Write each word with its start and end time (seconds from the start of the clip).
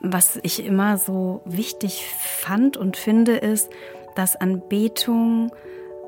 was 0.00 0.38
ich 0.42 0.64
immer 0.64 0.98
so 0.98 1.42
wichtig 1.44 2.04
fand 2.18 2.76
und 2.76 2.96
finde, 2.96 3.36
ist, 3.36 3.70
dass 4.16 4.36
Anbetung 4.36 5.52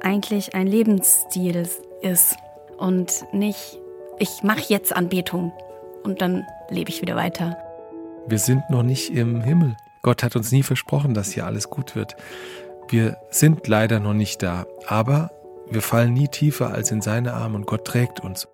eigentlich 0.00 0.54
ein 0.54 0.66
Lebensstil 0.66 1.68
ist 2.00 2.36
und 2.78 3.24
nicht, 3.32 3.78
ich 4.18 4.42
mache 4.42 4.64
jetzt 4.68 4.94
Anbetung 4.94 5.52
und 6.02 6.20
dann 6.20 6.46
lebe 6.68 6.90
ich 6.90 7.02
wieder 7.02 7.16
weiter. 7.16 7.56
Wir 8.26 8.38
sind 8.38 8.68
noch 8.70 8.82
nicht 8.82 9.10
im 9.10 9.42
Himmel. 9.42 9.76
Gott 10.02 10.22
hat 10.22 10.34
uns 10.34 10.50
nie 10.50 10.62
versprochen, 10.62 11.14
dass 11.14 11.32
hier 11.32 11.46
alles 11.46 11.70
gut 11.70 11.94
wird. 11.94 12.16
Wir 12.88 13.18
sind 13.30 13.68
leider 13.68 14.00
noch 14.00 14.14
nicht 14.14 14.42
da, 14.42 14.66
aber 14.86 15.30
wir 15.70 15.82
fallen 15.82 16.12
nie 16.12 16.28
tiefer 16.28 16.72
als 16.72 16.90
in 16.90 17.00
seine 17.00 17.34
Arme 17.34 17.56
und 17.56 17.66
Gott 17.66 17.84
trägt 17.84 18.20
uns. 18.20 18.48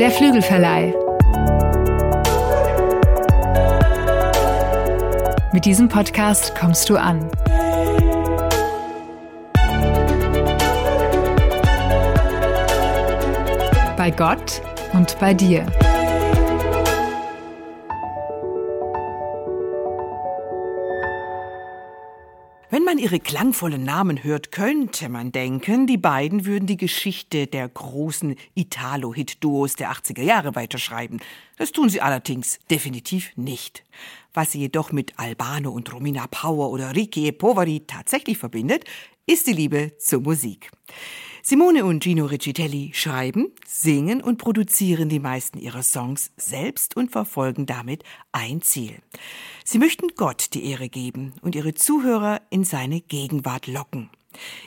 Der 0.00 0.10
Flügelverleih. 0.10 0.94
Mit 5.52 5.66
diesem 5.66 5.90
Podcast 5.90 6.54
kommst 6.58 6.88
du 6.88 6.96
an. 6.96 7.30
Bei 13.98 14.10
Gott 14.10 14.62
und 14.94 15.18
bei 15.20 15.34
dir. 15.34 15.66
Ihre 23.00 23.18
klangvollen 23.18 23.82
Namen 23.82 24.22
hört, 24.22 24.52
könnte 24.52 25.08
man 25.08 25.32
denken, 25.32 25.86
die 25.86 25.96
beiden 25.96 26.44
würden 26.44 26.66
die 26.66 26.76
Geschichte 26.76 27.46
der 27.46 27.68
großen 27.68 28.36
Italo-Hit-Duos 28.54 29.74
der 29.74 29.90
80er 29.90 30.22
Jahre 30.22 30.54
weiterschreiben. 30.54 31.20
Das 31.56 31.72
tun 31.72 31.88
sie 31.88 32.00
allerdings 32.00 32.58
definitiv 32.70 33.32
nicht. 33.36 33.84
Was 34.34 34.52
sie 34.52 34.60
jedoch 34.60 34.92
mit 34.92 35.18
Albano 35.18 35.70
und 35.70 35.92
Romina 35.92 36.26
Power 36.26 36.70
oder 36.70 36.94
Ricky 36.94 37.32
Poveri 37.32 37.84
tatsächlich 37.86 38.38
verbindet, 38.38 38.84
ist 39.26 39.46
die 39.46 39.54
Liebe 39.54 39.96
zur 39.98 40.20
Musik. 40.20 40.70
Simone 41.42 41.84
und 41.86 42.02
Gino 42.02 42.26
Riccitelli 42.26 42.90
schreiben, 42.92 43.52
singen 43.66 44.22
und 44.22 44.36
produzieren 44.36 45.08
die 45.08 45.20
meisten 45.20 45.58
ihrer 45.58 45.82
Songs 45.82 46.32
selbst 46.36 46.96
und 46.96 47.10
verfolgen 47.10 47.64
damit 47.64 48.04
ein 48.32 48.60
Ziel. 48.60 48.98
Sie 49.64 49.78
möchten 49.78 50.08
Gott 50.16 50.52
die 50.52 50.66
Ehre 50.66 50.88
geben 50.88 51.32
und 51.40 51.54
ihre 51.54 51.74
Zuhörer 51.74 52.42
in 52.50 52.64
seine 52.64 53.00
Gegenwart 53.00 53.66
locken. 53.66 54.10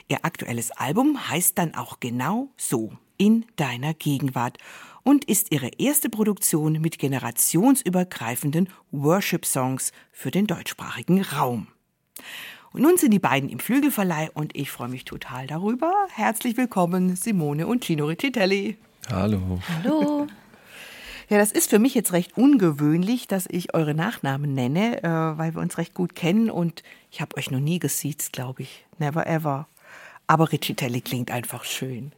Ihr 0.08 0.24
aktuelles 0.24 0.72
Album 0.72 1.28
heißt 1.28 1.56
dann 1.58 1.74
auch 1.74 2.00
genau 2.00 2.50
so, 2.56 2.92
in 3.16 3.46
deiner 3.56 3.94
Gegenwart 3.94 4.58
und 5.04 5.24
ist 5.26 5.52
ihre 5.52 5.70
erste 5.78 6.10
Produktion 6.10 6.80
mit 6.80 6.98
generationsübergreifenden 6.98 8.68
Worship-Songs 8.90 9.92
für 10.10 10.32
den 10.32 10.48
deutschsprachigen 10.48 11.22
Raum. 11.22 11.68
Und 12.74 12.82
nun 12.82 12.96
sind 12.96 13.12
die 13.12 13.20
beiden 13.20 13.48
im 13.48 13.60
Flügelverleih 13.60 14.30
und 14.34 14.56
ich 14.56 14.68
freue 14.68 14.88
mich 14.88 15.04
total 15.04 15.46
darüber. 15.46 15.92
Herzlich 16.12 16.56
willkommen, 16.56 17.14
Simone 17.14 17.68
und 17.68 17.84
Gino 17.84 18.06
Riccitelli. 18.06 18.76
Hallo. 19.10 19.60
Hallo. 19.68 20.26
Ja, 21.30 21.38
das 21.38 21.52
ist 21.52 21.70
für 21.70 21.78
mich 21.78 21.94
jetzt 21.94 22.12
recht 22.12 22.36
ungewöhnlich, 22.36 23.26
dass 23.26 23.46
ich 23.48 23.72
eure 23.72 23.94
Nachnamen 23.94 24.52
nenne, 24.52 25.02
äh, 25.02 25.08
weil 25.08 25.54
wir 25.54 25.62
uns 25.62 25.78
recht 25.78 25.94
gut 25.94 26.14
kennen 26.14 26.50
und 26.50 26.82
ich 27.10 27.22
habe 27.22 27.38
euch 27.38 27.50
noch 27.50 27.60
nie 27.60 27.78
gesiezt, 27.78 28.34
glaube 28.34 28.60
ich. 28.60 28.84
Never 28.98 29.26
ever. 29.26 29.66
Aber 30.26 30.52
Riccitelli 30.52 31.00
klingt 31.00 31.30
einfach 31.30 31.64
schön. 31.64 32.12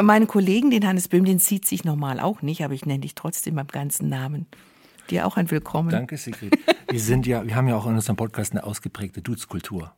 Meinen 0.00 0.28
Kollegen, 0.28 0.70
den 0.70 0.86
Hannes 0.86 1.08
Böhm, 1.08 1.24
den 1.24 1.40
sieht 1.40 1.66
sich 1.66 1.82
normal 1.82 2.20
auch 2.20 2.40
nicht, 2.40 2.62
aber 2.62 2.72
ich 2.72 2.86
nenne 2.86 3.00
dich 3.00 3.16
trotzdem 3.16 3.56
beim 3.56 3.66
ganzen 3.66 4.08
Namen. 4.08 4.46
Dir 5.10 5.26
auch 5.26 5.36
ein 5.36 5.50
Willkommen. 5.50 5.90
Danke, 5.90 6.16
Sigrid. 6.16 6.56
Wir 6.88 7.00
sind 7.00 7.26
ja, 7.26 7.44
wir 7.44 7.56
haben 7.56 7.66
ja 7.66 7.74
auch 7.74 7.86
in 7.86 7.94
unserem 7.94 8.14
Podcast 8.14 8.52
eine 8.52 8.62
ausgeprägte 8.62 9.22
Dudes-Kultur. 9.22 9.92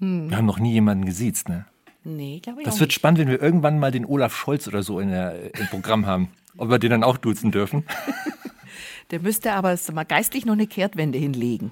Hm. 0.00 0.30
Wir 0.30 0.36
haben 0.36 0.46
noch 0.46 0.58
nie 0.58 0.72
jemanden 0.72 1.04
gesiezt, 1.04 1.48
ne? 1.48 1.66
Nee, 2.04 2.40
glaube 2.40 2.60
ich 2.60 2.64
Das 2.64 2.78
wird 2.78 2.88
nicht. 2.88 2.94
spannend, 2.94 3.18
wenn 3.18 3.28
wir 3.28 3.42
irgendwann 3.42 3.78
mal 3.78 3.90
den 3.90 4.06
Olaf 4.06 4.36
Scholz 4.36 4.68
oder 4.68 4.82
so 4.82 5.00
in 5.00 5.10
der, 5.10 5.54
im 5.58 5.66
Programm 5.68 6.06
haben. 6.06 6.28
Ob 6.56 6.70
wir 6.70 6.78
den 6.78 6.90
dann 6.90 7.04
auch 7.04 7.16
duzen 7.16 7.50
dürfen. 7.50 7.84
Der 9.10 9.20
müsste 9.20 9.52
aber 9.52 9.76
mal, 9.92 10.04
geistlich 10.04 10.46
noch 10.46 10.54
eine 10.54 10.66
Kehrtwende 10.66 11.18
hinlegen, 11.18 11.70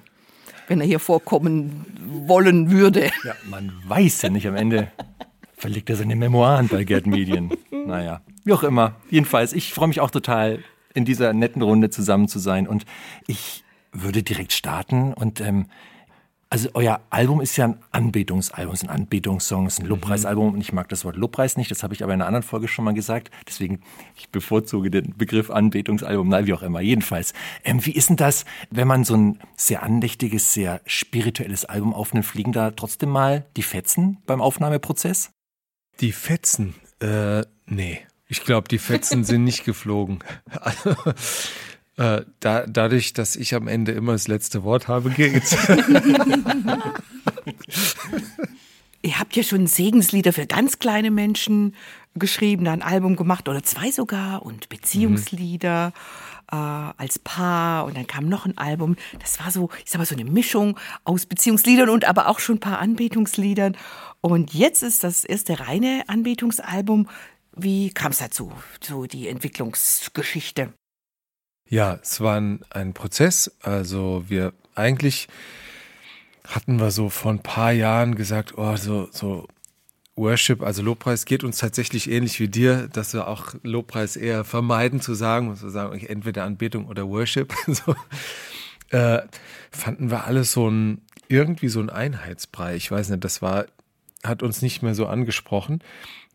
wenn 0.67 0.79
er 0.79 0.87
hier 0.87 0.99
vorkommen 0.99 1.85
wollen 2.27 2.71
würde. 2.71 3.11
Ja, 3.23 3.35
man 3.49 3.73
weiß 3.87 4.21
ja 4.21 4.29
nicht 4.29 4.47
am 4.47 4.55
Ende. 4.55 4.89
Verlegt 5.57 5.89
er 5.89 5.95
seine 5.97 6.15
Memoiren 6.15 6.67
bei 6.67 6.83
Gerd 6.83 7.07
Medien. 7.07 7.51
Naja, 7.71 8.21
wie 8.43 8.53
auch 8.53 8.63
immer. 8.63 8.95
Jedenfalls, 9.09 9.53
ich 9.53 9.73
freue 9.73 9.87
mich 9.87 9.99
auch 9.99 10.11
total, 10.11 10.59
in 10.93 11.05
dieser 11.05 11.33
netten 11.33 11.61
Runde 11.61 11.89
zusammen 11.89 12.27
zu 12.27 12.39
sein. 12.39 12.67
Und 12.67 12.85
ich 13.27 13.63
würde 13.91 14.23
direkt 14.23 14.53
starten. 14.53 15.13
Und 15.13 15.41
ähm, 15.41 15.65
also 16.49 16.69
euer 16.73 17.01
Album 17.09 17.41
ist 17.41 17.57
ja 17.57 17.65
ein 17.65 17.79
Anbetungsalbum, 17.91 18.75
ein 18.83 18.89
Anbetungssong, 18.89 19.67
ein 19.67 19.85
Lobpreisalbum. 19.85 20.53
Und 20.53 20.61
ich 20.61 20.73
mag 20.73 20.87
das 20.89 21.03
Wort 21.03 21.15
Lobpreis 21.15 21.57
nicht, 21.57 21.71
das 21.71 21.83
habe 21.83 21.93
ich 21.93 22.03
aber 22.03 22.13
in 22.13 22.21
einer 22.21 22.27
anderen 22.27 22.43
Folge 22.43 22.67
schon 22.67 22.85
mal 22.85 22.93
gesagt. 22.93 23.31
Deswegen, 23.47 23.81
ich 24.15 24.29
bevorzuge 24.29 24.91
den 24.91 25.17
Begriff 25.17 25.49
Anbetungsalbum, 25.49 26.29
nein, 26.29 26.45
wie 26.45 26.53
auch 26.53 26.61
immer. 26.61 26.81
Jedenfalls, 26.81 27.33
ähm, 27.63 27.85
wie 27.85 27.91
ist 27.91 28.09
denn 28.09 28.15
das, 28.15 28.45
wenn 28.69 28.87
man 28.87 29.03
so 29.03 29.15
ein 29.15 29.39
sehr 29.55 29.83
andächtiges, 29.83 30.53
sehr 30.53 30.81
spirituelles 30.85 31.65
Album 31.65 31.93
aufnimmt, 31.93 32.25
fliegen 32.25 32.51
da 32.51 32.71
trotzdem 32.71 33.09
mal 33.09 33.45
die 33.57 33.63
Fetzen 33.63 34.17
beim 34.25 34.41
Aufnahmeprozess? 34.41 35.31
Die 35.99 36.11
Fetzen, 36.11 36.75
äh, 37.01 37.43
nee. 37.65 38.01
Ich 38.27 38.43
glaube, 38.43 38.67
die 38.67 38.79
Fetzen 38.79 39.23
sind 39.23 39.43
nicht 39.43 39.65
geflogen. 39.65 40.19
Äh, 41.97 42.21
da, 42.39 42.67
dadurch, 42.67 43.13
dass 43.13 43.35
ich 43.35 43.55
am 43.55 43.67
Ende 43.67 43.93
immer 43.93 44.13
das 44.13 44.27
letzte 44.27 44.63
Wort 44.63 44.87
habe, 44.87 45.09
geht's. 45.09 45.55
Ihr 49.05 49.19
habt 49.19 49.35
ja 49.35 49.43
schon 49.43 49.67
Segenslieder 49.67 50.33
für 50.33 50.47
ganz 50.47 50.79
kleine 50.79 51.11
Menschen 51.11 51.75
geschrieben, 52.15 52.65
da 52.65 52.73
ein 52.73 52.81
Album 52.81 53.15
gemacht 53.15 53.47
oder 53.47 53.61
zwei 53.61 53.91
sogar 53.91 54.43
und 54.43 54.67
Beziehungslieder 54.67 55.93
äh, 56.51 56.55
als 56.55 57.19
Paar 57.19 57.85
und 57.85 57.95
dann 57.95 58.07
kam 58.07 58.27
noch 58.27 58.47
ein 58.47 58.57
Album. 58.57 58.95
Das 59.19 59.39
war 59.39 59.51
so, 59.51 59.69
ich 59.83 59.91
sag 59.91 59.99
mal, 59.99 60.05
so 60.05 60.15
eine 60.15 60.25
Mischung 60.25 60.79
aus 61.03 61.27
Beziehungsliedern 61.27 61.89
und 61.89 62.05
aber 62.05 62.27
auch 62.27 62.39
schon 62.39 62.55
ein 62.55 62.61
paar 62.61 62.79
Anbetungsliedern. 62.79 63.77
Und 64.21 64.55
jetzt 64.55 64.81
ist 64.81 65.03
das 65.03 65.23
erste 65.23 65.59
reine 65.59 66.05
Anbetungsalbum. 66.07 67.07
Wie 67.55 67.91
kam 67.91 68.11
es 68.11 68.17
dazu, 68.17 68.51
so 68.81 69.05
die 69.05 69.27
Entwicklungsgeschichte? 69.27 70.73
Ja, 71.67 71.99
es 72.01 72.21
war 72.21 72.39
ein, 72.39 72.61
ein 72.69 72.93
Prozess. 72.93 73.51
Also 73.61 74.25
wir 74.27 74.53
eigentlich 74.75 75.27
hatten 76.47 76.79
wir 76.79 76.91
so 76.91 77.09
vor 77.09 77.31
ein 77.31 77.41
paar 77.41 77.71
Jahren 77.71 78.15
gesagt, 78.15 78.57
oh, 78.57 78.75
so, 78.75 79.07
so 79.11 79.47
Worship, 80.15 80.61
also 80.61 80.81
Lobpreis 80.81 81.25
geht 81.25 81.43
uns 81.43 81.57
tatsächlich 81.57 82.09
ähnlich 82.09 82.39
wie 82.39 82.47
dir, 82.47 82.87
dass 82.87 83.13
wir 83.13 83.27
auch 83.27 83.55
Lobpreis 83.63 84.15
eher 84.15 84.45
vermeiden 84.45 85.01
zu 85.01 85.13
sagen, 85.13 85.49
dass 85.49 85.63
wir 85.63 85.71
sagen, 85.71 85.99
entweder 85.99 86.43
Anbetung 86.43 86.85
oder 86.85 87.07
Worship. 87.07 87.53
so, 87.67 87.95
äh, 88.91 89.21
fanden 89.71 90.11
wir 90.11 90.25
alles 90.25 90.53
so 90.53 90.69
ein, 90.69 91.01
irgendwie 91.27 91.67
so 91.67 91.81
ein 91.81 91.89
Einheitsbrei. 91.89 92.75
Ich 92.75 92.89
weiß 92.91 93.09
nicht, 93.09 93.23
das 93.23 93.41
war, 93.41 93.65
hat 94.23 94.43
uns 94.43 94.61
nicht 94.61 94.83
mehr 94.83 94.95
so 94.95 95.07
angesprochen. 95.07 95.79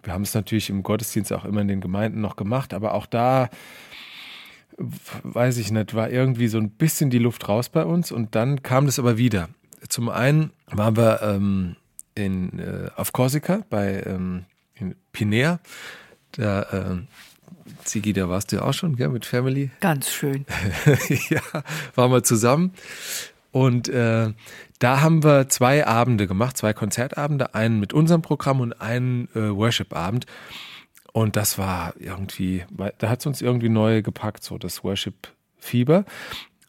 Wir 0.02 0.12
haben 0.12 0.22
es 0.22 0.34
natürlich 0.34 0.70
im 0.70 0.82
Gottesdienst 0.82 1.32
auch 1.32 1.44
immer 1.44 1.60
in 1.60 1.68
den 1.68 1.80
Gemeinden 1.80 2.20
noch 2.20 2.36
gemacht, 2.36 2.74
aber 2.74 2.94
auch 2.94 3.06
da 3.06 3.48
weiß 5.22 5.58
ich 5.58 5.70
nicht, 5.70 5.94
war 5.94 6.10
irgendwie 6.10 6.48
so 6.48 6.58
ein 6.58 6.70
bisschen 6.70 7.10
die 7.10 7.18
Luft 7.18 7.48
raus 7.48 7.68
bei 7.68 7.84
uns 7.84 8.12
und 8.12 8.34
dann 8.34 8.62
kam 8.62 8.86
das 8.86 8.98
aber 8.98 9.18
wieder. 9.18 9.48
Zum 9.88 10.08
einen 10.08 10.50
waren 10.66 10.96
wir 10.96 11.22
ähm, 11.22 11.76
in, 12.14 12.58
äh, 12.58 12.90
auf 12.96 13.12
Korsika 13.12 13.62
bei 13.70 14.02
ähm, 14.06 14.44
in 14.74 14.94
Pinea. 15.12 15.60
Da, 16.32 16.66
ähm, 16.72 17.06
Ziggy, 17.84 18.12
da 18.12 18.28
warst 18.28 18.52
du 18.52 18.56
ja 18.56 18.62
auch 18.62 18.72
schon, 18.72 18.96
gell, 18.96 19.08
mit 19.08 19.26
Family. 19.26 19.70
Ganz 19.80 20.10
schön. 20.10 20.46
ja, 21.28 21.40
waren 21.94 22.10
wir 22.10 22.22
zusammen. 22.22 22.72
Und 23.52 23.88
äh, 23.88 24.32
da 24.78 25.00
haben 25.00 25.24
wir 25.24 25.48
zwei 25.48 25.86
Abende 25.86 26.26
gemacht, 26.26 26.56
zwei 26.56 26.72
Konzertabende, 26.72 27.54
einen 27.54 27.80
mit 27.80 27.92
unserem 27.92 28.22
Programm 28.22 28.60
und 28.60 28.80
einen 28.80 29.28
äh, 29.34 29.50
Worship-Abend. 29.50 30.26
Und 31.12 31.36
das 31.36 31.58
war 31.58 31.94
irgendwie, 31.98 32.64
da 32.98 33.08
hat 33.08 33.20
es 33.20 33.26
uns 33.26 33.42
irgendwie 33.42 33.68
neu 33.68 34.02
gepackt, 34.02 34.44
so 34.44 34.58
das 34.58 34.84
Worship-Fieber. 34.84 36.04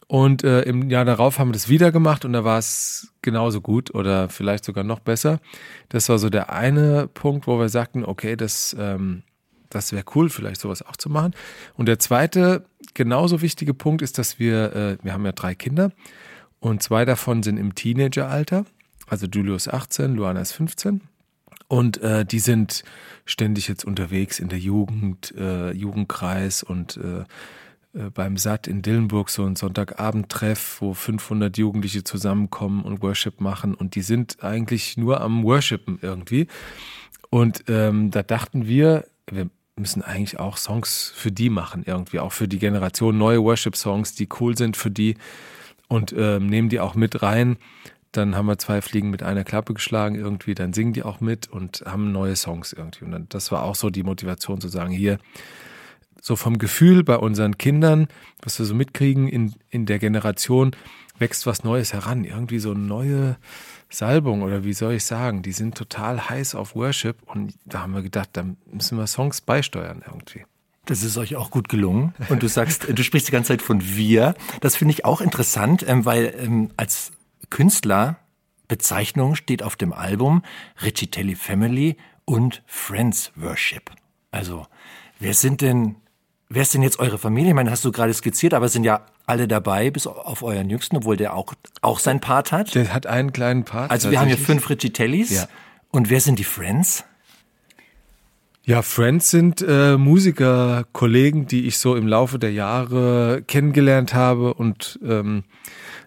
Und 0.08 0.44
äh, 0.44 0.62
im 0.62 0.90
Jahr 0.90 1.06
darauf 1.06 1.38
haben 1.38 1.48
wir 1.48 1.52
das 1.54 1.68
wieder 1.70 1.90
gemacht 1.90 2.26
und 2.26 2.34
da 2.34 2.44
war 2.44 2.58
es 2.58 3.14
genauso 3.22 3.62
gut 3.62 3.94
oder 3.94 4.28
vielleicht 4.28 4.64
sogar 4.64 4.84
noch 4.84 4.98
besser. 4.98 5.40
Das 5.88 6.08
war 6.10 6.18
so 6.18 6.28
der 6.28 6.52
eine 6.52 7.08
Punkt, 7.08 7.46
wo 7.46 7.58
wir 7.58 7.70
sagten, 7.70 8.04
okay, 8.04 8.36
das, 8.36 8.76
ähm, 8.78 9.22
das 9.70 9.92
wäre 9.92 10.04
cool, 10.14 10.28
vielleicht 10.28 10.60
sowas 10.60 10.82
auch 10.82 10.96
zu 10.96 11.08
machen. 11.08 11.32
Und 11.76 11.86
der 11.86 11.98
zweite, 11.98 12.66
genauso 12.92 13.40
wichtige 13.40 13.72
Punkt 13.72 14.02
ist, 14.02 14.18
dass 14.18 14.38
wir, 14.38 14.76
äh, 14.76 14.98
wir 15.02 15.14
haben 15.14 15.24
ja 15.24 15.32
drei 15.32 15.54
Kinder 15.54 15.92
und 16.60 16.82
zwei 16.82 17.06
davon 17.06 17.42
sind 17.42 17.56
im 17.56 17.74
Teenageralter. 17.74 18.66
Also 19.06 19.26
Julius 19.26 19.66
18, 19.66 20.14
Luana 20.14 20.40
ist 20.40 20.52
15. 20.52 21.00
Und 21.72 22.02
äh, 22.02 22.26
die 22.26 22.38
sind 22.38 22.84
ständig 23.24 23.66
jetzt 23.66 23.86
unterwegs 23.86 24.40
in 24.40 24.50
der 24.50 24.58
Jugend, 24.58 25.32
äh, 25.38 25.72
Jugendkreis 25.72 26.62
und 26.62 26.98
äh, 26.98 27.20
äh, 27.98 28.10
beim 28.10 28.36
SAT 28.36 28.66
in 28.66 28.82
Dillenburg 28.82 29.30
so 29.30 29.46
ein 29.46 29.56
Sonntagabendtreff, 29.56 30.82
wo 30.82 30.92
500 30.92 31.56
Jugendliche 31.56 32.04
zusammenkommen 32.04 32.82
und 32.82 33.00
Worship 33.00 33.40
machen 33.40 33.74
und 33.74 33.94
die 33.94 34.02
sind 34.02 34.44
eigentlich 34.44 34.98
nur 34.98 35.22
am 35.22 35.44
Worshipen 35.44 35.98
irgendwie. 36.02 36.46
Und 37.30 37.64
ähm, 37.68 38.10
da 38.10 38.22
dachten 38.22 38.66
wir, 38.66 39.06
wir 39.30 39.48
müssen 39.74 40.02
eigentlich 40.02 40.38
auch 40.38 40.58
Songs 40.58 41.10
für 41.16 41.32
die 41.32 41.48
machen 41.48 41.84
irgendwie, 41.86 42.18
auch 42.18 42.32
für 42.32 42.48
die 42.48 42.58
Generation, 42.58 43.16
neue 43.16 43.42
Worship-Songs, 43.42 44.14
die 44.14 44.28
cool 44.40 44.58
sind 44.58 44.76
für 44.76 44.90
die 44.90 45.16
und 45.88 46.14
ähm, 46.14 46.48
nehmen 46.48 46.68
die 46.68 46.80
auch 46.80 46.96
mit 46.96 47.22
rein. 47.22 47.56
Dann 48.12 48.36
haben 48.36 48.46
wir 48.46 48.58
zwei 48.58 48.82
Fliegen 48.82 49.10
mit 49.10 49.22
einer 49.22 49.44
Klappe 49.44 49.74
geschlagen 49.74 50.14
irgendwie, 50.14 50.54
dann 50.54 50.72
singen 50.72 50.92
die 50.92 51.02
auch 51.02 51.20
mit 51.20 51.48
und 51.48 51.82
haben 51.86 52.12
neue 52.12 52.36
Songs 52.36 52.72
irgendwie. 52.72 53.04
Und 53.04 53.12
dann, 53.12 53.26
das 53.30 53.50
war 53.50 53.62
auch 53.62 53.74
so 53.74 53.90
die 53.90 54.02
Motivation 54.02 54.60
zu 54.60 54.68
sagen, 54.68 54.92
hier, 54.92 55.18
so 56.20 56.36
vom 56.36 56.58
Gefühl 56.58 57.02
bei 57.02 57.16
unseren 57.16 57.58
Kindern, 57.58 58.06
was 58.42 58.58
wir 58.58 58.64
so 58.64 58.74
mitkriegen 58.74 59.28
in, 59.28 59.54
in 59.70 59.86
der 59.86 59.98
Generation, 59.98 60.70
wächst 61.18 61.46
was 61.46 61.64
Neues 61.64 61.92
heran. 61.92 62.24
Irgendwie 62.24 62.60
so 62.60 62.74
neue 62.74 63.36
Salbung 63.90 64.42
oder 64.42 64.64
wie 64.64 64.72
soll 64.72 64.94
ich 64.94 65.04
sagen, 65.04 65.42
die 65.42 65.52
sind 65.52 65.76
total 65.76 66.28
heiß 66.28 66.54
auf 66.54 66.74
Worship 66.74 67.16
und 67.26 67.54
da 67.64 67.80
haben 67.80 67.92
wir 67.92 68.02
gedacht, 68.02 68.30
da 68.34 68.44
müssen 68.70 68.98
wir 68.98 69.06
Songs 69.06 69.40
beisteuern 69.40 70.02
irgendwie. 70.06 70.44
Das 70.86 71.02
ist 71.02 71.16
euch 71.16 71.36
auch 71.36 71.50
gut 71.50 71.68
gelungen. 71.68 72.12
Und 72.28 72.42
du 72.42 72.48
sagst, 72.48 72.88
du 72.88 73.02
sprichst 73.04 73.28
die 73.28 73.32
ganze 73.32 73.48
Zeit 73.48 73.62
von 73.62 73.80
wir. 73.84 74.34
Das 74.60 74.74
finde 74.74 74.94
ich 74.94 75.04
auch 75.04 75.20
interessant, 75.20 75.84
ähm, 75.86 76.04
weil 76.04 76.34
ähm, 76.38 76.70
als 76.76 77.12
Künstler 77.52 78.16
Bezeichnung 78.66 79.34
steht 79.34 79.62
auf 79.62 79.76
dem 79.76 79.92
Album 79.92 80.40
Riccitelli 80.82 81.34
Family 81.34 81.98
und 82.24 82.62
Friends 82.64 83.30
Worship. 83.36 83.90
Also, 84.30 84.66
wer 85.20 85.34
sind 85.34 85.60
denn 85.60 85.96
Wer 86.48 86.62
ist 86.62 86.72
denn 86.72 86.82
jetzt 86.82 86.98
eure 86.98 87.18
Familie? 87.18 87.50
Ich 87.50 87.54
meine, 87.54 87.70
hast 87.70 87.84
du 87.84 87.92
gerade 87.92 88.12
skizziert, 88.12 88.52
aber 88.54 88.68
sind 88.68 88.84
ja 88.84 89.06
alle 89.26 89.48
dabei, 89.48 89.90
bis 89.90 90.06
auf 90.06 90.42
euren 90.42 90.68
Jüngsten, 90.68 90.96
obwohl 90.96 91.16
der 91.16 91.34
auch, 91.34 91.54
auch 91.80 91.98
seinen 91.98 92.20
Part 92.20 92.52
hat. 92.52 92.74
Der 92.74 92.92
hat 92.92 93.06
einen 93.06 93.32
kleinen 93.32 93.64
Part. 93.64 93.90
Also 93.90 94.10
wir 94.10 94.20
haben 94.20 94.28
hier 94.28 94.38
fünf 94.38 94.68
Riccitellis. 94.68 95.30
Ja. 95.30 95.48
Und 95.90 96.10
wer 96.10 96.20
sind 96.20 96.38
die 96.38 96.44
Friends? 96.44 97.04
Ja, 98.64 98.82
Friends 98.82 99.30
sind 99.30 99.62
äh, 99.66 99.96
Musiker, 99.96 100.84
Kollegen, 100.92 101.46
die 101.46 101.66
ich 101.66 101.78
so 101.78 101.96
im 101.96 102.06
Laufe 102.06 102.38
der 102.38 102.52
Jahre 102.52 103.42
kennengelernt 103.46 104.14
habe 104.14 104.54
und 104.54 104.98
ähm, 105.02 105.44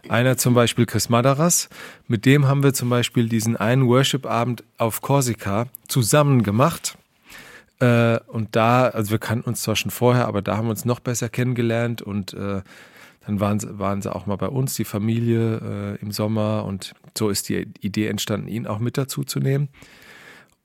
einer 0.09 0.37
zum 0.37 0.53
Beispiel 0.53 0.85
Chris 0.85 1.09
Madaras, 1.09 1.69
mit 2.07 2.25
dem 2.25 2.47
haben 2.47 2.63
wir 2.63 2.73
zum 2.73 2.89
Beispiel 2.89 3.29
diesen 3.29 3.57
einen 3.57 3.87
Worship-Abend 3.87 4.63
auf 4.77 5.01
Korsika 5.01 5.67
zusammen 5.87 6.43
gemacht. 6.43 6.97
Äh, 7.79 8.19
und 8.27 8.55
da, 8.55 8.87
also 8.87 9.11
wir 9.11 9.19
kannten 9.19 9.49
uns 9.49 9.61
zwar 9.61 9.75
schon 9.75 9.91
vorher, 9.91 10.27
aber 10.27 10.41
da 10.41 10.57
haben 10.57 10.67
wir 10.67 10.71
uns 10.71 10.85
noch 10.85 10.99
besser 10.99 11.29
kennengelernt 11.29 12.01
und 12.01 12.33
äh, 12.33 12.61
dann 13.25 13.39
waren 13.39 13.59
sie, 13.59 13.79
waren 13.79 14.01
sie 14.01 14.13
auch 14.13 14.27
mal 14.27 14.35
bei 14.35 14.47
uns, 14.47 14.75
die 14.75 14.85
Familie 14.85 15.95
äh, 15.97 16.01
im 16.01 16.11
Sommer 16.11 16.65
und 16.65 16.93
so 17.17 17.29
ist 17.29 17.49
die 17.49 17.67
Idee 17.81 18.07
entstanden, 18.07 18.47
ihn 18.47 18.67
auch 18.67 18.79
mit 18.79 18.97
dazu 18.97 19.23
zu 19.23 19.39
nehmen. 19.39 19.69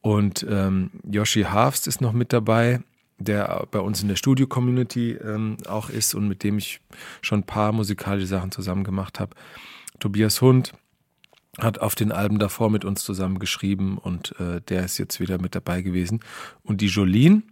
Und 0.03 0.47
ähm, 0.49 0.91
Yoshi 1.11 1.43
Harfst 1.43 1.87
ist 1.87 2.01
noch 2.01 2.13
mit 2.13 2.33
dabei, 2.33 2.81
der 3.21 3.67
bei 3.71 3.79
uns 3.79 4.03
in 4.03 4.09
der 4.09 4.17
Studio-Community 4.17 5.13
ähm, 5.13 5.57
auch 5.69 5.91
ist 5.91 6.15
und 6.15 6.27
mit 6.27 6.43
dem 6.43 6.59
ich 6.59 6.81
schon 7.23 7.41
ein 7.41 7.47
paar 7.47 7.73
musikalische 7.73 8.27
Sachen 8.27 8.51
zusammen 8.51 8.83
gemacht 8.83 9.21
habe. 9.21 9.37
Tobias 10.01 10.41
Hund, 10.41 10.73
hat 11.59 11.81
auf 11.81 11.95
den 11.95 12.13
Alben 12.13 12.39
davor 12.39 12.71
mit 12.71 12.85
uns 12.85 13.05
zusammen 13.05 13.39
geschrieben 13.39 13.99
und 13.99 14.39
äh, 14.41 14.61
der 14.61 14.85
ist 14.85 14.99
jetzt 14.99 15.21
wieder 15.21 15.41
mit 15.41 15.55
dabei 15.55 15.83
gewesen. 15.83 16.21
Und 16.63 16.81
die 16.81 16.87
Jolene 16.87 17.43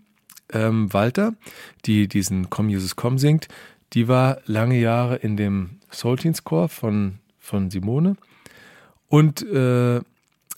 ähm, 0.53 0.93
Walter, 0.93 1.35
die 1.85 2.09
diesen 2.09 2.51
Come 2.51 2.71
Jesus 2.71 2.97
Come 2.97 3.19
singt, 3.19 3.49
die 3.93 4.09
war 4.09 4.39
lange 4.47 4.79
Jahre 4.79 5.17
in 5.17 5.37
dem 5.37 5.81
Soul 5.91 6.17
Teens 6.17 6.45
Chor 6.45 6.69
von, 6.69 7.19
von 7.39 7.71
Simone 7.71 8.17
und 9.09 9.43
äh, 9.43 10.01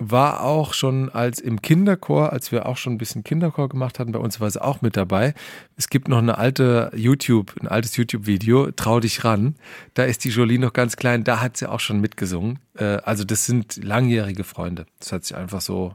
war 0.01 0.43
auch 0.43 0.73
schon 0.73 1.11
als 1.11 1.41
im 1.41 1.61
Kinderchor, 1.61 2.33
als 2.33 2.51
wir 2.51 2.67
auch 2.67 2.79
schon 2.79 2.95
ein 2.95 2.99
bisschen 2.99 3.23
Kinderchor 3.23 3.69
gemacht 3.69 3.99
hatten, 3.99 4.13
bei 4.13 4.19
uns 4.19 4.41
war 4.41 4.51
sie 4.51 4.63
auch 4.63 4.81
mit 4.81 4.97
dabei. 4.97 5.35
Es 5.77 5.91
gibt 5.91 6.09
noch 6.09 6.19
eine 6.19 6.39
alte 6.39 6.91
YouTube, 6.97 7.55
ein 7.61 7.69
altes 7.69 7.97
YouTube-Video, 7.97 8.71
Trau 8.73 8.99
dich 8.99 9.25
ran. 9.25 9.57
Da 9.95 10.05
ist 10.05 10.25
die 10.25 10.31
Jolie 10.31 10.59
noch 10.59 10.73
ganz 10.73 10.97
klein, 10.97 11.23
da 11.23 11.41
hat 11.41 11.59
sie 11.59 11.71
auch 11.71 11.81
schon 11.81 12.01
mitgesungen. 12.01 12.59
Äh, 12.75 12.85
also 12.85 13.25
das 13.25 13.45
sind 13.45 13.77
langjährige 13.85 14.43
Freunde. 14.43 14.87
Das 14.99 15.13
hat 15.13 15.25
sich 15.25 15.37
einfach 15.37 15.61
so 15.61 15.95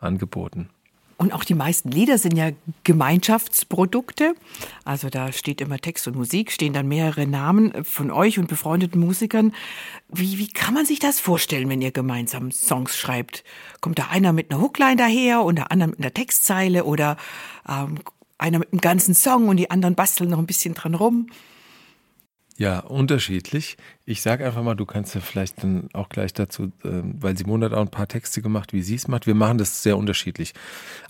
angeboten. 0.00 0.68
Und 1.18 1.32
auch 1.32 1.44
die 1.44 1.54
meisten 1.54 1.90
Lieder 1.90 2.18
sind 2.18 2.36
ja 2.36 2.50
Gemeinschaftsprodukte. 2.84 4.34
Also 4.84 5.08
da 5.08 5.32
steht 5.32 5.62
immer 5.62 5.78
Text 5.78 6.06
und 6.06 6.16
Musik, 6.16 6.52
stehen 6.52 6.74
dann 6.74 6.88
mehrere 6.88 7.26
Namen 7.26 7.84
von 7.84 8.10
euch 8.10 8.38
und 8.38 8.48
befreundeten 8.48 9.00
Musikern. 9.00 9.54
Wie, 10.10 10.38
wie 10.38 10.48
kann 10.48 10.74
man 10.74 10.84
sich 10.84 10.98
das 10.98 11.18
vorstellen, 11.18 11.70
wenn 11.70 11.80
ihr 11.80 11.90
gemeinsam 11.90 12.50
Songs 12.50 12.98
schreibt? 12.98 13.44
Kommt 13.80 13.98
da 13.98 14.08
einer 14.08 14.34
mit 14.34 14.50
einer 14.50 14.60
Hookline 14.60 14.96
daher 14.96 15.40
und 15.42 15.56
der 15.56 15.72
andere 15.72 15.90
mit 15.90 16.00
einer 16.00 16.12
Textzeile 16.12 16.84
oder 16.84 17.16
ähm, 17.66 17.98
einer 18.36 18.58
mit 18.58 18.72
einem 18.72 18.82
ganzen 18.82 19.14
Song 19.14 19.48
und 19.48 19.56
die 19.56 19.70
anderen 19.70 19.94
basteln 19.94 20.28
noch 20.28 20.38
ein 20.38 20.46
bisschen 20.46 20.74
dran 20.74 20.94
rum? 20.94 21.28
Ja, 22.58 22.78
unterschiedlich. 22.80 23.76
Ich 24.06 24.22
sage 24.22 24.46
einfach 24.46 24.62
mal, 24.62 24.74
du 24.74 24.86
kannst 24.86 25.14
ja 25.14 25.20
vielleicht 25.20 25.62
dann 25.62 25.90
auch 25.92 26.08
gleich 26.08 26.32
dazu, 26.32 26.72
äh, 26.84 27.02
weil 27.02 27.36
Simone 27.36 27.66
hat 27.66 27.74
auch 27.74 27.82
ein 27.82 27.90
paar 27.90 28.08
Texte 28.08 28.40
gemacht, 28.40 28.72
wie 28.72 28.80
sie 28.80 28.94
es 28.94 29.08
macht. 29.08 29.26
Wir 29.26 29.34
machen 29.34 29.58
das 29.58 29.82
sehr 29.82 29.98
unterschiedlich. 29.98 30.54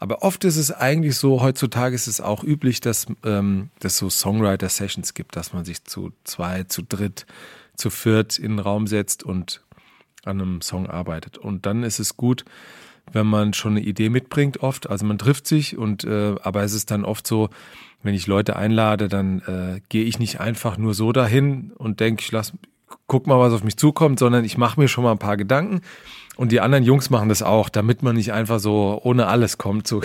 Aber 0.00 0.22
oft 0.22 0.42
ist 0.42 0.56
es 0.56 0.72
eigentlich 0.72 1.16
so, 1.16 1.42
heutzutage 1.42 1.94
ist 1.94 2.08
es 2.08 2.20
auch 2.20 2.42
üblich, 2.42 2.80
dass 2.80 3.06
ähm, 3.24 3.70
es 3.80 3.96
so 3.96 4.10
Songwriter-Sessions 4.10 5.14
gibt, 5.14 5.36
dass 5.36 5.52
man 5.52 5.64
sich 5.64 5.84
zu 5.84 6.12
zwei, 6.24 6.64
zu 6.64 6.82
dritt, 6.82 7.26
zu 7.76 7.90
viert 7.90 8.38
in 8.38 8.52
den 8.52 8.58
Raum 8.58 8.88
setzt 8.88 9.22
und 9.22 9.62
an 10.24 10.40
einem 10.40 10.60
Song 10.62 10.88
arbeitet. 10.88 11.38
Und 11.38 11.64
dann 11.64 11.84
ist 11.84 12.00
es 12.00 12.16
gut, 12.16 12.44
wenn 13.12 13.26
man 13.26 13.52
schon 13.54 13.72
eine 13.72 13.80
Idee 13.80 14.08
mitbringt, 14.08 14.62
oft. 14.62 14.88
Also 14.88 15.06
man 15.06 15.18
trifft 15.18 15.46
sich 15.46 15.76
und 15.76 16.04
äh, 16.04 16.34
aber 16.42 16.62
es 16.62 16.72
ist 16.72 16.90
dann 16.90 17.04
oft 17.04 17.26
so, 17.26 17.50
wenn 18.02 18.14
ich 18.14 18.26
Leute 18.26 18.56
einlade, 18.56 19.08
dann 19.08 19.40
äh, 19.40 19.80
gehe 19.88 20.04
ich 20.04 20.18
nicht 20.18 20.40
einfach 20.40 20.76
nur 20.76 20.94
so 20.94 21.12
dahin 21.12 21.72
und 21.76 22.00
denke, 22.00 22.22
ich 22.22 22.32
lass, 22.32 22.52
guck 23.06 23.26
mal, 23.26 23.38
was 23.38 23.52
auf 23.52 23.64
mich 23.64 23.76
zukommt, 23.76 24.18
sondern 24.18 24.44
ich 24.44 24.58
mache 24.58 24.80
mir 24.80 24.88
schon 24.88 25.04
mal 25.04 25.12
ein 25.12 25.18
paar 25.18 25.36
Gedanken. 25.36 25.80
Und 26.36 26.52
die 26.52 26.60
anderen 26.60 26.84
Jungs 26.84 27.10
machen 27.10 27.28
das 27.28 27.42
auch, 27.42 27.68
damit 27.68 28.02
man 28.02 28.16
nicht 28.16 28.32
einfach 28.32 28.60
so 28.60 29.00
ohne 29.02 29.26
alles 29.26 29.58
kommt. 29.58 29.86
So. 29.86 30.02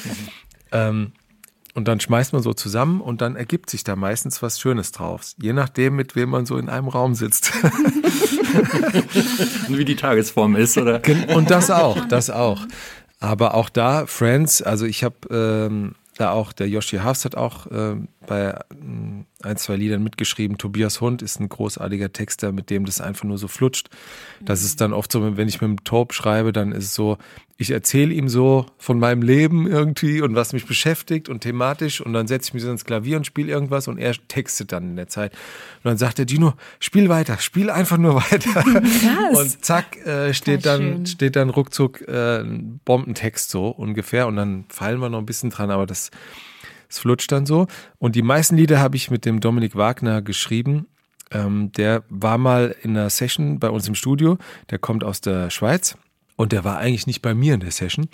ähm, 0.72 1.12
und 1.74 1.88
dann 1.88 2.00
schmeißt 2.00 2.32
man 2.32 2.42
so 2.42 2.52
zusammen 2.54 3.00
und 3.00 3.20
dann 3.20 3.36
ergibt 3.36 3.70
sich 3.70 3.84
da 3.84 3.96
meistens 3.96 4.42
was 4.42 4.60
Schönes 4.60 4.92
drauf. 4.92 5.32
Je 5.40 5.52
nachdem, 5.52 5.96
mit 5.96 6.16
wem 6.16 6.30
man 6.30 6.46
so 6.46 6.56
in 6.56 6.68
einem 6.68 6.88
Raum 6.88 7.14
sitzt. 7.14 7.52
Wie 9.68 9.84
die 9.84 9.96
Tagesform 9.96 10.56
ist, 10.56 10.78
oder? 10.78 11.00
Und 11.34 11.50
das 11.50 11.70
auch, 11.70 12.06
das 12.08 12.30
auch. 12.30 12.66
Aber 13.20 13.54
auch 13.54 13.68
da, 13.68 14.06
Friends, 14.06 14.62
also 14.62 14.86
ich 14.86 15.04
habe 15.04 15.16
ähm, 15.30 15.94
da 16.16 16.30
auch, 16.30 16.52
der 16.52 16.68
Yoshi 16.68 16.98
Haas 16.98 17.24
hat 17.24 17.36
auch 17.36 17.66
äh, 17.66 17.96
bei 18.26 18.58
ein, 19.42 19.56
zwei 19.56 19.76
Liedern 19.76 20.02
mitgeschrieben. 20.02 20.58
Tobias 20.58 21.00
Hund 21.00 21.22
ist 21.22 21.38
ein 21.38 21.48
großartiger 21.48 22.12
Texter, 22.12 22.50
mit 22.50 22.70
dem 22.70 22.84
das 22.84 23.00
einfach 23.00 23.24
nur 23.24 23.38
so 23.38 23.46
flutscht. 23.46 23.88
Das 24.40 24.64
ist 24.64 24.80
dann 24.80 24.92
oft 24.92 25.12
so, 25.12 25.36
wenn 25.36 25.48
ich 25.48 25.60
mit 25.60 25.68
dem 25.68 25.84
Taub 25.84 26.12
schreibe, 26.12 26.52
dann 26.52 26.72
ist 26.72 26.86
es 26.86 26.94
so, 26.94 27.18
ich 27.60 27.70
erzähle 27.70 28.14
ihm 28.14 28.28
so 28.28 28.66
von 28.78 28.98
meinem 28.98 29.22
Leben 29.22 29.66
irgendwie 29.66 30.22
und 30.22 30.34
was 30.34 30.52
mich 30.52 30.66
beschäftigt 30.66 31.28
und 31.28 31.40
thematisch 31.40 32.00
und 32.00 32.12
dann 32.12 32.26
setze 32.28 32.48
ich 32.48 32.54
mich 32.54 32.62
so 32.62 32.70
ins 32.70 32.84
Klavier 32.84 33.16
und 33.16 33.26
spiele 33.26 33.50
irgendwas 33.50 33.88
und 33.88 33.98
er 33.98 34.14
textet 34.28 34.72
dann 34.72 34.90
in 34.90 34.96
der 34.96 35.08
Zeit. 35.08 35.32
Und 35.82 35.84
dann 35.84 35.98
sagt 35.98 36.18
er, 36.18 36.24
Dino, 36.24 36.54
spiel 36.78 37.08
weiter, 37.08 37.38
spiel 37.38 37.70
einfach 37.70 37.98
nur 37.98 38.14
weiter. 38.32 38.62
Krass. 38.62 39.38
Und 39.38 39.64
zack, 39.64 40.04
äh, 40.04 40.34
steht, 40.34 40.66
dann, 40.66 41.06
steht 41.06 41.36
dann 41.36 41.50
ruckzuck 41.50 42.02
äh, 42.08 42.40
ein 42.40 42.80
Bombentext 42.84 43.50
so 43.50 43.68
ungefähr 43.68 44.26
und 44.26 44.36
dann 44.36 44.64
fallen 44.68 45.00
wir 45.00 45.08
noch 45.08 45.18
ein 45.18 45.26
bisschen 45.26 45.50
dran, 45.50 45.70
aber 45.70 45.86
das, 45.86 46.10
das 46.88 46.98
flutscht 46.98 47.30
dann 47.32 47.46
so. 47.46 47.66
Und 47.98 48.16
die 48.16 48.22
meisten 48.22 48.56
Lieder 48.56 48.80
habe 48.80 48.96
ich 48.96 49.10
mit 49.10 49.24
dem 49.24 49.40
Dominik 49.40 49.76
Wagner 49.76 50.22
geschrieben. 50.22 50.86
Ähm, 51.30 51.72
der 51.72 52.02
war 52.08 52.38
mal 52.38 52.74
in 52.82 52.96
einer 52.96 53.10
Session 53.10 53.58
bei 53.58 53.70
uns 53.70 53.86
im 53.86 53.94
Studio. 53.94 54.38
Der 54.70 54.78
kommt 54.78 55.04
aus 55.04 55.20
der 55.20 55.50
Schweiz 55.50 55.96
und 56.36 56.52
der 56.52 56.64
war 56.64 56.78
eigentlich 56.78 57.06
nicht 57.06 57.20
bei 57.20 57.34
mir 57.34 57.54
in 57.54 57.60
der 57.60 57.70
Session, 57.70 58.08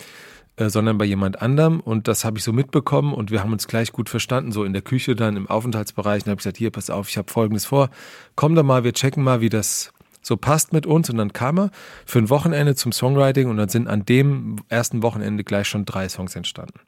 äh, 0.57 0.69
sondern 0.69 0.97
bei 0.97 1.05
jemand 1.05 1.41
anderem. 1.41 1.79
Und 1.79 2.07
das 2.07 2.25
habe 2.25 2.37
ich 2.37 2.43
so 2.43 2.51
mitbekommen 2.51 3.13
und 3.13 3.31
wir 3.31 3.41
haben 3.41 3.53
uns 3.53 3.67
gleich 3.67 3.93
gut 3.93 4.09
verstanden, 4.09 4.51
so 4.51 4.63
in 4.65 4.73
der 4.73 4.81
Küche 4.81 5.15
dann 5.15 5.37
im 5.37 5.47
Aufenthaltsbereich. 5.47 6.23
Und 6.23 6.31
habe 6.31 6.39
ich 6.39 6.43
gesagt, 6.43 6.57
hier, 6.57 6.71
pass 6.71 6.89
auf, 6.89 7.07
ich 7.09 7.17
habe 7.17 7.31
Folgendes 7.31 7.65
vor. 7.65 7.89
Komm 8.35 8.55
da 8.55 8.63
mal, 8.63 8.83
wir 8.83 8.93
checken 8.93 9.23
mal, 9.23 9.39
wie 9.39 9.49
das 9.49 9.93
so 10.21 10.35
passt 10.35 10.73
mit 10.73 10.85
uns. 10.85 11.09
Und 11.09 11.17
dann 11.17 11.31
kam 11.31 11.59
er 11.59 11.71
für 12.05 12.19
ein 12.19 12.29
Wochenende 12.29 12.75
zum 12.75 12.91
Songwriting 12.91 13.47
und 13.47 13.57
dann 13.57 13.69
sind 13.69 13.87
an 13.87 14.03
dem 14.03 14.57
ersten 14.67 15.03
Wochenende 15.03 15.43
gleich 15.43 15.67
schon 15.67 15.85
drei 15.85 16.09
Songs 16.09 16.35
entstanden. 16.35 16.79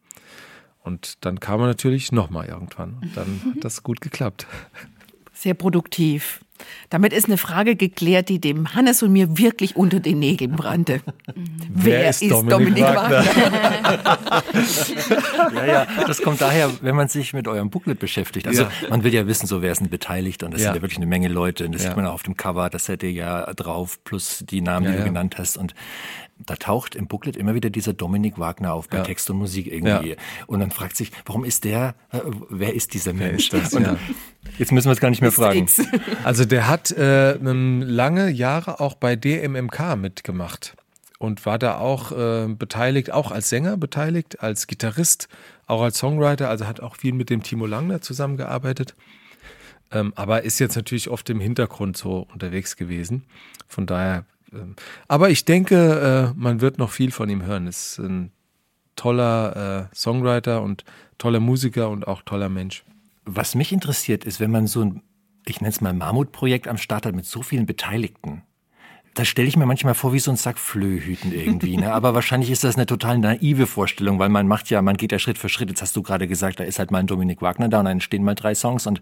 Und 0.88 1.24
dann 1.26 1.40
kam 1.40 1.60
er 1.60 1.68
natürlich 1.68 2.12
nochmal 2.12 2.48
irgendwann. 2.48 2.98
Und 3.02 3.16
dann 3.16 3.42
hat 3.56 3.64
das 3.64 3.84
gut 3.84 4.02
geklappt. 4.02 4.48
Sehr 5.34 5.54
produktiv. 5.54 6.40
Damit 6.90 7.14
ist 7.14 7.26
eine 7.28 7.38
Frage 7.38 7.76
geklärt, 7.76 8.30
die 8.30 8.42
dem 8.42 8.74
Hannes 8.74 9.04
und 9.04 9.12
mir 9.14 9.38
wirklich 9.38 9.76
unter 9.76 10.00
den 10.00 10.18
Nägeln 10.18 10.56
brannte. 10.56 11.02
Wer 11.70 12.10
ist 12.10 12.24
Dominik 12.32 12.84
Wagner? 12.84 13.24
Ja, 15.56 15.66
ja, 15.66 15.88
das 16.08 16.22
kommt 16.22 16.42
daher, 16.42 16.72
wenn 16.82 16.96
man 16.96 17.08
sich 17.08 17.34
mit 17.34 17.48
eurem 17.48 17.70
Booklet 17.70 18.00
beschäftigt. 18.00 18.48
Also 18.48 18.64
Ja. 18.64 18.72
man 18.90 19.04
will 19.04 19.14
ja 19.14 19.28
wissen, 19.28 19.48
so 19.48 19.62
wer 19.62 19.72
ist 19.72 19.80
denn 19.82 19.90
beteiligt 19.90 20.44
und 20.44 20.52
das 20.54 20.62
Ja. 20.62 20.68
sind 20.70 20.78
ja 20.78 20.82
wirklich 20.82 20.98
eine 20.98 21.06
Menge 21.06 21.28
Leute. 21.28 21.66
Und 21.66 21.74
das 21.76 21.84
Ja. 21.84 21.90
sieht 21.90 21.98
man 21.98 22.06
auch 22.08 22.14
auf 22.14 22.24
dem 22.24 22.36
Cover, 22.38 22.70
das 22.70 22.86
seid 22.86 23.04
ihr 23.04 23.12
ja 23.12 23.54
drauf, 23.54 24.00
plus 24.04 24.44
die 24.50 24.62
Namen, 24.62 24.86
Ja, 24.86 24.92
die 24.92 24.98
du 24.98 25.02
ja. 25.04 25.08
genannt 25.08 25.36
hast. 25.38 25.58
Und 25.58 25.74
da 26.46 26.56
taucht 26.56 26.96
im 26.96 27.08
Booklet 27.08 27.36
immer 27.36 27.54
wieder 27.56 27.70
dieser 27.70 27.94
Dominik 27.94 28.38
Wagner 28.38 28.74
auf 28.74 28.88
bei 28.90 28.98
Ja. 28.98 29.04
Text 29.04 29.30
und 29.30 29.38
Musik 29.38 29.68
irgendwie. 29.68 30.12
Ja. 30.12 30.16
Und 30.46 30.60
man 30.60 30.72
fragt 30.72 30.96
sich, 30.96 31.12
warum 31.26 31.44
ist 31.44 31.64
der, 31.64 31.96
äh, 32.12 32.20
wer 32.50 32.74
ist 32.74 32.94
dieser 32.94 33.14
Mensch? 33.14 33.52
ist 33.52 33.54
das? 33.54 33.74
Und 33.74 33.84
Ja. 33.84 33.98
Jetzt 34.58 34.72
müssen 34.72 34.88
wir 34.88 34.94
es 34.94 35.00
gar 35.00 35.10
nicht 35.10 35.22
mehr 35.22 35.32
fragen. 35.32 35.60
X. 35.60 35.82
Also 36.24 36.46
der 36.46 36.68
hat 36.68 36.92
äh, 36.92 37.34
ähm, 37.34 37.82
lange 37.82 38.30
Jahre 38.30 38.80
auch 38.80 38.96
bei 38.96 39.16
DMMK 39.16 39.96
mitgemacht 39.98 40.76
und 41.20 41.46
war 41.46 41.60
da 41.60 41.78
auch 41.78 42.12
äh, 42.12 42.48
beteiligt, 42.48 43.12
auch 43.12 43.32
als 43.32 43.50
Sänger 43.50 43.78
beteiligt, 43.78 44.42
als 44.42 44.68
Gitarrist, 44.68 45.28
auch 45.66 45.82
als 45.82 45.98
Songwriter, 45.98 46.50
also 46.50 46.66
hat 46.68 46.80
auch 46.80 46.96
viel 46.96 47.14
mit 47.14 47.30
dem 47.30 47.44
Timo 47.44 47.66
Langner 47.66 48.02
zusammengearbeitet. 48.02 48.96
Ähm, 49.92 50.14
aber 50.16 50.44
ist 50.44 50.60
jetzt 50.60 50.76
natürlich 50.76 51.10
oft 51.10 51.30
im 51.30 51.40
Hintergrund 51.40 51.98
so 51.98 52.28
unterwegs 52.34 52.76
gewesen. 52.76 53.24
Von 53.68 53.86
daher, 53.86 54.26
aber 55.08 55.30
ich 55.30 55.46
denke, 55.46 56.34
äh, 56.36 56.40
man 56.40 56.62
wird 56.62 56.78
noch 56.78 56.92
viel 56.92 57.12
von 57.12 57.30
ihm 57.30 57.44
hören. 57.44 57.68
Ist 57.68 58.00
ein 58.00 58.32
toller 58.96 59.90
äh, 59.92 59.96
Songwriter 59.96 60.62
und 60.62 60.84
toller 61.18 61.40
Musiker 61.40 61.90
und 61.90 62.08
auch 62.08 62.22
toller 62.22 62.50
Mensch. 62.50 62.84
Was 63.26 63.56
mich 63.56 63.72
interessiert, 63.72 64.26
ist, 64.26 64.40
wenn 64.40 64.52
man 64.52 64.68
so 64.68 64.82
ein, 64.82 65.04
ich 65.46 65.62
nenne 65.62 65.70
es 65.70 65.82
mal 65.82 65.94
Mammutprojekt 65.94 66.68
am 66.68 66.78
Start 66.78 67.06
hat 67.06 67.16
mit 67.16 67.26
so 67.26 67.42
vielen 67.42 67.66
Beteiligten. 67.66 68.44
Da 69.18 69.26
stelle 69.26 69.48
ich 69.48 69.58
mir 69.58 69.66
manchmal 69.66 69.96
vor, 69.96 70.14
wie 70.14 70.20
so 70.20 70.30
ein 70.30 70.38
Sack 70.38 70.60
Flöhüten 70.60 71.34
irgendwie. 71.34 71.76
Ne? 71.76 71.92
Aber 71.92 72.14
wahrscheinlich 72.14 72.52
ist 72.52 72.64
das 72.64 72.76
eine 72.76 72.86
total 72.86 73.18
naive 73.18 73.66
Vorstellung, 73.66 74.20
weil 74.20 74.30
man 74.30 74.48
macht 74.48 74.70
ja, 74.70 74.80
man 74.84 74.96
geht 74.96 75.12
ja 75.12 75.18
Schritt 75.18 75.40
für 75.40 75.50
Schritt. 75.50 75.70
Jetzt 75.70 75.82
hast 75.82 75.96
du 75.96 76.04
gerade 76.04 76.28
gesagt, 76.28 76.60
da 76.60 76.64
ist 76.64 76.78
halt 76.78 76.92
mal 76.92 77.00
ein 77.00 77.08
Dominik 77.08 77.42
Wagner 77.42 77.68
da 77.68 77.80
und 77.80 77.86
dann 77.86 77.94
entstehen 77.94 78.24
mal 78.24 78.36
drei 78.36 78.54
Songs 78.54 78.86
und 78.86 79.00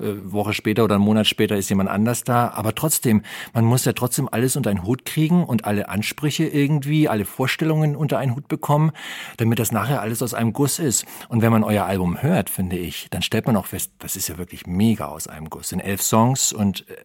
äh, 0.00 0.12
Woche 0.22 0.52
später 0.52 0.84
oder 0.84 0.96
einen 0.96 1.04
Monat 1.04 1.26
später 1.26 1.56
ist 1.56 1.70
jemand 1.70 1.88
anders 1.88 2.24
da. 2.24 2.48
Aber 2.48 2.74
trotzdem, 2.74 3.22
man 3.54 3.64
muss 3.64 3.86
ja 3.86 3.94
trotzdem 3.94 4.28
alles 4.30 4.54
unter 4.54 4.68
einen 4.68 4.82
Hut 4.82 5.06
kriegen 5.06 5.44
und 5.44 5.64
alle 5.64 5.88
Ansprüche 5.88 6.44
irgendwie, 6.44 7.08
alle 7.08 7.24
Vorstellungen 7.24 7.96
unter 7.96 8.18
einen 8.18 8.36
Hut 8.36 8.48
bekommen, 8.48 8.92
damit 9.38 9.58
das 9.58 9.72
nachher 9.72 10.02
alles 10.02 10.20
aus 10.20 10.34
einem 10.34 10.52
Guss 10.52 10.78
ist. 10.78 11.06
Und 11.28 11.40
wenn 11.40 11.50
man 11.50 11.64
euer 11.64 11.86
Album 11.86 12.20
hört, 12.20 12.50
finde 12.50 12.76
ich, 12.76 13.06
dann 13.08 13.22
stellt 13.22 13.46
man 13.46 13.56
auch 13.56 13.66
fest, 13.66 13.92
das 13.98 14.14
ist 14.14 14.28
ja 14.28 14.36
wirklich 14.36 14.66
mega 14.66 15.06
aus 15.06 15.26
einem 15.26 15.48
Guss. 15.48 15.72
In 15.72 15.80
elf 15.80 16.02
Songs 16.02 16.52
und 16.52 16.86
äh, 16.90 16.96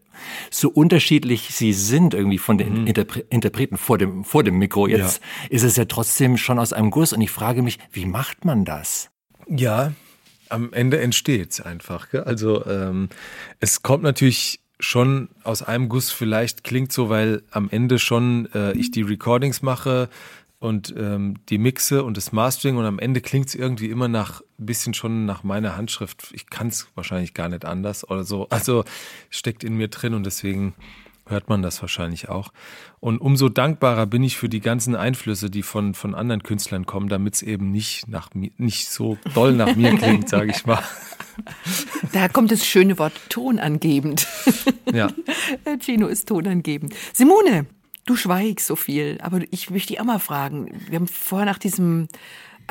so 0.50 0.68
unterschiedlich 0.68 1.54
sie 1.54 1.72
sind 1.72 2.14
irgendwie 2.14 2.38
von 2.38 2.49
den 2.58 2.86
Interpre 2.86 3.20
Interpreten 3.30 3.76
vor 3.76 3.98
dem, 3.98 4.24
vor 4.24 4.42
dem 4.42 4.58
Mikro. 4.58 4.86
Jetzt 4.86 5.20
ist 5.48 5.62
es 5.62 5.76
ja 5.76 5.84
trotzdem 5.84 6.36
schon 6.36 6.58
aus 6.58 6.72
einem 6.72 6.90
Guss 6.90 7.12
und 7.12 7.20
ich 7.20 7.30
frage 7.30 7.62
mich, 7.62 7.78
wie 7.92 8.06
macht 8.06 8.44
man 8.44 8.64
das? 8.64 9.10
Ja, 9.48 9.92
am 10.48 10.72
Ende 10.72 11.00
entsteht's 11.00 11.60
einfach. 11.60 12.10
Gell? 12.10 12.22
Also 12.24 12.66
ähm, 12.66 13.08
es 13.60 13.82
kommt 13.82 14.02
natürlich 14.02 14.60
schon 14.78 15.28
aus 15.44 15.62
einem 15.62 15.88
Guss, 15.88 16.10
vielleicht 16.10 16.64
klingt 16.64 16.92
so, 16.92 17.08
weil 17.08 17.42
am 17.50 17.68
Ende 17.70 17.98
schon 17.98 18.48
äh, 18.54 18.72
ich 18.72 18.90
die 18.90 19.02
Recordings 19.02 19.62
mache 19.62 20.08
und 20.58 20.94
ähm, 20.96 21.36
die 21.48 21.58
Mixe 21.58 22.04
und 22.04 22.16
das 22.16 22.32
Mastering 22.32 22.76
und 22.76 22.84
am 22.84 22.98
Ende 22.98 23.20
klingt's 23.20 23.54
irgendwie 23.54 23.90
immer 23.90 24.08
nach 24.08 24.42
ein 24.58 24.66
bisschen 24.66 24.94
schon 24.94 25.24
nach 25.24 25.42
meiner 25.42 25.76
Handschrift. 25.76 26.30
Ich 26.34 26.48
kann's 26.48 26.88
wahrscheinlich 26.94 27.34
gar 27.34 27.48
nicht 27.48 27.64
anders 27.64 28.08
oder 28.08 28.24
so. 28.24 28.46
Also 28.50 28.84
steckt 29.30 29.64
in 29.64 29.74
mir 29.74 29.88
drin 29.88 30.14
und 30.14 30.24
deswegen 30.24 30.74
hört 31.30 31.48
man 31.48 31.62
das 31.62 31.80
wahrscheinlich 31.80 32.28
auch. 32.28 32.52
Und 33.00 33.18
umso 33.18 33.48
dankbarer 33.48 34.06
bin 34.06 34.22
ich 34.22 34.36
für 34.36 34.48
die 34.48 34.60
ganzen 34.60 34.94
Einflüsse, 34.94 35.50
die 35.50 35.62
von, 35.62 35.94
von 35.94 36.14
anderen 36.14 36.42
Künstlern 36.42 36.86
kommen, 36.86 37.08
damit 37.08 37.34
es 37.34 37.42
eben 37.42 37.70
nicht 37.70 38.08
nach 38.08 38.34
mir, 38.34 38.50
nicht 38.56 38.88
so 38.88 39.18
doll 39.34 39.52
nach 39.52 39.74
mir 39.76 39.96
klingt, 39.96 40.28
sage 40.28 40.50
ich 40.50 40.66
mal. 40.66 40.82
Da 42.12 42.28
kommt 42.28 42.50
das 42.50 42.66
schöne 42.66 42.98
Wort 42.98 43.14
tonangebend. 43.30 44.26
Ja. 44.92 45.08
Herr 45.64 45.78
Gino 45.80 46.06
ist 46.06 46.28
tonangebend. 46.28 46.94
Simone, 47.14 47.64
du 48.04 48.16
schweigst 48.16 48.66
so 48.66 48.76
viel, 48.76 49.18
aber 49.22 49.40
ich 49.50 49.70
möchte 49.70 49.88
dich 49.88 50.00
auch 50.00 50.04
mal 50.04 50.18
fragen. 50.18 50.70
Wir 50.88 50.98
haben 50.98 51.06
vorher 51.06 51.46
nach 51.46 51.58
diesem 51.58 52.08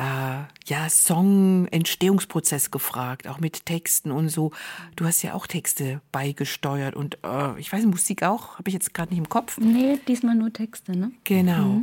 äh, 0.00 0.44
ja, 0.64 0.88
Song-Entstehungsprozess 0.88 2.70
gefragt, 2.70 3.28
auch 3.28 3.38
mit 3.38 3.66
Texten 3.66 4.10
und 4.10 4.30
so. 4.30 4.50
Du 4.96 5.04
hast 5.04 5.22
ja 5.22 5.34
auch 5.34 5.46
Texte 5.46 6.00
beigesteuert 6.10 6.96
und 6.96 7.18
äh, 7.22 7.60
ich 7.60 7.70
weiß, 7.70 7.84
Musik 7.84 8.22
auch, 8.22 8.58
habe 8.58 8.68
ich 8.68 8.74
jetzt 8.74 8.94
gerade 8.94 9.10
nicht 9.10 9.18
im 9.18 9.28
Kopf. 9.28 9.58
Nee, 9.58 9.98
diesmal 10.08 10.34
nur 10.36 10.52
Texte, 10.52 10.96
ne? 10.96 11.12
Genau. 11.24 11.82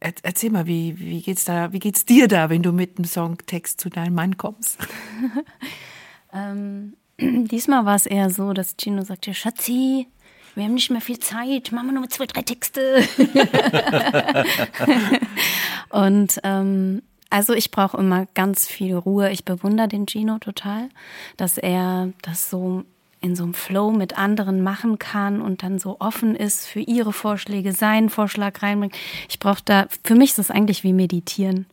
Er, 0.00 0.12
erzähl 0.22 0.50
mal, 0.50 0.66
wie, 0.66 0.98
wie 0.98 1.22
geht's 1.22 1.44
da, 1.44 1.72
wie 1.72 1.78
geht's 1.78 2.04
dir 2.04 2.26
da, 2.26 2.50
wenn 2.50 2.62
du 2.62 2.72
mit 2.72 2.98
einem 2.98 3.04
Songtext 3.04 3.80
zu 3.80 3.90
deinem 3.90 4.14
Mann 4.14 4.36
kommst? 4.36 4.78
Ähm, 6.34 6.94
diesmal 7.20 7.84
war 7.84 7.94
es 7.94 8.06
eher 8.06 8.30
so, 8.30 8.54
dass 8.54 8.76
Gino 8.80 9.02
sagte, 9.02 9.34
Schatzi, 9.34 10.08
wir 10.54 10.64
haben 10.64 10.72
nicht 10.72 10.90
mehr 10.90 11.02
viel 11.02 11.18
Zeit, 11.18 11.72
machen 11.72 11.88
wir 11.88 11.92
nur 11.92 12.08
zwei, 12.08 12.24
drei 12.24 12.40
Texte. 12.40 13.06
Und 15.90 16.40
ähm, 16.42 17.02
also 17.32 17.54
ich 17.54 17.70
brauche 17.70 17.96
immer 17.96 18.26
ganz 18.34 18.66
viel 18.66 18.94
Ruhe. 18.94 19.30
Ich 19.30 19.44
bewundere 19.44 19.88
den 19.88 20.06
Gino 20.06 20.38
total, 20.38 20.90
dass 21.36 21.56
er 21.56 22.12
das 22.22 22.50
so 22.50 22.84
in 23.22 23.36
so 23.36 23.44
einem 23.44 23.54
Flow 23.54 23.92
mit 23.92 24.18
anderen 24.18 24.62
machen 24.62 24.98
kann 24.98 25.40
und 25.40 25.62
dann 25.62 25.78
so 25.78 25.96
offen 26.00 26.34
ist 26.34 26.66
für 26.66 26.80
ihre 26.80 27.12
Vorschläge, 27.12 27.72
seinen 27.72 28.10
Vorschlag 28.10 28.62
reinbringt. 28.62 28.96
Ich 29.28 29.38
brauche 29.38 29.62
da, 29.64 29.86
für 30.02 30.16
mich 30.16 30.30
ist 30.30 30.38
das 30.38 30.50
eigentlich 30.50 30.82
wie 30.82 30.92
meditieren. 30.92 31.66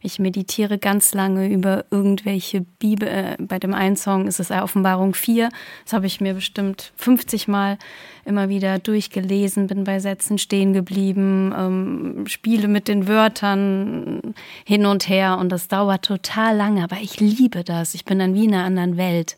Ich 0.00 0.20
meditiere 0.20 0.78
ganz 0.78 1.12
lange 1.12 1.48
über 1.48 1.84
irgendwelche 1.90 2.60
Bibel. 2.60 3.08
Äh, 3.08 3.36
bei 3.40 3.58
dem 3.58 3.74
einen 3.74 3.96
Song 3.96 4.28
ist 4.28 4.38
es 4.38 4.52
Offenbarung 4.52 5.14
4. 5.14 5.48
Das 5.84 5.92
habe 5.92 6.06
ich 6.06 6.20
mir 6.20 6.34
bestimmt 6.34 6.92
50 6.96 7.48
Mal 7.48 7.78
immer 8.24 8.48
wieder 8.48 8.78
durchgelesen, 8.78 9.66
bin 9.66 9.82
bei 9.82 9.98
Sätzen 9.98 10.38
stehen 10.38 10.72
geblieben, 10.72 11.52
ähm, 11.56 12.26
spiele 12.28 12.68
mit 12.68 12.86
den 12.86 13.08
Wörtern 13.08 14.34
hin 14.64 14.86
und 14.86 15.08
her 15.08 15.38
und 15.38 15.50
das 15.50 15.66
dauert 15.66 16.04
total 16.04 16.56
lange, 16.56 16.84
aber 16.84 16.98
ich 17.00 17.18
liebe 17.18 17.64
das. 17.64 17.94
Ich 17.94 18.04
bin 18.04 18.20
dann 18.20 18.34
wie 18.34 18.44
in 18.44 18.54
einer 18.54 18.64
anderen 18.64 18.96
Welt. 18.96 19.36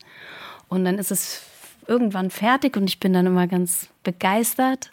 Und 0.68 0.85
dann 0.85 0.99
ist 0.99 1.11
es 1.11 1.42
irgendwann 1.87 2.31
fertig 2.31 2.76
und 2.76 2.88
ich 2.88 3.00
bin 3.00 3.12
dann 3.12 3.26
immer 3.26 3.47
ganz 3.47 3.88
begeistert. 4.03 4.91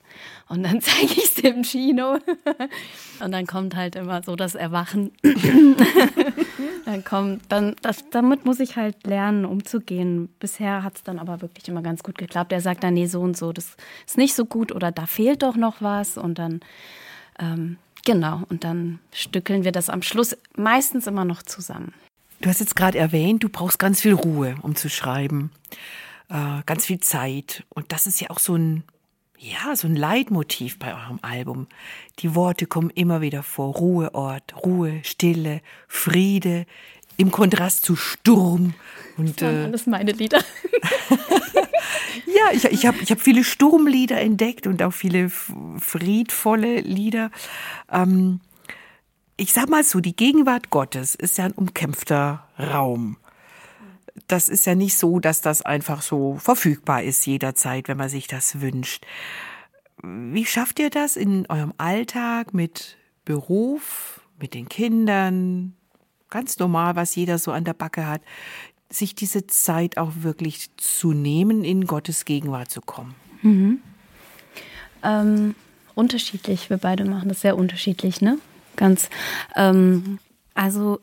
Und 0.47 0.63
dann 0.63 0.81
zeige 0.81 1.13
ich 1.13 1.23
es 1.23 1.33
dem 1.35 1.63
Chino. 1.63 2.17
Und 3.23 3.31
dann 3.31 3.45
kommt 3.45 3.75
halt 3.75 3.95
immer 3.95 4.23
so 4.23 4.35
das 4.35 4.55
Erwachen. 4.55 5.11
dann 6.85 7.03
kommt, 7.05 7.43
dann, 7.49 7.75
das, 7.81 8.09
damit 8.09 8.45
muss 8.45 8.59
ich 8.59 8.75
halt 8.75 9.05
lernen, 9.05 9.45
umzugehen. 9.45 10.27
Bisher 10.39 10.83
hat 10.83 10.97
es 10.97 11.03
dann 11.03 11.19
aber 11.19 11.41
wirklich 11.41 11.67
immer 11.69 11.81
ganz 11.81 12.03
gut 12.03 12.17
geklappt. 12.17 12.51
Er 12.51 12.61
sagt 12.61 12.83
dann, 12.83 12.95
nee, 12.95 13.05
so 13.05 13.21
und 13.21 13.37
so, 13.37 13.53
das 13.53 13.77
ist 14.07 14.17
nicht 14.17 14.33
so 14.33 14.45
gut 14.45 14.71
oder 14.71 14.91
da 14.91 15.05
fehlt 15.05 15.43
doch 15.43 15.55
noch 15.55 15.81
was. 15.81 16.17
Und 16.17 16.39
dann, 16.39 16.61
ähm, 17.39 17.77
genau, 18.05 18.41
und 18.49 18.63
dann 18.63 18.99
stückeln 19.13 19.63
wir 19.63 19.71
das 19.71 19.89
am 19.89 20.01
Schluss 20.01 20.35
meistens 20.57 21.07
immer 21.07 21.25
noch 21.25 21.43
zusammen. 21.43 21.93
Du 22.41 22.49
hast 22.49 22.59
jetzt 22.59 22.75
gerade 22.75 22.97
erwähnt, 22.97 23.43
du 23.43 23.49
brauchst 23.49 23.77
ganz 23.77 24.01
viel 24.01 24.13
Ruhe, 24.13 24.55
um 24.63 24.75
zu 24.75 24.89
schreiben. 24.89 25.51
Äh, 26.31 26.63
ganz 26.65 26.85
viel 26.85 26.99
Zeit. 27.01 27.65
Und 27.69 27.91
das 27.91 28.07
ist 28.07 28.21
ja 28.21 28.29
auch 28.29 28.39
so 28.39 28.55
ein, 28.55 28.83
ja, 29.37 29.75
so 29.75 29.87
ein 29.87 29.95
Leitmotiv 29.97 30.79
bei 30.79 30.93
eurem 30.93 31.19
Album. 31.21 31.67
Die 32.19 32.35
Worte 32.35 32.67
kommen 32.67 32.89
immer 32.89 33.19
wieder 33.19 33.43
vor. 33.43 33.73
Ruheort, 33.75 34.55
Ruhe, 34.63 35.01
Stille, 35.03 35.61
Friede, 35.89 36.65
im 37.17 37.31
Kontrast 37.31 37.83
zu 37.83 37.97
Sturm. 37.97 38.73
Und 39.17 39.41
Das 39.41 39.47
waren 39.47 39.61
äh, 39.61 39.65
alles 39.65 39.87
meine 39.87 40.13
Lieder. 40.13 40.39
ja, 42.25 42.53
ich, 42.53 42.63
ich 42.63 42.85
habe 42.85 42.97
ich 43.01 43.11
hab 43.11 43.19
viele 43.19 43.43
Sturmlieder 43.43 44.21
entdeckt 44.21 44.67
und 44.67 44.81
auch 44.83 44.93
viele 44.93 45.29
friedvolle 45.29 46.79
Lieder. 46.79 47.29
Ähm, 47.91 48.39
ich 49.35 49.51
sag 49.51 49.69
mal 49.69 49.83
so, 49.83 49.99
die 49.99 50.15
Gegenwart 50.15 50.69
Gottes 50.69 51.13
ist 51.15 51.37
ja 51.37 51.45
ein 51.45 51.51
umkämpfter 51.51 52.47
Raum. 52.57 53.17
Das 54.27 54.49
ist 54.49 54.65
ja 54.65 54.75
nicht 54.75 54.97
so, 54.97 55.19
dass 55.19 55.41
das 55.41 55.61
einfach 55.61 56.01
so 56.01 56.35
verfügbar 56.35 57.03
ist 57.03 57.25
jederzeit, 57.25 57.87
wenn 57.87 57.97
man 57.97 58.09
sich 58.09 58.27
das 58.27 58.61
wünscht. 58.61 59.05
Wie 60.03 60.45
schafft 60.45 60.79
ihr 60.79 60.89
das 60.89 61.15
in 61.15 61.45
eurem 61.47 61.73
Alltag 61.77 62.53
mit 62.53 62.97
Beruf, 63.23 64.21
mit 64.39 64.53
den 64.53 64.67
Kindern, 64.67 65.75
ganz 66.29 66.57
normal, 66.57 66.95
was 66.95 67.15
jeder 67.15 67.37
so 67.37 67.51
an 67.51 67.63
der 67.63 67.73
Backe 67.73 68.07
hat, 68.07 68.21
sich 68.89 69.15
diese 69.15 69.47
Zeit 69.47 69.97
auch 69.97 70.11
wirklich 70.17 70.75
zu 70.77 71.13
nehmen, 71.13 71.63
in 71.63 71.85
Gottes 71.85 72.25
Gegenwart 72.25 72.71
zu 72.71 72.81
kommen? 72.81 73.15
Ähm, 75.03 75.55
unterschiedlich. 75.95 76.69
Wir 76.69 76.77
beide 76.77 77.05
machen 77.05 77.29
das 77.29 77.41
sehr 77.41 77.55
unterschiedlich, 77.55 78.21
ne? 78.21 78.39
Ganz. 78.75 79.09
Ähm, 79.55 80.19
also 80.53 80.99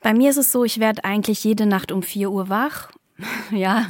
bei 0.00 0.14
mir 0.14 0.30
ist 0.30 0.36
es 0.36 0.52
so, 0.52 0.64
ich 0.64 0.80
werde 0.80 1.04
eigentlich 1.04 1.44
jede 1.44 1.66
Nacht 1.66 1.92
um 1.92 2.02
4 2.02 2.30
Uhr 2.30 2.48
wach, 2.48 2.90
ja, 3.50 3.86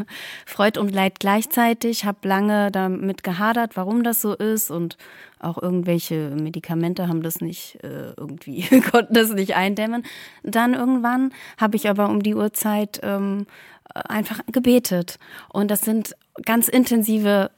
Freud 0.46 0.78
und 0.78 0.94
Leid 0.94 1.20
gleichzeitig. 1.20 2.04
Habe 2.04 2.26
lange 2.26 2.70
damit 2.70 3.22
gehadert, 3.22 3.76
warum 3.76 4.02
das 4.02 4.20
so 4.20 4.34
ist 4.34 4.70
und 4.70 4.96
auch 5.38 5.60
irgendwelche 5.60 6.30
Medikamente 6.30 7.08
haben 7.08 7.22
das 7.22 7.40
nicht 7.40 7.78
äh, 7.84 8.12
irgendwie 8.16 8.62
konnten 8.90 9.14
das 9.14 9.30
nicht 9.30 9.54
eindämmen. 9.54 10.04
Dann 10.42 10.74
irgendwann 10.74 11.32
habe 11.58 11.76
ich 11.76 11.88
aber 11.88 12.08
um 12.08 12.22
die 12.22 12.34
Uhrzeit 12.34 13.00
ähm, 13.02 13.46
einfach 13.94 14.40
gebetet 14.50 15.18
und 15.48 15.70
das 15.70 15.80
sind 15.80 16.14
ganz 16.44 16.68
intensive 16.68 17.50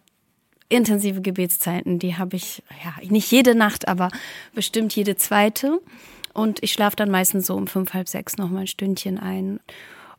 intensive 0.69 1.21
Gebetszeiten. 1.21 1.99
Die 1.99 2.17
habe 2.17 2.37
ich 2.37 2.63
ja 2.85 2.95
nicht 3.11 3.31
jede 3.33 3.57
Nacht, 3.57 3.89
aber 3.89 4.09
bestimmt 4.55 4.95
jede 4.95 5.17
zweite. 5.17 5.81
Und 6.33 6.63
ich 6.63 6.73
schlafe 6.73 6.97
dann 6.97 7.11
meistens 7.11 7.47
so 7.47 7.55
um 7.55 7.67
fünf, 7.67 7.95
halb 7.95 8.09
sechs 8.09 8.37
noch 8.37 8.51
mal 8.51 8.61
ein 8.61 8.67
Stündchen 8.67 9.19
ein. 9.19 9.61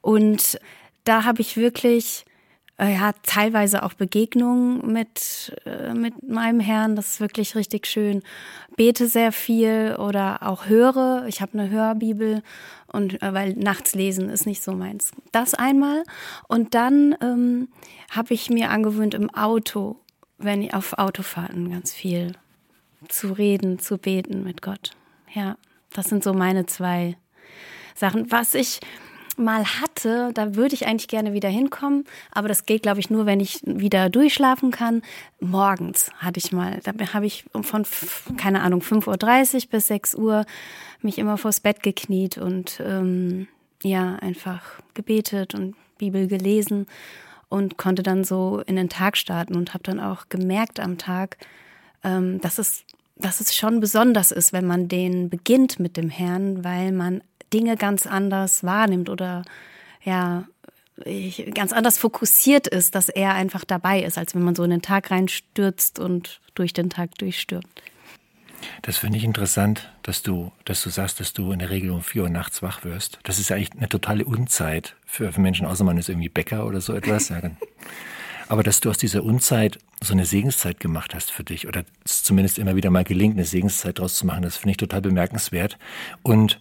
Und 0.02 0.60
da 1.04 1.24
habe 1.24 1.42
ich 1.42 1.58
wirklich 1.58 2.26
äh, 2.82 2.94
ja, 2.96 3.14
teilweise 3.24 3.84
auch 3.84 3.94
Begegnungen 3.94 4.92
mit, 4.92 5.56
äh, 5.66 5.94
mit 5.94 6.28
meinem 6.28 6.60
Herrn. 6.60 6.96
Das 6.96 7.14
ist 7.14 7.20
wirklich 7.22 7.56
richtig 7.56 7.86
schön. 7.86 8.24
Bete 8.76 9.08
sehr 9.08 9.32
viel 9.32 9.96
oder 10.00 10.42
auch 10.42 10.66
höre. 10.66 11.26
Ich 11.28 11.42
habe 11.42 11.60
eine 11.60 11.70
Hörbibel 11.70 12.42
und 12.88 13.22
äh, 13.22 13.34
weil 13.34 13.54
nachts 13.54 13.94
lesen 13.94 14.30
ist 14.30 14.48
nicht 14.48 14.64
so 14.64 14.74
meins. 14.74 15.12
Das 15.32 15.54
einmal. 15.54 16.04
Und 16.48 16.74
dann 16.74 17.16
ähm, 17.22 17.68
habe 18.10 18.34
ich 18.34 18.50
mir 18.50 18.72
angewöhnt, 18.72 19.14
im 19.14 19.30
Auto, 19.30 19.98
wenn 20.40 20.64
ich 20.64 20.74
auf 20.74 20.98
Autofahrten 20.98 21.70
ganz 21.70 21.94
viel 21.94 22.32
zu 23.08 23.34
reden, 23.34 23.78
zu 23.78 24.00
beten 24.00 24.44
mit 24.44 24.64
Gott. 24.64 24.92
Ja, 25.34 25.56
das 25.94 26.08
sind 26.08 26.24
so 26.24 26.34
meine 26.34 26.66
zwei 26.66 27.18
Sachen. 27.96 28.32
Was 28.32 28.54
ich 28.54 28.80
mal 29.38 29.66
hatte, 29.66 30.32
da 30.34 30.56
würde 30.56 30.76
ich 30.76 30.88
eigentlich 30.88 31.08
gerne 31.08 31.34
wieder 31.34 31.50
hinkommen, 31.50 32.06
aber 32.32 32.48
das 32.48 32.66
geht, 32.66 32.84
glaube 32.84 33.00
ich, 33.00 33.10
nur, 33.10 33.26
wenn 33.26 33.40
ich 33.40 33.62
wieder 33.66 34.10
durchschlafen 34.10 34.72
kann. 34.72 35.02
Morgens 35.40 36.12
hatte 36.18 36.40
ich 36.40 36.52
mal, 36.52 36.80
da 36.84 36.94
habe 37.14 37.26
ich 37.26 37.46
von, 37.62 37.86
keine 38.38 38.62
Ahnung, 38.62 38.82
5.30 38.82 39.56
Uhr 39.56 39.70
bis 39.72 39.88
6 39.88 40.16
Uhr 40.16 40.46
mich 41.02 41.18
immer 41.18 41.38
vors 41.38 41.60
Bett 41.60 41.82
gekniet 41.82 42.38
und 42.38 42.82
ähm, 42.86 43.48
ja, 43.84 44.16
einfach 44.18 44.62
gebetet 44.94 45.56
und 45.56 45.76
Bibel 45.98 46.28
gelesen 46.28 46.88
und 47.50 47.78
konnte 47.78 48.04
dann 48.04 48.24
so 48.24 48.62
in 48.66 48.76
den 48.76 48.90
Tag 48.90 49.18
starten 49.18 49.56
und 49.56 49.74
habe 49.74 49.84
dann 49.84 50.00
auch 50.00 50.30
gemerkt 50.30 50.80
am 50.80 50.98
Tag, 50.98 51.38
ähm, 52.04 52.40
dass 52.42 52.60
es 52.60 52.86
dass 53.22 53.40
es 53.40 53.56
schon 53.56 53.80
besonders 53.80 54.32
ist, 54.32 54.54
wenn 54.54 54.66
man 54.66 54.88
den 54.88 55.30
beginnt 55.30 55.80
mit 55.80 55.98
dem 55.98 56.10
Herrn, 56.10 56.64
weil 56.64 56.92
man 56.92 57.22
Dinge 57.54 57.76
ganz 57.78 58.08
anders 58.08 58.64
wahrnimmt 58.64 59.10
oder 59.10 59.44
ja, 60.04 60.46
ganz 61.54 61.74
anders 61.74 61.98
fokussiert 61.98 62.68
ist, 62.68 62.96
dass 62.96 63.10
er 63.10 63.34
einfach 63.34 63.66
dabei 63.66 64.04
ist, 64.04 64.18
als 64.18 64.36
wenn 64.36 64.44
man 64.44 64.56
so 64.56 64.64
in 64.64 64.72
den 64.72 64.82
Tag 64.82 65.12
reinstürzt 65.12 66.00
und 66.00 66.42
durch 66.56 66.74
den 66.74 66.90
Tag 66.90 67.18
durchstürmt. 67.18 67.66
Das 68.84 68.98
finde 68.98 69.18
ich 69.18 69.24
interessant, 69.24 69.92
dass 70.04 70.22
du, 70.22 70.52
dass 70.66 70.84
du 70.84 70.90
sagst, 70.90 71.20
dass 71.20 71.34
du 71.34 71.52
in 71.52 71.60
der 71.60 71.72
Regel 71.72 71.90
um 71.90 72.02
vier 72.02 72.24
Uhr 72.24 72.30
nachts 72.30 72.62
wach 72.62 72.84
wirst. 72.84 73.20
Das 73.24 73.40
ist 73.40 73.50
ja 73.50 73.56
eigentlich 73.56 73.72
eine 73.76 73.90
totale 73.90 74.24
Unzeit 74.26 74.96
für, 75.06 75.32
für 75.32 75.42
Menschen, 75.42 75.66
außer 75.66 75.84
man 75.84 75.98
ist 75.98 76.10
irgendwie 76.10 76.30
Bäcker 76.30 76.68
oder 76.68 76.80
so 76.80 76.94
etwas. 76.94 77.34
Aber 78.48 78.64
dass 78.64 78.80
du 78.80 78.90
aus 78.90 78.98
dieser 78.98 79.24
Unzeit 79.24 79.80
so 80.04 80.14
eine 80.14 80.26
Segenszeit 80.26 80.80
gemacht 80.80 81.14
hast 81.14 81.32
für 81.32 81.44
dich, 81.44 81.68
oder 81.68 81.86
es 82.04 82.24
zumindest 82.24 82.58
immer 82.58 82.76
wieder 82.76 82.90
mal 82.90 83.04
gelingt, 83.04 83.36
eine 83.36 83.46
Segenszeit 83.46 84.00
draus 84.00 84.16
zu 84.16 84.26
machen, 84.26 84.42
das 84.42 84.58
finde 84.58 84.72
ich 84.72 84.78
total 84.78 85.02
bemerkenswert. 85.02 85.78
Und 86.24 86.60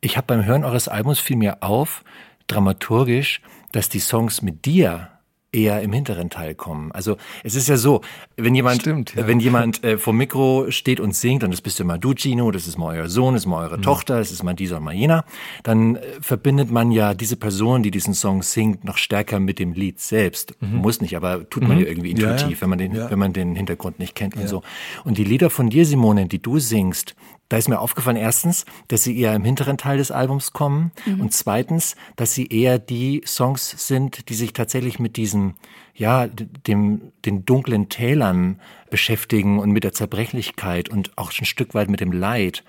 ich 0.00 0.16
habe 0.16 0.26
beim 0.26 0.44
Hören 0.44 0.64
eures 0.64 0.88
Albums 0.88 1.20
fiel 1.20 1.36
mir 1.36 1.62
auf, 1.62 2.04
dramaturgisch, 2.46 3.40
dass 3.72 3.88
die 3.88 3.98
Songs 3.98 4.42
mit 4.42 4.64
dir 4.66 5.10
eher 5.50 5.80
im 5.80 5.92
hinteren 5.92 6.28
Teil 6.28 6.54
kommen. 6.54 6.92
Also 6.92 7.16
es 7.42 7.54
ist 7.54 7.68
ja 7.68 7.76
so, 7.76 8.02
wenn 8.36 8.54
jemand, 8.54 8.82
Stimmt, 8.82 9.14
ja. 9.14 9.26
wenn 9.26 9.40
jemand 9.40 9.82
äh, 9.82 9.96
vor 9.96 10.12
Mikro 10.12 10.70
steht 10.70 11.00
und 11.00 11.14
singt, 11.14 11.42
und 11.42 11.50
das 11.50 11.62
bist 11.62 11.82
mal 11.84 11.98
du, 11.98 12.12
Gino, 12.14 12.50
das 12.50 12.66
ist 12.66 12.76
mal 12.76 12.96
euer 12.96 13.08
Sohn, 13.08 13.34
das 13.34 13.44
ist 13.44 13.46
mal 13.46 13.64
eure 13.64 13.78
mhm. 13.78 13.82
Tochter, 13.82 14.18
das 14.18 14.30
ist 14.30 14.42
mal 14.42 14.54
dieser, 14.54 14.80
mal 14.80 14.92
jener, 14.92 15.24
dann 15.62 15.96
äh, 15.96 16.02
verbindet 16.20 16.70
man 16.70 16.90
ja 16.90 17.14
diese 17.14 17.36
Person, 17.36 17.82
die 17.82 17.90
diesen 17.90 18.12
Song 18.12 18.42
singt, 18.42 18.84
noch 18.84 18.98
stärker 18.98 19.40
mit 19.40 19.58
dem 19.58 19.72
Lied 19.72 20.00
selbst. 20.00 20.54
Mhm. 20.60 20.76
Muss 20.76 21.00
nicht, 21.00 21.16
aber 21.16 21.48
tut 21.48 21.62
man 21.62 21.78
mhm. 21.78 21.84
ja 21.84 21.88
irgendwie 21.88 22.10
intuitiv, 22.10 22.42
ja, 22.42 22.48
ja. 22.50 22.60
wenn 22.60 22.70
man 22.70 22.78
den, 22.78 22.92
wenn 22.94 23.18
man 23.18 23.32
den 23.32 23.54
Hintergrund 23.54 23.98
nicht 23.98 24.14
kennt 24.14 24.36
und 24.36 24.48
so. 24.48 24.62
Und 25.04 25.16
die 25.16 25.24
Lieder 25.24 25.48
von 25.48 25.70
dir, 25.70 25.86
Simone, 25.86 26.26
die 26.26 26.42
du 26.42 26.58
singst, 26.58 27.14
da 27.48 27.56
ist 27.56 27.68
mir 27.68 27.78
aufgefallen, 27.78 28.16
erstens, 28.16 28.64
dass 28.88 29.04
sie 29.04 29.18
eher 29.18 29.34
im 29.34 29.44
hinteren 29.44 29.78
Teil 29.78 29.98
des 29.98 30.10
Albums 30.10 30.52
kommen 30.52 30.92
mhm. 31.06 31.20
und 31.22 31.32
zweitens, 31.32 31.96
dass 32.16 32.34
sie 32.34 32.46
eher 32.46 32.78
die 32.78 33.22
Songs 33.26 33.86
sind, 33.86 34.28
die 34.28 34.34
sich 34.34 34.52
tatsächlich 34.52 34.98
mit 34.98 35.16
diesem, 35.16 35.54
ja, 35.94 36.26
dem, 36.26 37.12
den 37.24 37.44
dunklen 37.46 37.88
Tälern 37.88 38.60
beschäftigen 38.90 39.58
und 39.58 39.70
mit 39.70 39.84
der 39.84 39.92
Zerbrechlichkeit 39.92 40.88
und 40.88 41.16
auch 41.16 41.32
ein 41.38 41.46
Stück 41.46 41.74
weit 41.74 41.88
mit 41.88 42.00
dem 42.00 42.12
Leid. 42.12 42.64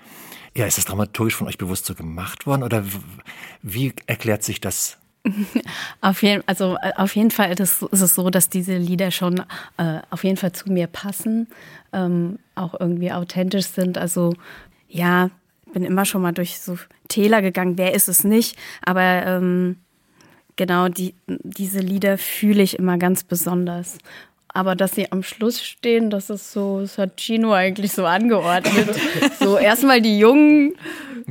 Ja, 0.56 0.66
ist 0.66 0.78
das 0.78 0.86
dramaturgisch 0.86 1.36
von 1.36 1.46
euch 1.46 1.58
bewusst 1.58 1.86
so 1.86 1.94
gemacht 1.94 2.46
worden 2.46 2.62
oder 2.62 2.84
wie 3.62 3.92
erklärt 4.06 4.42
sich 4.42 4.60
das 4.60 5.00
auf 6.00 6.22
jeden, 6.22 6.42
also 6.46 6.76
äh, 6.80 6.92
auf 6.96 7.14
jeden 7.14 7.30
Fall 7.30 7.50
ist, 7.52 7.82
ist, 7.82 8.00
es 8.00 8.14
so, 8.14 8.30
dass 8.30 8.48
diese 8.48 8.76
Lieder 8.76 9.10
schon 9.10 9.42
äh, 9.76 10.00
auf 10.08 10.24
jeden 10.24 10.38
Fall 10.38 10.52
zu 10.52 10.72
mir 10.72 10.86
passen, 10.86 11.48
ähm, 11.92 12.38
auch 12.54 12.78
irgendwie 12.78 13.12
authentisch 13.12 13.66
sind. 13.66 13.98
Also 13.98 14.34
ja, 14.90 15.30
bin 15.72 15.84
immer 15.84 16.04
schon 16.04 16.22
mal 16.22 16.32
durch 16.32 16.60
so 16.60 16.76
Täler 17.08 17.42
gegangen, 17.42 17.78
wer 17.78 17.94
ist 17.94 18.08
es 18.08 18.24
nicht, 18.24 18.56
aber 18.82 19.24
ähm, 19.24 19.76
genau 20.56 20.88
die, 20.88 21.14
diese 21.26 21.78
Lieder 21.80 22.18
fühle 22.18 22.62
ich 22.62 22.78
immer 22.78 22.98
ganz 22.98 23.24
besonders. 23.24 23.98
Aber 24.52 24.74
dass 24.74 24.96
sie 24.96 25.12
am 25.12 25.22
Schluss 25.22 25.62
stehen, 25.62 26.10
das 26.10 26.28
ist 26.28 26.52
so, 26.52 26.80
das 26.80 26.98
hat 26.98 27.20
Gino 27.20 27.52
eigentlich 27.52 27.92
so 27.92 28.04
angeordnet. 28.04 28.88
so 29.38 29.56
erstmal 29.56 30.00
die 30.02 30.18
Jungen, 30.18 30.74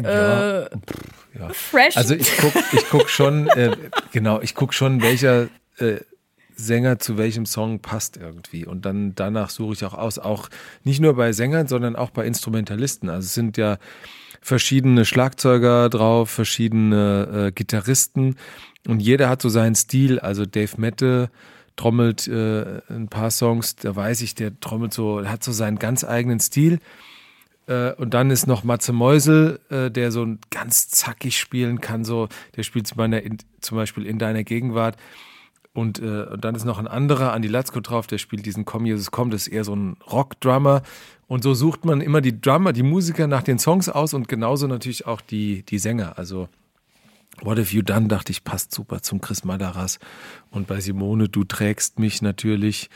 ja, 0.02 0.62
äh, 0.62 0.70
ja. 1.38 1.50
fresh. 1.52 1.98
Also 1.98 2.16
ich 2.16 2.32
guck, 2.38 2.54
ich 2.72 2.90
guck 2.90 3.10
schon, 3.10 3.48
äh, 3.50 3.76
genau, 4.14 4.40
ich 4.42 4.56
guck 4.56 4.74
schon, 4.74 5.02
welcher 5.02 5.50
äh, 5.80 5.98
Sänger 6.60 7.00
zu 7.00 7.18
welchem 7.18 7.46
Song 7.46 7.80
passt 7.80 8.18
irgendwie. 8.18 8.66
Und 8.66 8.86
dann 8.86 9.16
danach 9.16 9.50
suche 9.50 9.74
ich 9.74 9.86
auch 9.86 9.94
aus. 9.94 10.20
Auch 10.20 10.50
nicht 10.84 11.00
nur 11.00 11.16
bei 11.16 11.32
Sängern, 11.32 11.68
sondern 11.68 11.96
auch 11.96 12.10
bei 12.10 12.26
Instrumentalisten. 12.26 13.10
Also 13.10 13.26
es 13.26 13.34
sind 13.34 13.58
ja 13.58 13.78
verschiedene 14.42 15.06
Schlagzeuger 15.06 15.90
drauf, 15.90 16.30
verschiedene 16.30 17.48
äh, 17.48 17.52
Gitarristen 17.52 18.36
und 18.88 19.02
jeder 19.02 19.30
hat 19.30 19.42
so 19.42 19.50
seinen 19.50 19.76
Stil. 19.76 20.20
Also 20.20 20.46
Dave 20.46 20.74
Mette 20.78 21.30
trommelt 21.76 22.28
äh, 22.28 22.82
ein 22.90 23.08
paar 23.10 23.32
Songs, 23.32 23.76
da 23.76 23.96
weiß 23.96 24.22
ich, 24.22 24.36
der 24.36 24.60
trommelt 24.60 24.94
so, 24.94 25.26
hat 25.26 25.44
so 25.44 25.52
seinen 25.52 25.80
ganz 25.80 26.04
eigenen 26.04 26.40
Stil. 26.40 26.80
Äh, 27.68 27.94
und 27.94 28.14
dann 28.14 28.32
ist 28.32 28.48
noch 28.48 28.64
Matze 28.64 28.94
Meusel, 28.94 29.60
äh, 29.70 29.90
der 29.90 30.12
so 30.12 30.26
ganz 30.50 30.90
zackig 30.90 31.38
spielen 31.38 31.80
kann, 31.82 32.04
so, 32.04 32.28
der 32.56 32.64
spielt 32.64 32.88
zum 32.88 33.78
Beispiel 33.78 34.06
in 34.06 34.20
deiner 34.20 34.44
Gegenwart 34.44 34.98
und, 35.80 36.00
äh, 36.00 36.24
und 36.24 36.44
dann 36.44 36.56
ist 36.56 36.66
noch 36.66 36.78
ein 36.78 36.88
anderer, 36.88 37.34
Andy 37.34 37.48
Latzko 37.48 37.80
drauf, 37.80 38.06
der 38.06 38.18
spielt 38.18 38.46
diesen 38.46 38.66
Komm, 38.66 38.86
Jesus, 38.86 39.12
komm, 39.12 39.30
das 39.30 39.44
ist 39.44 39.54
eher 39.54 39.64
so 39.64 39.76
ein 39.76 39.98
Rock-Drummer. 40.12 40.82
Und 41.28 41.44
so 41.44 41.54
sucht 41.54 41.86
man 41.86 42.02
immer 42.02 42.22
die 42.22 42.42
Drummer, 42.42 42.74
die 42.74 42.84
Musiker 42.84 43.28
nach 43.28 43.44
den 43.44 43.60
Songs 43.60 43.88
aus 43.88 44.14
und 44.14 44.28
genauso 44.28 44.68
natürlich 44.68 45.06
auch 45.06 45.22
die, 45.22 45.64
die 45.64 45.80
Sänger. 45.80 46.18
Also 46.18 46.50
What 47.42 47.60
Have 47.60 47.74
You 47.74 47.82
Done, 47.82 48.08
dachte 48.08 48.32
ich, 48.32 48.44
passt 48.44 48.74
super 48.74 49.02
zum 49.02 49.22
Chris 49.22 49.44
Madaras. 49.44 50.00
Und 50.50 50.68
bei 50.68 50.82
Simone, 50.82 51.30
du 51.30 51.44
trägst 51.44 52.00
mich 52.00 52.22
natürlich, 52.22 52.90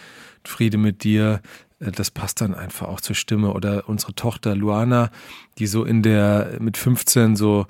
Friede 0.43 0.77
mit 0.77 1.03
dir, 1.03 1.41
äh, 1.79 1.91
das 1.91 2.11
passt 2.11 2.41
dann 2.41 2.53
einfach 2.53 2.87
auch 2.87 3.01
zur 3.01 3.15
Stimme. 3.15 3.53
Oder 3.53 3.87
unsere 3.87 4.13
Tochter 4.13 4.55
Luana, 4.55 5.09
die 5.57 5.67
so 5.67 5.85
in 5.85 6.01
der, 6.01 6.57
mit 6.59 6.75
15 6.75 7.35
so 7.35 7.67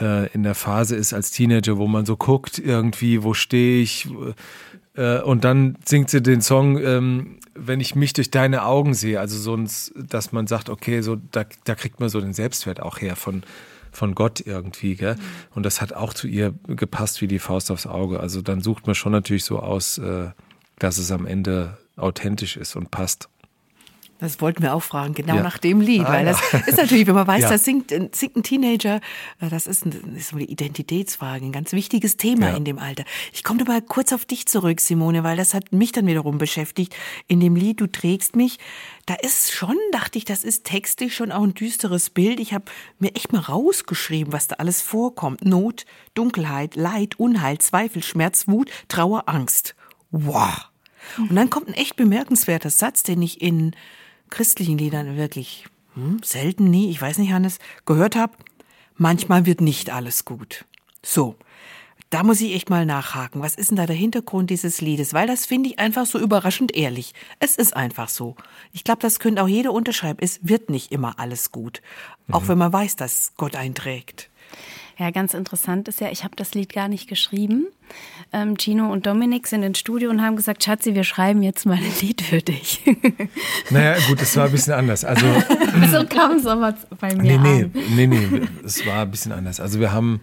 äh, 0.00 0.32
in 0.32 0.42
der 0.42 0.54
Phase 0.54 0.96
ist 0.96 1.12
als 1.12 1.30
Teenager, 1.30 1.78
wo 1.78 1.86
man 1.86 2.06
so 2.06 2.16
guckt, 2.16 2.58
irgendwie, 2.58 3.22
wo 3.22 3.34
stehe 3.34 3.82
ich? 3.82 4.08
Äh, 4.94 5.20
und 5.20 5.44
dann 5.44 5.76
singt 5.84 6.10
sie 6.10 6.22
den 6.22 6.40
Song, 6.40 6.78
ähm, 6.78 7.38
wenn 7.54 7.80
ich 7.80 7.94
mich 7.94 8.12
durch 8.12 8.30
deine 8.30 8.64
Augen 8.64 8.94
sehe. 8.94 9.20
Also 9.20 9.38
so, 9.38 9.58
dass 9.96 10.32
man 10.32 10.46
sagt, 10.46 10.68
okay, 10.70 11.00
so 11.00 11.16
da, 11.16 11.44
da 11.64 11.74
kriegt 11.74 12.00
man 12.00 12.08
so 12.08 12.20
den 12.20 12.32
Selbstwert 12.32 12.80
auch 12.80 13.00
her 13.00 13.16
von 13.16 13.42
von 13.90 14.14
Gott 14.14 14.40
irgendwie, 14.44 14.96
gell? 14.96 15.14
Mhm. 15.14 15.20
Und 15.54 15.62
das 15.64 15.80
hat 15.80 15.92
auch 15.92 16.12
zu 16.14 16.28
ihr 16.28 16.54
gepasst 16.66 17.20
wie 17.20 17.26
die 17.26 17.38
Faust 17.38 17.70
aufs 17.70 17.86
Auge. 17.86 18.20
Also 18.20 18.42
dann 18.42 18.60
sucht 18.60 18.86
man 18.86 18.94
schon 18.94 19.12
natürlich 19.12 19.44
so 19.44 19.60
aus, 19.60 19.98
äh, 19.98 20.28
dass 20.78 20.98
es 20.98 21.10
am 21.10 21.26
Ende 21.26 21.78
authentisch 21.96 22.56
ist 22.56 22.76
und 22.76 22.90
passt. 22.90 23.28
Das 24.20 24.40
wollten 24.40 24.62
wir 24.62 24.74
auch 24.74 24.82
fragen, 24.82 25.14
genau 25.14 25.36
Ja. 25.36 25.42
nach 25.42 25.58
dem 25.58 25.80
Lied, 25.80 26.04
Ah, 26.04 26.12
weil 26.12 26.26
ja. 26.26 26.32
das 26.32 26.66
ist 26.66 26.76
natürlich, 26.76 27.06
wenn 27.06 27.14
man 27.14 27.26
weiß, 27.26 27.42
Ja. 27.44 27.50
das 27.50 27.64
singt, 27.64 27.92
äh, 27.92 28.08
singt 28.12 28.34
ein 28.36 28.42
Teenager, 28.42 28.96
äh, 29.40 29.48
das 29.48 29.66
ist, 29.68 29.86
ein, 29.86 29.92
ist 30.16 30.32
eine 30.32 30.42
Identitätsfrage, 30.42 31.44
ein 31.44 31.52
ganz 31.52 31.72
wichtiges 31.72 32.16
Thema 32.16 32.50
in 32.56 32.64
dem 32.64 32.78
Alter. 32.78 33.04
Ich 33.32 33.44
komme 33.44 33.62
mal 33.64 33.80
kurz 33.80 34.12
auf 34.12 34.24
dich 34.24 34.46
zurück, 34.46 34.80
Simone, 34.80 35.22
weil 35.22 35.36
das 35.36 35.54
hat 35.54 35.72
mich 35.72 35.92
dann 35.92 36.06
wiederum 36.06 36.38
beschäftigt. 36.38 36.96
In 37.28 37.38
dem 37.40 37.54
Lied 37.54 37.80
Du 37.80 37.86
trägst 37.86 38.34
mich, 38.34 38.58
da 39.06 39.14
ist 39.14 39.52
schon, 39.52 39.76
dachte 39.92 40.18
ich, 40.18 40.24
das 40.24 40.42
ist 40.42 40.64
textlich 40.64 41.14
schon 41.14 41.30
auch 41.30 41.42
ein 41.44 41.54
düsteres 41.54 42.10
Bild. 42.10 42.40
Ich 42.40 42.52
habe 42.52 42.64
mir 42.98 43.14
echt 43.14 43.32
mal 43.32 43.40
rausgeschrieben, 43.40 44.32
was 44.32 44.48
da 44.48 44.56
alles 44.56 44.82
vorkommt. 44.82 45.44
Not, 45.44 45.84
Dunkelheit, 46.14 46.74
Leid, 46.74 47.18
Unheil, 47.20 47.58
Zweifel, 47.58 48.02
Schmerz, 48.02 48.48
Wut, 48.48 48.68
Trauer, 48.88 49.24
Angst. 49.28 49.76
Wow. 50.10 50.68
Und 51.18 51.34
dann 51.36 51.48
kommt 51.50 51.68
ein 51.68 51.74
echt 51.74 51.96
bemerkenswerter 51.96 52.70
Satz, 52.70 53.02
den 53.02 53.22
ich 53.22 53.40
in 53.40 53.74
christlichen 54.30 54.78
Liedern 54.78 55.16
wirklich 55.16 55.66
hm, 55.94 56.20
selten, 56.22 56.70
nie, 56.70 56.90
ich 56.90 57.00
weiß 57.00 57.18
nicht, 57.18 57.32
Hannes, 57.32 57.58
gehört 57.86 58.16
habe. 58.16 58.34
Manchmal 58.96 59.46
wird 59.46 59.60
nicht 59.60 59.90
alles 59.90 60.24
gut. 60.24 60.64
So, 61.04 61.36
da 62.10 62.22
muss 62.22 62.40
ich 62.40 62.54
echt 62.54 62.70
mal 62.70 62.86
nachhaken. 62.86 63.42
Was 63.42 63.54
ist 63.54 63.70
denn 63.70 63.76
da 63.76 63.86
der 63.86 63.96
Hintergrund 63.96 64.48
dieses 64.50 64.80
Liedes? 64.80 65.12
Weil 65.12 65.26
das 65.26 65.44
finde 65.44 65.68
ich 65.68 65.78
einfach 65.78 66.06
so 66.06 66.18
überraschend 66.18 66.74
ehrlich. 66.74 67.12
Es 67.38 67.56
ist 67.56 67.76
einfach 67.76 68.08
so. 68.08 68.34
Ich 68.72 68.82
glaube, 68.82 69.00
das 69.02 69.18
könnte 69.18 69.42
auch 69.42 69.48
jeder 69.48 69.72
unterschreiben. 69.72 70.18
Es 70.22 70.40
wird 70.42 70.70
nicht 70.70 70.90
immer 70.90 71.18
alles 71.18 71.52
gut. 71.52 71.82
Auch 72.30 72.48
wenn 72.48 72.58
man 72.58 72.72
weiß, 72.72 72.96
dass 72.96 73.32
Gott 73.36 73.56
einträgt. 73.56 74.30
Ja, 74.98 75.12
ganz 75.12 75.32
interessant 75.32 75.86
ist 75.86 76.00
ja, 76.00 76.10
ich 76.10 76.24
habe 76.24 76.34
das 76.34 76.54
Lied 76.54 76.72
gar 76.72 76.88
nicht 76.88 77.08
geschrieben. 77.08 77.68
Ähm, 78.32 78.56
Gino 78.58 78.90
und 78.92 79.06
Dominik 79.06 79.46
sind 79.46 79.62
ins 79.62 79.78
Studio 79.78 80.10
und 80.10 80.20
haben 80.20 80.34
gesagt, 80.34 80.64
Schatzi, 80.64 80.96
wir 80.96 81.04
schreiben 81.04 81.44
jetzt 81.44 81.66
mal 81.66 81.76
ein 81.76 81.92
Lied 82.00 82.20
für 82.20 82.42
dich. 82.42 82.82
Naja, 83.70 83.96
gut, 84.08 84.20
es 84.22 84.34
war 84.36 84.46
ein 84.46 84.52
bisschen 84.52 84.72
anders. 84.72 85.04
Also, 85.04 85.26
so 85.92 86.04
kam 86.06 86.32
es 86.32 86.46
aber 86.46 86.74
bei 86.98 87.14
mir 87.14 87.38
nee, 87.38 87.38
nee, 87.38 87.62
an. 87.64 87.72
nee, 87.94 88.06
nee, 88.06 88.40
es 88.64 88.84
war 88.86 89.02
ein 89.02 89.10
bisschen 89.10 89.30
anders. 89.32 89.60
Also 89.60 89.78
wir 89.78 89.92
haben, 89.92 90.20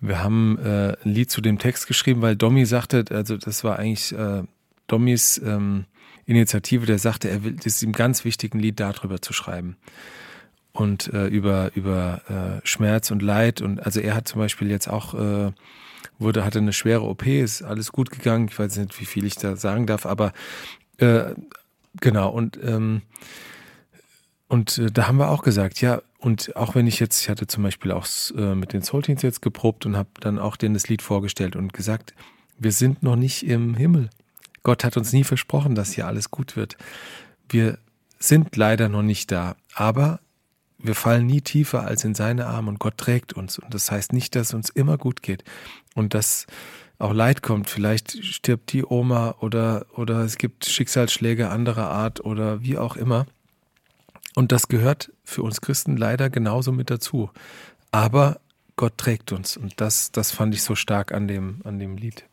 wir 0.00 0.22
haben 0.22 0.58
äh, 0.58 0.96
ein 1.04 1.12
Lied 1.12 1.30
zu 1.30 1.40
dem 1.40 1.58
Text 1.58 1.86
geschrieben, 1.86 2.22
weil 2.22 2.34
Domi 2.34 2.64
sagte, 2.64 3.04
also 3.10 3.36
das 3.36 3.62
war 3.62 3.78
eigentlich 3.78 4.12
äh, 4.12 4.42
Domis 4.86 5.40
ähm, 5.44 5.84
Initiative, 6.24 6.86
der 6.86 6.98
sagte, 6.98 7.28
er 7.28 7.44
will, 7.44 7.52
das 7.52 7.66
ist 7.66 7.82
ihm 7.82 7.92
ganz 7.92 8.24
wichtig, 8.24 8.54
ein 8.54 8.58
Lied 8.58 8.80
darüber 8.80 9.20
zu 9.20 9.32
schreiben. 9.32 9.76
Und 10.76 11.12
äh, 11.14 11.26
über, 11.28 11.70
über 11.74 12.20
äh, 12.28 12.66
Schmerz 12.66 13.10
und 13.10 13.22
Leid. 13.22 13.62
Und 13.62 13.80
also 13.80 14.00
er 14.00 14.14
hat 14.14 14.28
zum 14.28 14.40
Beispiel 14.40 14.70
jetzt 14.70 14.88
auch, 14.88 15.14
äh, 15.14 15.52
wurde, 16.18 16.44
hatte 16.44 16.58
eine 16.58 16.74
schwere 16.74 17.02
OP, 17.02 17.26
ist 17.26 17.62
alles 17.62 17.92
gut 17.92 18.10
gegangen. 18.10 18.48
Ich 18.50 18.58
weiß 18.58 18.76
nicht, 18.76 19.00
wie 19.00 19.06
viel 19.06 19.24
ich 19.24 19.36
da 19.36 19.56
sagen 19.56 19.86
darf, 19.86 20.04
aber 20.04 20.32
äh, 20.98 21.34
genau, 22.00 22.28
und 22.28 22.58
ähm, 22.62 23.02
und 24.48 24.78
äh, 24.78 24.90
da 24.90 25.08
haben 25.08 25.16
wir 25.18 25.30
auch 25.30 25.42
gesagt, 25.42 25.80
ja, 25.80 26.02
und 26.18 26.54
auch 26.56 26.74
wenn 26.74 26.86
ich 26.86 27.00
jetzt, 27.00 27.22
ich 27.22 27.28
hatte 27.28 27.46
zum 27.46 27.62
Beispiel 27.62 27.92
auch 27.92 28.06
äh, 28.36 28.54
mit 28.54 28.72
den 28.72 28.82
Soul 28.82 29.02
Teens 29.02 29.22
jetzt 29.22 29.42
geprobt 29.42 29.86
und 29.86 29.96
habe 29.96 30.08
dann 30.20 30.38
auch 30.38 30.56
denen 30.56 30.74
das 30.74 30.88
Lied 30.88 31.02
vorgestellt 31.02 31.56
und 31.56 31.72
gesagt, 31.72 32.14
wir 32.58 32.72
sind 32.72 33.02
noch 33.02 33.16
nicht 33.16 33.44
im 33.46 33.74
Himmel. 33.74 34.10
Gott 34.62 34.84
hat 34.84 34.96
uns 34.96 35.12
nie 35.12 35.24
versprochen, 35.24 35.74
dass 35.74 35.92
hier 35.92 36.06
alles 36.06 36.30
gut 36.30 36.56
wird. 36.56 36.76
Wir 37.48 37.78
sind 38.18 38.56
leider 38.56 38.88
noch 38.88 39.02
nicht 39.02 39.30
da, 39.30 39.56
aber 39.74 40.20
wir 40.86 40.94
fallen 40.94 41.26
nie 41.26 41.40
tiefer 41.40 41.84
als 41.84 42.04
in 42.04 42.14
seine 42.14 42.46
Arme 42.46 42.70
und 42.70 42.78
Gott 42.78 42.98
trägt 42.98 43.32
uns. 43.32 43.58
Und 43.58 43.72
das 43.74 43.90
heißt 43.90 44.12
nicht, 44.12 44.34
dass 44.34 44.54
uns 44.54 44.70
immer 44.70 44.98
gut 44.98 45.22
geht 45.22 45.44
und 45.94 46.14
dass 46.14 46.46
auch 46.98 47.12
Leid 47.12 47.42
kommt. 47.42 47.68
Vielleicht 47.68 48.24
stirbt 48.24 48.72
die 48.72 48.84
Oma 48.84 49.34
oder, 49.40 49.86
oder 49.94 50.20
es 50.20 50.38
gibt 50.38 50.66
Schicksalsschläge 50.66 51.50
anderer 51.50 51.90
Art 51.90 52.24
oder 52.24 52.62
wie 52.62 52.78
auch 52.78 52.96
immer. 52.96 53.26
Und 54.34 54.52
das 54.52 54.68
gehört 54.68 55.12
für 55.24 55.42
uns 55.42 55.60
Christen 55.60 55.96
leider 55.96 56.30
genauso 56.30 56.72
mit 56.72 56.90
dazu. 56.90 57.30
Aber 57.90 58.40
Gott 58.76 58.98
trägt 58.98 59.32
uns. 59.32 59.56
Und 59.56 59.80
das, 59.80 60.12
das 60.12 60.30
fand 60.30 60.54
ich 60.54 60.62
so 60.62 60.74
stark 60.74 61.12
an 61.12 61.28
dem, 61.28 61.60
an 61.64 61.78
dem 61.78 61.96
Lied. 61.96 62.24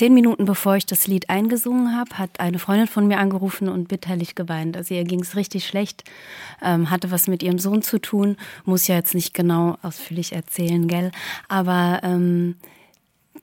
Zehn 0.00 0.14
Minuten 0.14 0.46
bevor 0.46 0.76
ich 0.76 0.86
das 0.86 1.06
Lied 1.06 1.28
eingesungen 1.28 1.94
habe, 1.94 2.16
hat 2.16 2.40
eine 2.40 2.58
Freundin 2.58 2.86
von 2.86 3.06
mir 3.06 3.18
angerufen 3.18 3.68
und 3.68 3.88
bitterlich 3.88 4.34
geweint. 4.34 4.74
Also 4.74 4.94
ihr 4.94 5.04
ging 5.04 5.20
es 5.20 5.36
richtig 5.36 5.66
schlecht, 5.66 6.04
ähm, 6.62 6.88
hatte 6.88 7.10
was 7.10 7.28
mit 7.28 7.42
ihrem 7.42 7.58
Sohn 7.58 7.82
zu 7.82 7.98
tun, 7.98 8.38
muss 8.64 8.86
ja 8.86 8.94
jetzt 8.94 9.14
nicht 9.14 9.34
genau 9.34 9.76
ausführlich 9.82 10.32
erzählen, 10.32 10.88
gell? 10.88 11.10
Aber 11.48 12.00
ähm, 12.02 12.56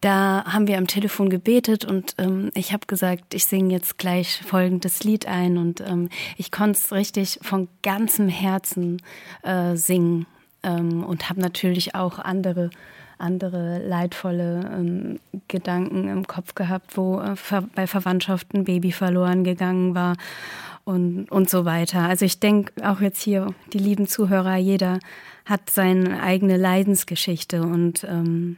da 0.01 0.45
haben 0.45 0.65
wir 0.65 0.79
am 0.79 0.87
Telefon 0.87 1.29
gebetet 1.29 1.85
und 1.85 2.15
ähm, 2.17 2.49
ich 2.55 2.73
habe 2.73 2.87
gesagt, 2.87 3.35
ich 3.35 3.45
singe 3.45 3.75
jetzt 3.75 3.99
gleich 3.99 4.41
folgendes 4.43 5.03
Lied 5.03 5.27
ein 5.27 5.59
und 5.59 5.81
ähm, 5.81 6.09
ich 6.37 6.49
konnte 6.49 6.79
es 6.79 6.91
richtig 6.91 7.37
von 7.43 7.67
ganzem 7.83 8.29
Herzen 8.29 8.99
äh, 9.43 9.75
singen 9.75 10.25
ähm, 10.63 11.03
und 11.03 11.29
habe 11.29 11.39
natürlich 11.39 11.93
auch 11.93 12.17
andere 12.17 12.71
andere 13.17 13.79
leidvolle 13.85 14.69
ähm, 14.73 15.19
Gedanken 15.47 16.07
im 16.07 16.27
Kopf 16.27 16.55
gehabt, 16.55 16.97
wo 16.97 17.19
äh, 17.19 17.35
ver 17.35 17.63
bei 17.75 17.87
Verwandtschaft 17.87 18.53
ein 18.53 18.63
Baby 18.63 18.91
verloren 18.91 19.43
gegangen 19.43 19.95
war 19.95 20.15
und, 20.83 21.31
und 21.31 21.49
so 21.49 21.65
weiter. 21.65 22.01
Also 22.01 22.25
ich 22.25 22.39
denke 22.39 22.73
auch 22.87 23.01
jetzt 23.01 23.21
hier, 23.21 23.53
die 23.73 23.79
lieben 23.79 24.07
Zuhörer, 24.07 24.55
jeder 24.55 24.99
hat 25.45 25.69
seine 25.69 26.21
eigene 26.21 26.57
Leidensgeschichte 26.57 27.61
und 27.61 28.03
ähm, 28.03 28.57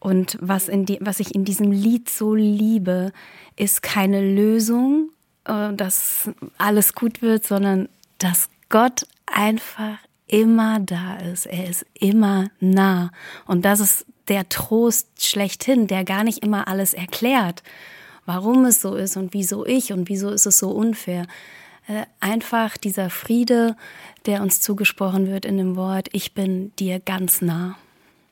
und 0.00 0.38
was, 0.40 0.68
in 0.68 0.86
die, 0.86 0.98
was 1.00 1.18
ich 1.18 1.34
in 1.34 1.44
diesem 1.44 1.72
Lied 1.72 2.08
so 2.08 2.34
liebe, 2.34 3.12
ist 3.56 3.82
keine 3.82 4.20
Lösung, 4.20 5.10
äh, 5.44 5.72
dass 5.74 6.30
alles 6.56 6.94
gut 6.94 7.20
wird, 7.20 7.44
sondern 7.44 7.88
dass 8.18 8.48
Gott 8.68 9.06
einfach 9.26 9.98
immer 10.28 10.80
da 10.80 11.16
ist. 11.16 11.46
Er 11.46 11.68
ist 11.68 11.86
immer 11.94 12.50
nah. 12.60 13.10
Und 13.46 13.64
das 13.64 13.80
ist 13.80 14.06
der 14.28 14.48
Trost 14.48 15.24
schlechthin, 15.24 15.86
der 15.86 16.04
gar 16.04 16.24
nicht 16.24 16.44
immer 16.44 16.68
alles 16.68 16.94
erklärt, 16.94 17.62
warum 18.26 18.64
es 18.66 18.80
so 18.80 18.94
ist 18.94 19.16
und 19.16 19.32
wieso 19.34 19.66
ich 19.66 19.92
und 19.92 20.08
wieso 20.08 20.30
ist 20.30 20.46
es 20.46 20.58
so 20.58 20.70
unfair. 20.70 21.26
Äh, 21.86 22.04
Einfach 22.20 22.76
dieser 22.76 23.10
Friede, 23.10 23.76
der 24.26 24.42
uns 24.42 24.60
zugesprochen 24.60 25.26
wird 25.28 25.44
in 25.44 25.56
dem 25.56 25.76
Wort, 25.76 26.08
ich 26.12 26.34
bin 26.34 26.72
dir 26.76 27.00
ganz 27.00 27.40
nah. 27.40 27.76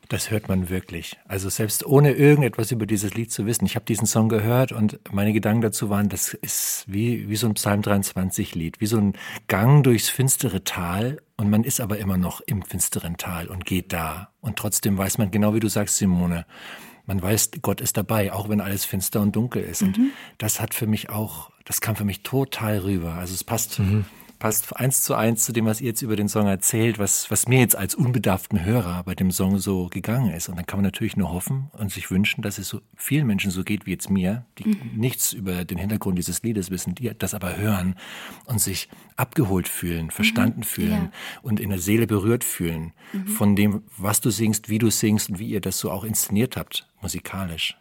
Das 0.08 0.30
hört 0.30 0.48
man 0.48 0.68
wirklich. 0.68 1.16
Also 1.26 1.48
selbst 1.48 1.84
ohne 1.84 2.12
irgendetwas 2.12 2.70
über 2.70 2.86
dieses 2.86 3.14
Lied 3.14 3.32
zu 3.32 3.46
wissen. 3.46 3.66
Ich 3.66 3.74
habe 3.74 3.84
diesen 3.84 4.06
Song 4.06 4.28
gehört 4.28 4.70
und 4.72 5.00
meine 5.12 5.32
Gedanken 5.32 5.62
dazu 5.62 5.90
waren, 5.90 6.08
das 6.08 6.32
ist 6.34 6.84
wie, 6.86 7.28
wie 7.28 7.36
so 7.36 7.48
ein 7.48 7.54
Psalm 7.54 7.82
23 7.82 8.54
Lied, 8.54 8.80
wie 8.80 8.86
so 8.86 8.98
ein 8.98 9.14
Gang 9.48 9.82
durchs 9.82 10.08
finstere 10.08 10.62
Tal 10.64 11.18
und 11.36 11.50
man 11.50 11.64
ist 11.64 11.80
aber 11.80 11.98
immer 11.98 12.16
noch 12.16 12.40
im 12.40 12.62
finsteren 12.62 13.16
Tal 13.16 13.48
und 13.48 13.64
geht 13.64 13.92
da. 13.92 14.30
Und 14.40 14.56
trotzdem 14.56 14.96
weiß 14.96 15.18
man 15.18 15.30
genau, 15.30 15.54
wie 15.54 15.60
du 15.60 15.68
sagst, 15.68 15.96
Simone, 15.96 16.46
man 17.06 17.22
weiß, 17.22 17.50
Gott 17.62 17.80
ist 17.80 17.96
dabei, 17.96 18.32
auch 18.32 18.48
wenn 18.48 18.60
alles 18.60 18.84
finster 18.84 19.20
und 19.20 19.34
dunkel 19.34 19.62
ist. 19.62 19.82
Und 19.82 19.98
das 20.38 20.60
hat 20.60 20.74
für 20.74 20.86
mich 20.86 21.10
auch, 21.10 21.50
das 21.64 21.80
kam 21.80 21.96
für 21.96 22.04
mich 22.04 22.22
total 22.22 22.78
rüber. 22.78 23.14
Also 23.14 23.34
es 23.34 23.44
passt 23.44 23.80
passt 24.38 24.76
eins 24.76 25.02
zu 25.02 25.14
eins 25.14 25.44
zu 25.44 25.52
dem, 25.52 25.64
was 25.66 25.80
ihr 25.80 25.88
jetzt 25.88 26.02
über 26.02 26.16
den 26.16 26.28
Song 26.28 26.46
erzählt, 26.46 26.98
was, 26.98 27.30
was 27.30 27.48
mir 27.48 27.60
jetzt 27.60 27.76
als 27.76 27.94
unbedarften 27.94 28.64
Hörer 28.64 29.02
bei 29.04 29.14
dem 29.14 29.30
Song 29.30 29.58
so 29.58 29.88
gegangen 29.88 30.32
ist. 30.32 30.48
Und 30.48 30.56
dann 30.56 30.66
kann 30.66 30.78
man 30.78 30.84
natürlich 30.84 31.16
nur 31.16 31.30
hoffen 31.32 31.70
und 31.72 31.90
sich 31.90 32.10
wünschen, 32.10 32.42
dass 32.42 32.58
es 32.58 32.68
so 32.68 32.80
vielen 32.96 33.26
Menschen 33.26 33.50
so 33.50 33.64
geht 33.64 33.86
wie 33.86 33.90
jetzt 33.92 34.10
mir, 34.10 34.44
die 34.58 34.68
Mhm. 34.68 34.80
nichts 34.96 35.32
über 35.32 35.64
den 35.64 35.78
Hintergrund 35.78 36.18
dieses 36.18 36.42
Liedes 36.42 36.70
wissen, 36.70 36.94
die 36.94 37.10
das 37.18 37.34
aber 37.34 37.56
hören 37.56 37.94
und 38.46 38.60
sich 38.60 38.88
abgeholt 39.16 39.68
fühlen, 39.68 40.10
verstanden 40.10 40.62
fühlen 40.64 40.88
Mhm. 40.90 40.94
Ja. 40.96 41.00
Mhm. 41.02 41.10
und 41.42 41.60
in 41.60 41.70
der 41.70 41.78
Seele 41.78 42.06
berührt 42.06 42.44
fühlen 42.44 42.92
von 43.26 43.56
dem, 43.56 43.82
was 43.96 44.20
du 44.20 44.30
singst, 44.30 44.68
wie 44.68 44.78
du 44.78 44.90
singst 44.90 45.30
und 45.30 45.38
wie 45.38 45.48
ihr 45.48 45.60
das 45.60 45.78
so 45.78 45.90
auch 45.90 46.04
inszeniert 46.04 46.56
habt, 46.56 46.88
musikalisch. 47.00 47.76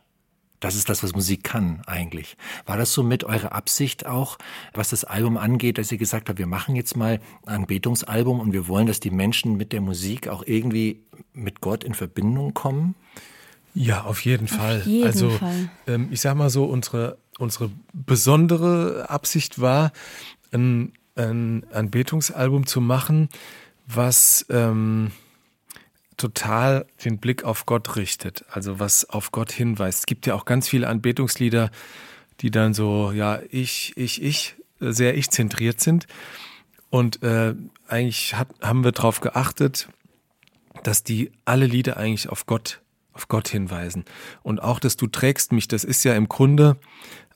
Das 0.59 0.75
ist 0.75 0.89
das, 0.89 1.03
was 1.03 1.13
Musik 1.13 1.43
kann 1.43 1.81
eigentlich. 1.85 2.37
War 2.65 2.77
das 2.77 2.93
so 2.93 3.03
mit 3.03 3.23
eurer 3.23 3.51
Absicht 3.51 4.05
auch, 4.05 4.37
was 4.73 4.89
das 4.89 5.03
Album 5.03 5.37
angeht, 5.37 5.77
dass 5.77 5.91
ihr 5.91 5.97
gesagt 5.97 6.29
habt, 6.29 6.39
wir 6.39 6.47
machen 6.47 6.75
jetzt 6.75 6.95
mal 6.95 7.19
ein 7.45 7.65
Betungsalbum 7.67 8.39
und 8.39 8.53
wir 8.53 8.67
wollen, 8.67 8.87
dass 8.87 8.99
die 8.99 9.11
Menschen 9.11 9.57
mit 9.57 9.73
der 9.73 9.81
Musik 9.81 10.27
auch 10.27 10.43
irgendwie 10.45 11.01
mit 11.33 11.61
Gott 11.61 11.83
in 11.83 11.93
Verbindung 11.93 12.53
kommen? 12.53 12.95
Ja, 13.73 14.03
auf 14.05 14.23
jeden 14.23 14.47
Fall. 14.47 14.83
jeden 14.85 15.05
also 15.05 15.29
Fall. 15.29 15.69
Ähm, 15.85 16.07
ich 16.09 16.21
sag 16.21 16.35
mal 16.35 16.49
so, 16.49 16.63
unsere, 16.63 17.17
unsere 17.37 17.69
besondere 17.91 19.09
Absicht 19.09 19.59
war, 19.59 19.91
ein, 20.53 20.93
ein, 21.15 21.65
ein 21.71 21.91
Betungsalbum 21.91 22.65
zu 22.65 22.79
machen, 22.79 23.27
was 23.85 24.45
ähm, 24.49 25.11
total 26.17 26.85
den 27.03 27.17
Blick 27.17 27.43
auf 27.43 27.65
Gott 27.65 27.95
richtet, 27.95 28.45
also 28.49 28.79
was 28.79 29.09
auf 29.09 29.31
Gott 29.31 29.51
hinweist. 29.51 29.99
Es 29.99 30.05
gibt 30.05 30.25
ja 30.25 30.35
auch 30.35 30.45
ganz 30.45 30.67
viele 30.67 30.87
Anbetungslieder, 30.87 31.71
die 32.41 32.51
dann 32.51 32.73
so, 32.73 33.11
ja, 33.11 33.39
ich, 33.49 33.93
ich, 33.95 34.21
ich, 34.21 34.55
äh, 34.79 34.91
sehr 34.91 35.17
ich-zentriert 35.17 35.79
sind. 35.79 36.07
Und 36.89 37.23
äh, 37.23 37.55
eigentlich 37.87 38.35
hat, 38.35 38.49
haben 38.61 38.83
wir 38.83 38.91
darauf 38.91 39.19
geachtet, 39.19 39.89
dass 40.83 41.03
die 41.03 41.31
alle 41.45 41.65
Lieder 41.65 41.97
eigentlich 41.97 42.29
auf 42.29 42.45
Gott, 42.45 42.81
auf 43.13 43.27
Gott 43.27 43.47
hinweisen. 43.47 44.05
Und 44.43 44.61
auch, 44.61 44.79
dass 44.79 44.97
du 44.97 45.07
trägst 45.07 45.51
mich, 45.51 45.67
das 45.67 45.83
ist 45.83 46.03
ja 46.03 46.15
im 46.15 46.29
Grunde 46.29 46.77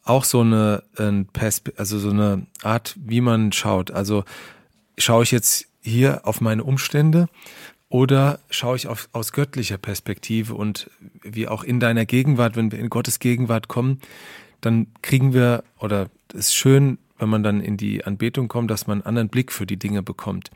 auch 0.03 0.23
so 0.23 0.41
eine, 0.41 0.83
also 1.75 1.99
so 1.99 2.09
eine 2.09 2.47
Art, 2.63 2.95
wie 2.99 3.21
man 3.21 3.51
schaut. 3.51 3.91
Also 3.91 4.23
schaue 4.97 5.23
ich 5.23 5.31
jetzt 5.31 5.67
hier 5.81 6.25
auf 6.25 6.41
meine 6.41 6.63
Umstände 6.63 7.27
oder 7.89 8.39
schaue 8.51 8.75
ich 8.75 8.87
auf, 8.87 9.09
aus 9.11 9.33
göttlicher 9.33 9.77
Perspektive 9.77 10.53
und 10.53 10.89
wie 11.23 11.47
auch 11.47 11.63
in 11.63 11.79
deiner 11.79 12.05
Gegenwart, 12.05 12.55
wenn 12.55 12.71
wir 12.71 12.79
in 12.79 12.89
Gottes 12.89 13.19
Gegenwart 13.19 13.67
kommen, 13.67 13.99
dann 14.61 14.87
kriegen 15.01 15.33
wir, 15.33 15.63
oder 15.79 16.09
es 16.33 16.47
ist 16.47 16.55
schön, 16.55 16.99
wenn 17.17 17.29
man 17.29 17.43
dann 17.43 17.61
in 17.61 17.77
die 17.77 18.03
Anbetung 18.05 18.47
kommt, 18.47 18.69
dass 18.71 18.87
man 18.87 18.99
einen 18.99 19.07
anderen 19.07 19.29
Blick 19.29 19.51
für 19.51 19.65
die 19.65 19.77
Dinge 19.77 20.03
bekommt. 20.03 20.51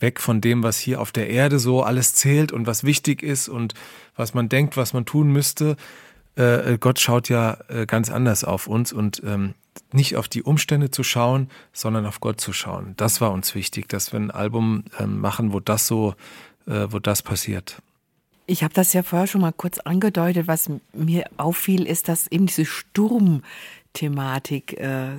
Weg 0.00 0.20
von 0.20 0.40
dem, 0.40 0.64
was 0.64 0.78
hier 0.78 1.00
auf 1.00 1.12
der 1.12 1.30
Erde 1.30 1.58
so 1.60 1.82
alles 1.82 2.14
zählt 2.14 2.50
und 2.50 2.66
was 2.66 2.82
wichtig 2.82 3.22
ist 3.22 3.48
und 3.48 3.74
was 4.16 4.34
man 4.34 4.48
denkt, 4.48 4.76
was 4.76 4.92
man 4.92 5.04
tun 5.04 5.30
müsste. 5.30 5.76
Äh, 6.34 6.78
Gott 6.78 6.98
schaut 6.98 7.28
ja 7.28 7.58
äh, 7.68 7.86
ganz 7.86 8.10
anders 8.10 8.42
auf 8.42 8.66
uns 8.66 8.92
und 8.92 9.22
ähm, 9.24 9.54
nicht 9.92 10.16
auf 10.16 10.28
die 10.28 10.42
Umstände 10.42 10.90
zu 10.90 11.02
schauen, 11.04 11.48
sondern 11.72 12.06
auf 12.06 12.20
Gott 12.20 12.40
zu 12.40 12.52
schauen. 12.52 12.94
Das 12.96 13.20
war 13.20 13.32
uns 13.32 13.54
wichtig, 13.54 13.88
dass 13.88 14.12
wir 14.12 14.20
ein 14.20 14.30
Album 14.30 14.84
ähm, 14.98 15.20
machen, 15.20 15.52
wo 15.52 15.60
das 15.60 15.86
so, 15.86 16.10
äh, 16.10 16.14
wo 16.66 16.98
das 16.98 17.22
passiert. 17.22 17.80
Ich 18.46 18.64
habe 18.64 18.74
das 18.74 18.92
ja 18.92 19.02
vorher 19.02 19.26
schon 19.26 19.40
mal 19.40 19.52
kurz 19.52 19.78
angedeutet. 19.78 20.46
Was 20.46 20.70
mir 20.92 21.24
auffiel, 21.36 21.86
ist, 21.86 22.08
dass 22.08 22.26
eben 22.26 22.46
diese 22.46 22.64
Sturmthematik 22.64 24.78
äh, 24.78 25.12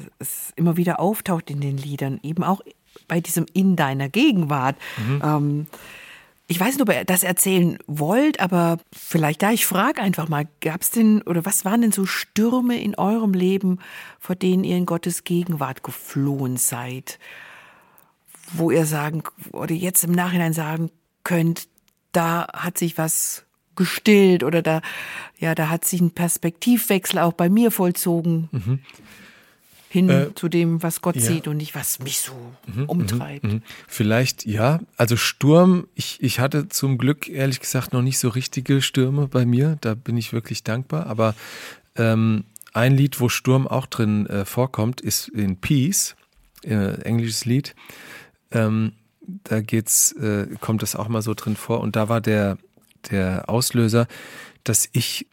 immer 0.56 0.78
wieder 0.78 1.00
auftaucht 1.00 1.50
in 1.50 1.62
den 1.62 1.78
Liedern, 1.78 2.20
eben 2.22 2.44
auch 2.44 2.62
bei 3.08 3.22
diesem 3.22 3.46
In 3.54 3.76
deiner 3.76 4.10
Gegenwart. 4.10 4.76
Ähm, 5.24 5.68
ich 6.48 6.60
weiß 6.60 6.76
nicht, 6.76 6.82
ob 6.82 6.94
ihr 6.94 7.06
das 7.06 7.24
erzählen 7.24 7.78
wollt, 7.88 8.40
aber 8.40 8.78
vielleicht 8.92 9.42
da, 9.42 9.52
ich 9.52 9.66
frage 9.66 10.02
einfach 10.02 10.28
mal, 10.28 10.48
gab 10.62 10.82
es 10.82 10.92
denn 10.92 11.22
oder 11.22 11.46
was 11.46 11.64
waren 11.64 11.82
denn 11.82 11.92
so 11.92 12.06
Stürme 12.06 12.80
in 12.80 12.96
eurem 12.96 13.34
Leben, 13.34 13.80
vor 14.20 14.36
denen 14.36 14.64
ihr 14.64 14.78
in 14.78 14.86
Gottes 14.86 15.24
Gegenwart 15.24 15.84
geflohen 15.84 16.58
seid? 16.58 17.18
Wo 18.52 18.72
ihr 18.72 18.86
sagen 18.86 19.24
oder 19.54 19.74
jetzt 19.74 20.04
im 20.04 20.12
Nachhinein 20.12 20.54
sagen 20.54 20.92
könnt, 21.24 21.68
da 22.12 22.48
hat 22.54 22.78
sich 22.78 22.98
was 22.98 23.46
gestillt 23.76 24.44
oder 24.44 24.62
da, 24.62 24.82
ja, 25.40 25.56
da 25.56 25.70
hat 25.70 25.86
sich 25.86 26.00
ein 26.02 26.12
Perspektivwechsel 26.12 27.20
auch 27.20 27.34
bei 27.34 27.50
mir 27.50 27.72
vollzogen. 27.72 28.50
Hin 29.90 30.10
Äh, 30.10 30.34
zu 30.34 30.50
dem, 30.50 30.82
was 30.82 31.02
Gott 31.02 31.16
ja. 31.18 31.22
sieht 31.22 31.48
und 31.48 31.58
nicht, 31.58 31.76
was 31.76 32.00
mich 32.00 32.20
so 32.20 32.34
umtreibt. 32.88 33.44
Mhm. 33.44 33.62
Vielleicht 33.88 34.44
ja. 34.46 34.80
Also 34.98 35.18
Sturm, 35.18 35.88
ich, 35.94 36.18
ich 36.20 36.40
hatte 36.40 36.68
zum 36.68 36.98
Glück 36.98 37.30
ehrlich 37.30 37.60
gesagt 37.60 37.94
noch 37.94 38.02
nicht 38.02 38.18
so 38.18 38.30
richtige 38.30 38.82
Stürme 38.82 39.28
bei 39.28 39.46
mir. 39.46 39.78
Da 39.82 39.94
bin 39.94 40.18
ich 40.18 40.34
wirklich 40.34 40.64
dankbar. 40.64 41.06
Aber 41.06 41.36
ähm, 41.96 42.44
ein 42.74 42.98
Lied, 42.98 43.20
wo 43.20 43.30
Sturm 43.30 43.68
auch 43.68 43.86
drin 43.86 44.26
äh, 44.26 44.46
vorkommt, 44.46 45.00
ist 45.00 45.28
in 45.28 45.58
Peace, 45.58 46.16
äh, 46.64 47.02
englisches 47.04 47.46
Lied. 47.46 47.76
Ähm, 48.50 48.94
da 49.26 49.62
geht's, 49.62 50.12
äh, 50.14 50.48
kommt 50.60 50.82
das 50.82 50.96
auch 50.96 51.08
mal 51.08 51.22
so 51.22 51.34
drin 51.34 51.56
vor. 51.56 51.82
Und 51.82 51.96
da 51.96 52.10
war 52.10 52.22
der, 52.22 52.58
der 53.10 53.50
Auslöser, 53.50 54.08
dass 54.64 54.88
ich 54.92 55.28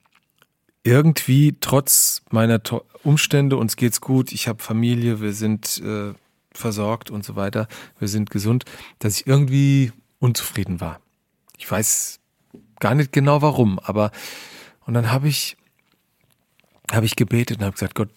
irgendwie 0.83 1.57
trotz 1.61 2.23
meiner 2.31 2.63
to 2.63 2.85
Umstände, 3.03 3.57
uns 3.57 3.77
geht's 3.77 4.01
gut, 4.01 4.33
ich 4.33 4.47
habe 4.47 4.63
Familie, 4.63 5.21
wir 5.21 5.33
sind 5.33 5.81
äh, 5.83 6.13
versorgt 6.53 7.11
und 7.11 7.25
so 7.25 7.35
weiter, 7.37 7.67
wir 7.99 8.09
sind 8.09 8.31
gesund, 8.31 8.65
dass 8.99 9.21
ich 9.21 9.27
irgendwie 9.27 9.93
unzufrieden 10.19 10.81
war. 10.81 11.01
Ich 11.57 11.71
weiß 11.71 12.21
gar 12.79 12.95
nicht 12.95 13.13
genau 13.13 13.41
warum, 13.43 13.79
aber 13.79 14.11
und 14.87 14.95
dann 14.95 15.11
habe 15.13 15.29
ich 15.29 15.57
habe 16.91 17.07
ich 17.07 17.17
gebetet 17.17 17.59
und 17.59 17.65
habe 17.65 17.73
gesagt, 17.73 17.95
Gott, 17.95 18.11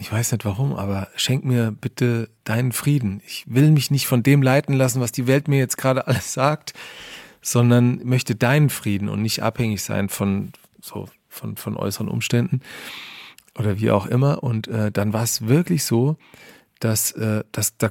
ich 0.00 0.10
weiß 0.10 0.32
nicht 0.32 0.46
warum, 0.46 0.74
aber 0.74 1.08
schenk 1.14 1.44
mir 1.44 1.72
bitte 1.72 2.30
deinen 2.44 2.72
Frieden. 2.72 3.20
Ich 3.26 3.44
will 3.46 3.70
mich 3.70 3.90
nicht 3.90 4.06
von 4.06 4.22
dem 4.22 4.40
leiten 4.40 4.74
lassen, 4.74 5.00
was 5.00 5.12
die 5.12 5.26
Welt 5.26 5.46
mir 5.46 5.58
jetzt 5.58 5.76
gerade 5.76 6.06
alles 6.06 6.32
sagt, 6.32 6.72
sondern 7.42 8.00
möchte 8.04 8.34
deinen 8.34 8.70
Frieden 8.70 9.10
und 9.10 9.20
nicht 9.20 9.42
abhängig 9.42 9.82
sein 9.82 10.08
von 10.08 10.52
so 10.80 11.06
von 11.28 11.56
von 11.56 11.76
äußeren 11.76 12.08
Umständen 12.08 12.62
oder 13.58 13.78
wie 13.78 13.90
auch 13.90 14.06
immer. 14.06 14.42
Und 14.42 14.68
äh, 14.68 14.90
dann 14.90 15.12
war 15.12 15.22
es 15.22 15.46
wirklich 15.46 15.84
so, 15.84 16.16
dass, 16.80 17.12
äh, 17.12 17.44
dass 17.52 17.76
da 17.76 17.90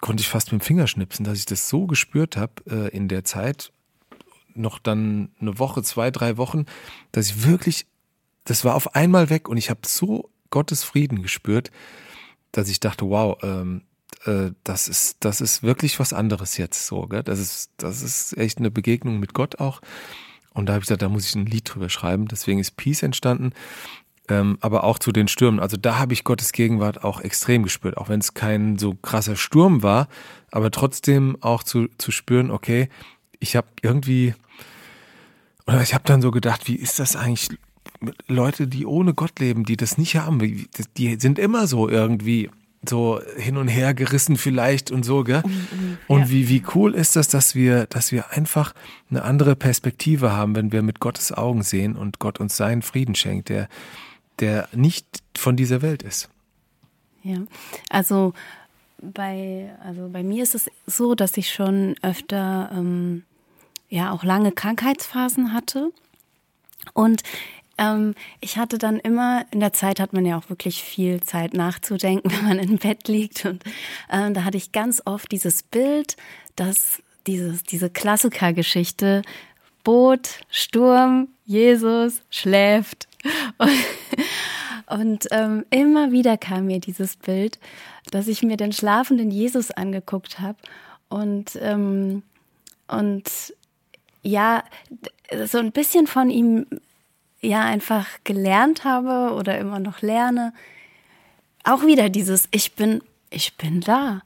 konnte 0.00 0.20
ich 0.20 0.28
fast 0.28 0.52
mit 0.52 0.62
dem 0.62 0.64
Finger 0.64 0.86
schnipsen, 0.86 1.24
dass 1.24 1.38
ich 1.38 1.46
das 1.46 1.68
so 1.68 1.86
gespürt 1.86 2.36
habe 2.36 2.52
äh, 2.70 2.96
in 2.96 3.08
der 3.08 3.24
Zeit, 3.24 3.72
noch 4.54 4.78
dann 4.78 5.30
eine 5.40 5.58
Woche, 5.58 5.82
zwei, 5.82 6.12
drei 6.12 6.36
Wochen, 6.36 6.66
dass 7.10 7.30
ich 7.30 7.44
wirklich, 7.44 7.86
das 8.44 8.64
war 8.64 8.76
auf 8.76 8.94
einmal 8.94 9.28
weg 9.28 9.48
und 9.48 9.56
ich 9.56 9.70
habe 9.70 9.80
so 9.84 10.30
Gottes 10.50 10.84
Frieden 10.84 11.22
gespürt, 11.22 11.70
dass 12.52 12.68
ich 12.68 12.80
dachte, 12.80 13.08
wow, 13.08 13.36
ähm, 13.42 13.82
äh, 14.24 14.50
das 14.64 14.88
ist, 14.88 15.18
das 15.20 15.40
ist 15.40 15.62
wirklich 15.62 15.98
was 16.00 16.12
anderes 16.12 16.56
jetzt 16.56 16.86
so, 16.86 17.06
gell? 17.06 17.22
Das 17.22 17.38
ist, 17.38 17.70
das 17.76 18.02
ist 18.02 18.36
echt 18.36 18.58
eine 18.58 18.70
Begegnung 18.70 19.20
mit 19.20 19.34
Gott 19.34 19.60
auch. 19.60 19.80
Und 20.54 20.66
da 20.66 20.72
habe 20.72 20.80
ich 20.80 20.86
gesagt, 20.86 21.02
da 21.02 21.08
muss 21.08 21.28
ich 21.28 21.34
ein 21.34 21.46
Lied 21.46 21.72
drüber 21.72 21.88
schreiben. 21.88 22.26
Deswegen 22.26 22.58
ist 22.58 22.76
Peace 22.76 23.02
entstanden 23.02 23.52
ähm, 24.28 24.58
aber 24.60 24.84
auch 24.84 24.98
zu 24.98 25.12
den 25.12 25.28
Stürmen. 25.28 25.60
Also 25.60 25.76
da 25.76 25.98
habe 25.98 26.12
ich 26.12 26.24
Gottes 26.24 26.52
Gegenwart 26.52 27.02
auch 27.04 27.20
extrem 27.20 27.62
gespürt, 27.62 27.96
auch 27.96 28.08
wenn 28.08 28.20
es 28.20 28.34
kein 28.34 28.78
so 28.78 28.94
krasser 28.94 29.36
Sturm 29.36 29.82
war, 29.82 30.08
aber 30.50 30.70
trotzdem 30.70 31.36
auch 31.40 31.62
zu, 31.62 31.88
zu 31.98 32.10
spüren, 32.10 32.50
okay, 32.50 32.88
ich 33.40 33.56
habe 33.56 33.68
irgendwie, 33.82 34.34
oder 35.66 35.82
ich 35.82 35.94
habe 35.94 36.04
dann 36.04 36.22
so 36.22 36.30
gedacht, 36.30 36.68
wie 36.68 36.76
ist 36.76 36.98
das 36.98 37.16
eigentlich, 37.16 37.48
Leute, 38.26 38.66
die 38.66 38.86
ohne 38.86 39.14
Gott 39.14 39.38
leben, 39.40 39.64
die 39.64 39.76
das 39.76 39.98
nicht 39.98 40.16
haben, 40.16 40.40
die 40.96 41.16
sind 41.18 41.38
immer 41.38 41.66
so 41.66 41.88
irgendwie 41.88 42.50
so 42.86 43.20
hin 43.36 43.56
und 43.56 43.68
her 43.68 43.92
gerissen 43.92 44.36
vielleicht 44.36 44.90
und 44.90 45.04
so, 45.04 45.24
gell? 45.24 45.42
Und 46.06 46.30
wie, 46.30 46.48
wie 46.48 46.62
cool 46.74 46.94
ist 46.94 47.16
das, 47.16 47.28
dass 47.28 47.54
wir, 47.54 47.86
dass 47.86 48.12
wir 48.12 48.30
einfach 48.30 48.72
eine 49.10 49.22
andere 49.22 49.56
Perspektive 49.56 50.32
haben, 50.32 50.54
wenn 50.54 50.70
wir 50.70 50.82
mit 50.82 51.00
Gottes 51.00 51.32
Augen 51.32 51.62
sehen 51.62 51.96
und 51.96 52.18
Gott 52.18 52.38
uns 52.38 52.56
seinen 52.56 52.82
Frieden 52.82 53.14
schenkt, 53.14 53.48
der, 53.48 53.68
der 54.38 54.68
nicht 54.72 55.06
von 55.36 55.56
dieser 55.56 55.82
Welt 55.82 56.02
ist. 56.02 56.28
Ja, 57.24 57.38
also 57.90 58.32
bei, 59.02 59.70
also 59.84 60.08
bei 60.08 60.22
mir 60.22 60.42
ist 60.42 60.54
es 60.54 60.70
so, 60.86 61.14
dass 61.14 61.36
ich 61.36 61.52
schon 61.52 61.96
öfter 62.02 62.70
ähm, 62.72 63.24
ja 63.88 64.12
auch 64.12 64.22
lange 64.22 64.52
Krankheitsphasen 64.52 65.52
hatte. 65.52 65.90
Und 66.94 67.22
ähm, 67.78 68.14
ich 68.40 68.58
hatte 68.58 68.78
dann 68.78 68.98
immer, 68.98 69.44
in 69.50 69.60
der 69.60 69.72
Zeit 69.72 70.00
hat 70.00 70.12
man 70.12 70.26
ja 70.26 70.36
auch 70.36 70.50
wirklich 70.50 70.82
viel 70.82 71.20
Zeit 71.22 71.54
nachzudenken, 71.54 72.30
wenn 72.32 72.44
man 72.44 72.58
im 72.58 72.78
Bett 72.78 73.08
liegt. 73.08 73.44
Und 73.44 73.62
ähm, 74.10 74.34
da 74.34 74.44
hatte 74.44 74.56
ich 74.56 74.72
ganz 74.72 75.02
oft 75.04 75.30
dieses 75.32 75.62
Bild, 75.62 76.16
dass 76.56 77.02
dieses, 77.26 77.62
diese 77.62 77.90
Klassikergeschichte 77.90 79.22
Boot, 79.84 80.40
Sturm, 80.50 81.28
Jesus 81.46 82.20
schläft. 82.30 83.08
Und, 83.58 83.70
und 85.00 85.28
ähm, 85.32 85.66
immer 85.70 86.12
wieder 86.12 86.38
kam 86.38 86.66
mir 86.66 86.80
dieses 86.80 87.16
Bild, 87.16 87.58
dass 88.10 88.28
ich 88.28 88.42
mir 88.42 88.56
den 88.56 88.72
schlafenden 88.72 89.30
Jesus 89.30 89.70
angeguckt 89.70 90.40
habe 90.40 90.56
und, 91.08 91.58
ähm, 91.60 92.22
und 92.86 93.54
ja, 94.22 94.64
so 95.46 95.58
ein 95.58 95.72
bisschen 95.72 96.06
von 96.06 96.30
ihm 96.30 96.66
ja 97.40 97.62
einfach 97.62 98.06
gelernt 98.24 98.84
habe 98.84 99.34
oder 99.34 99.58
immer 99.58 99.78
noch 99.78 100.02
lerne. 100.02 100.52
Auch 101.64 101.84
wieder 101.84 102.08
dieses 102.08 102.48
Ich 102.50 102.74
bin, 102.74 103.02
ich 103.30 103.56
bin 103.56 103.80
da 103.80 104.22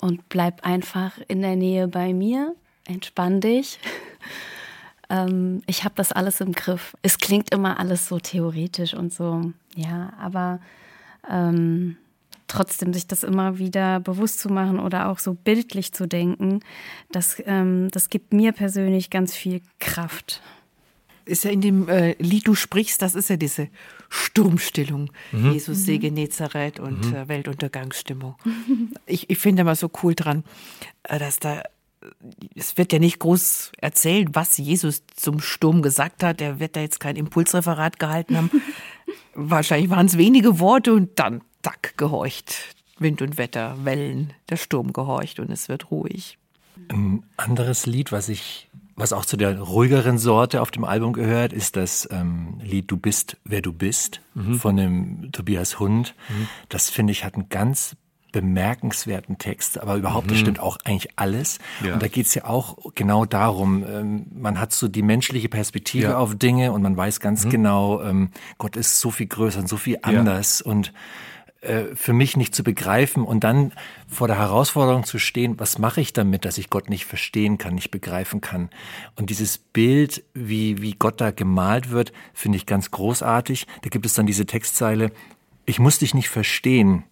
und 0.00 0.28
bleib 0.28 0.64
einfach 0.66 1.18
in 1.28 1.42
der 1.42 1.56
Nähe 1.56 1.88
bei 1.88 2.12
mir, 2.12 2.54
entspann 2.86 3.40
dich. 3.40 3.78
ähm, 5.10 5.62
ich 5.66 5.84
habe 5.84 5.94
das 5.96 6.12
alles 6.12 6.40
im 6.40 6.52
Griff. 6.52 6.96
Es 7.02 7.18
klingt 7.18 7.52
immer 7.54 7.78
alles 7.78 8.08
so 8.08 8.18
theoretisch 8.18 8.94
und 8.94 9.12
so, 9.12 9.52
ja, 9.74 10.12
aber 10.18 10.60
ähm, 11.28 11.96
trotzdem 12.50 12.92
sich 12.92 13.06
das 13.06 13.22
immer 13.22 13.58
wieder 13.58 14.00
bewusst 14.00 14.40
zu 14.40 14.48
machen 14.48 14.80
oder 14.80 15.08
auch 15.08 15.18
so 15.18 15.34
bildlich 15.34 15.92
zu 15.92 16.06
denken, 16.06 16.60
das, 17.12 17.40
ähm, 17.46 17.88
das 17.92 18.10
gibt 18.10 18.32
mir 18.32 18.52
persönlich 18.52 19.10
ganz 19.10 19.34
viel 19.34 19.62
Kraft. 19.78 20.42
Ist 21.30 21.44
ja 21.44 21.50
in 21.50 21.60
dem 21.60 21.88
äh, 21.88 22.14
Lied, 22.18 22.48
du 22.48 22.54
sprichst, 22.54 23.00
das 23.02 23.14
ist 23.14 23.30
ja 23.30 23.36
diese 23.36 23.68
Sturmstillung. 24.08 25.12
Mhm. 25.30 25.52
Jesus, 25.52 25.84
Sege 25.84 26.10
Nazareth 26.10 26.80
und 26.80 27.14
äh, 27.14 27.28
Weltuntergangsstimmung. 27.28 28.34
Ich, 29.06 29.28
ich 29.28 29.38
finde 29.38 29.62
immer 29.62 29.74
so 29.76 29.90
cool 30.02 30.14
dran, 30.14 30.44
äh, 31.04 31.18
dass 31.18 31.38
da 31.38 31.62
es 32.54 32.78
wird 32.78 32.92
ja 32.92 32.98
nicht 32.98 33.18
groß 33.18 33.72
erzählt, 33.78 34.30
was 34.32 34.56
Jesus 34.56 35.02
zum 35.14 35.40
Sturm 35.40 35.82
gesagt 35.82 36.22
hat. 36.22 36.40
Er 36.40 36.58
wird 36.58 36.74
da 36.74 36.80
jetzt 36.80 36.98
kein 36.98 37.16
Impulsreferat 37.16 37.98
gehalten 37.98 38.36
haben. 38.36 38.50
Wahrscheinlich 39.34 39.90
waren 39.90 40.06
es 40.06 40.16
wenige 40.16 40.58
Worte 40.60 40.94
und 40.94 41.18
dann, 41.18 41.42
tack, 41.62 41.96
gehorcht. 41.96 42.74
Wind 42.98 43.22
und 43.22 43.38
Wetter, 43.38 43.76
Wellen, 43.84 44.32
der 44.48 44.56
Sturm 44.56 44.92
gehorcht 44.92 45.40
und 45.40 45.50
es 45.50 45.68
wird 45.68 45.90
ruhig. 45.90 46.38
Ein 46.88 47.24
anderes 47.36 47.86
Lied, 47.86 48.12
was 48.12 48.28
ich, 48.28 48.68
was 49.00 49.12
auch 49.12 49.24
zu 49.24 49.36
der 49.36 49.58
ruhigeren 49.58 50.18
Sorte 50.18 50.60
auf 50.60 50.70
dem 50.70 50.84
Album 50.84 51.12
gehört, 51.12 51.52
ist 51.52 51.76
das 51.76 52.08
ähm, 52.12 52.60
Lied 52.62 52.90
Du 52.90 52.96
bist, 52.96 53.36
wer 53.44 53.62
du 53.62 53.72
bist 53.72 54.20
von 54.58 54.76
dem 54.76 55.32
Tobias 55.32 55.78
Hund. 55.80 56.14
Das 56.68 56.90
finde 56.90 57.12
ich 57.12 57.24
hat 57.24 57.34
einen 57.34 57.48
ganz 57.48 57.96
bemerkenswerten 58.32 59.38
Text, 59.38 59.78
aber 59.80 59.96
überhaupt, 59.96 60.30
das 60.30 60.38
stimmt 60.38 60.60
auch 60.60 60.78
eigentlich 60.84 61.10
alles. 61.16 61.58
Ja. 61.84 61.94
Und 61.94 62.02
da 62.02 62.08
geht's 62.08 62.34
ja 62.34 62.44
auch 62.44 62.78
genau 62.94 63.24
darum, 63.24 63.84
ähm, 63.84 64.26
man 64.32 64.60
hat 64.60 64.72
so 64.72 64.86
die 64.88 65.02
menschliche 65.02 65.48
Perspektive 65.48 66.08
Ja. 66.08 66.18
auf 66.18 66.36
Dinge 66.36 66.72
und 66.72 66.82
man 66.82 66.96
weiß 66.96 67.20
ganz 67.20 67.48
genau, 67.48 68.02
ähm, 68.02 68.30
Gott 68.58 68.76
ist 68.76 69.00
so 69.00 69.10
viel 69.10 69.26
größer 69.26 69.60
und 69.60 69.68
so 69.68 69.76
viel 69.76 69.98
anders 70.02 70.62
und 70.62 70.88
äh, 70.88 70.92
für 71.62 72.14
mich 72.14 72.38
nicht 72.38 72.54
zu 72.54 72.62
begreifen 72.62 73.22
und 73.22 73.44
dann 73.44 73.72
vor 74.08 74.26
der 74.28 74.38
Herausforderung 74.38 75.04
zu 75.04 75.18
stehen, 75.18 75.60
was 75.60 75.78
mache 75.78 76.00
ich 76.00 76.14
damit, 76.14 76.46
dass 76.46 76.56
ich 76.56 76.70
Gott 76.70 76.88
nicht 76.88 77.04
verstehen 77.04 77.58
kann, 77.58 77.74
nicht 77.74 77.90
begreifen 77.90 78.40
kann. 78.40 78.70
Und 79.16 79.28
dieses 79.28 79.58
Bild, 79.58 80.24
wie, 80.32 80.80
wie 80.80 80.92
Gott 80.92 81.20
da 81.20 81.32
gemalt 81.32 81.90
wird, 81.90 82.12
finde 82.32 82.56
ich 82.56 82.64
ganz 82.64 82.90
großartig. 82.90 83.66
Da 83.82 83.90
gibt 83.90 84.06
es 84.06 84.14
dann 84.14 84.24
diese 84.24 84.46
Textzeile, 84.46 85.12
ich 85.66 85.78
muss 85.78 85.98
dich 85.98 86.14
nicht 86.14 86.30
verstehen, 86.30 87.04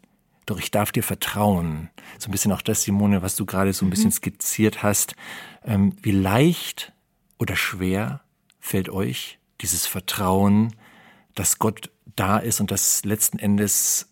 doch 0.47 0.59
ich 0.59 0.71
darf 0.71 0.93
dir 0.93 1.03
vertrauen. 1.03 1.91
So 2.19 2.29
ein 2.29 2.33
bisschen 2.33 2.53
auch 2.53 2.63
das, 2.63 2.83
Simone, 2.83 3.21
was 3.21 3.37
du 3.37 3.45
gerade 3.45 3.75
so 3.75 3.85
ein 3.85 3.91
bisschen 3.91 4.13
skizziert 4.13 4.83
hast. 4.83 5.15
Ähm, 5.63 5.95
wie 6.01 6.13
leicht 6.13 6.93
oder 7.39 7.55
schwer 7.55 8.23
fällt 8.59 8.89
euch 8.89 9.39
dieses 9.61 9.87
Vertrauen, 9.87 10.75
dass 11.35 11.59
Gott 11.59 11.91
da 12.17 12.39
ist 12.39 12.61
und 12.61 12.71
dass 12.71 13.05
letzten 13.05 13.39
Endes 13.39 14.09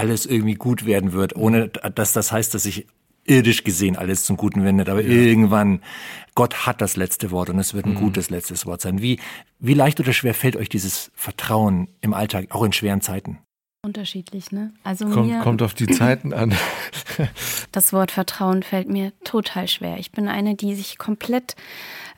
alles 0.00 0.24
irgendwie 0.24 0.54
gut 0.54 0.86
werden 0.86 1.12
wird, 1.12 1.36
ohne 1.36 1.68
dass 1.68 2.14
das 2.14 2.32
heißt, 2.32 2.54
dass 2.54 2.62
sich 2.62 2.86
irdisch 3.26 3.64
gesehen 3.64 3.96
alles 3.96 4.24
zum 4.24 4.38
Guten 4.38 4.64
wendet, 4.64 4.88
aber 4.88 5.02
irgendwann 5.02 5.82
Gott 6.34 6.66
hat 6.66 6.80
das 6.80 6.96
letzte 6.96 7.30
Wort 7.30 7.50
und 7.50 7.58
es 7.58 7.74
wird 7.74 7.84
ein 7.84 7.94
gutes 7.94 8.30
letztes 8.30 8.64
Wort 8.64 8.80
sein. 8.80 9.02
Wie, 9.02 9.20
wie 9.58 9.74
leicht 9.74 10.00
oder 10.00 10.14
schwer 10.14 10.32
fällt 10.32 10.56
euch 10.56 10.70
dieses 10.70 11.12
Vertrauen 11.14 11.88
im 12.00 12.14
Alltag, 12.14 12.46
auch 12.50 12.64
in 12.64 12.72
schweren 12.72 13.02
Zeiten? 13.02 13.38
Unterschiedlich, 13.82 14.52
ne? 14.52 14.72
Also 14.84 15.06
Kommt, 15.06 15.28
mir 15.28 15.40
kommt 15.40 15.62
auf 15.62 15.74
die 15.74 15.86
Zeiten 15.86 16.32
an. 16.32 16.54
das 17.72 17.92
Wort 17.92 18.10
Vertrauen 18.10 18.62
fällt 18.62 18.88
mir 18.88 19.12
total 19.22 19.68
schwer. 19.68 19.98
Ich 19.98 20.12
bin 20.12 20.28
eine, 20.28 20.54
die 20.54 20.74
sich 20.74 20.96
komplett 20.96 21.56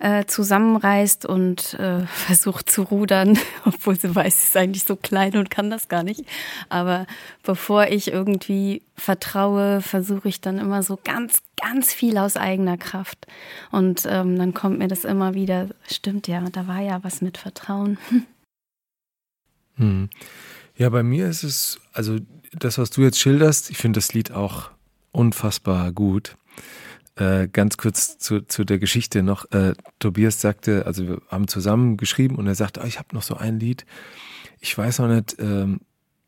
äh, 0.03 0.27
zusammenreißt 0.27 1.27
und 1.27 1.75
äh, 1.75 2.05
versucht 2.07 2.69
zu 2.69 2.83
rudern, 2.83 3.39
obwohl 3.65 3.99
sie 3.99 4.15
weiß, 4.15 4.37
sie 4.37 4.47
ist 4.47 4.57
eigentlich 4.57 4.83
so 4.83 4.97
klein 4.97 5.37
und 5.37 5.49
kann 5.49 5.71
das 5.71 5.89
gar 5.89 6.03
nicht. 6.03 6.25
Aber 6.69 7.07
bevor 7.45 7.87
ich 7.87 8.09
irgendwie 8.09 8.83
vertraue, 8.97 9.81
versuche 9.81 10.29
ich 10.29 10.41
dann 10.41 10.59
immer 10.59 10.83
so 10.83 10.99
ganz, 11.03 11.39
ganz 11.61 11.95
viel 11.95 12.19
aus 12.19 12.37
eigener 12.37 12.77
Kraft. 12.77 13.27
Und 13.71 14.05
ähm, 14.07 14.37
dann 14.37 14.55
kommt 14.55 14.79
mir 14.79 14.89
das 14.89 15.05
immer 15.05 15.35
wieder, 15.35 15.69
stimmt 15.89 16.27
ja, 16.27 16.41
da 16.51 16.67
war 16.67 16.81
ja 16.81 17.05
was 17.05 17.23
mit 17.23 17.39
Vertrauen. 17.39 17.99
Hm. 19.77 20.11
Ja, 20.77 20.91
bei 20.91 21.03
mir 21.03 21.29
ist 21.29 21.45
es, 21.45 21.81
also 21.95 22.19
das, 22.53 22.77
was 22.77 22.91
du 22.91 23.01
jetzt 23.01 23.19
schilderst, 23.19 23.71
ich 23.71 23.79
finde 23.79 23.97
das 23.97 24.13
Lied 24.13 24.31
auch 24.31 24.69
unfassbar 25.13 25.93
gut. 25.93 26.37
Äh, 27.17 27.49
ganz 27.49 27.77
kurz 27.77 28.17
zu, 28.19 28.41
zu 28.41 28.65
der 28.65 28.79
Geschichte 28.79 29.23
noch. 29.23 29.51
Äh, 29.51 29.75
Tobias 29.99 30.41
sagte, 30.41 30.87
also 30.87 31.07
wir 31.07 31.23
haben 31.29 31.47
zusammen 31.47 31.99
geschrieben 31.99 32.37
und 32.37 32.47
er 32.47 32.55
sagte, 32.55 32.81
oh, 32.83 32.87
ich 32.87 32.99
habe 32.99 33.09
noch 33.13 33.23
so 33.23 33.37
ein 33.37 33.61
Lied. 33.61 33.85
Ich 34.61 34.77
weiß 34.77 35.01
noch 35.01 35.09
nicht, 35.09 35.37
ähm, 35.39 35.81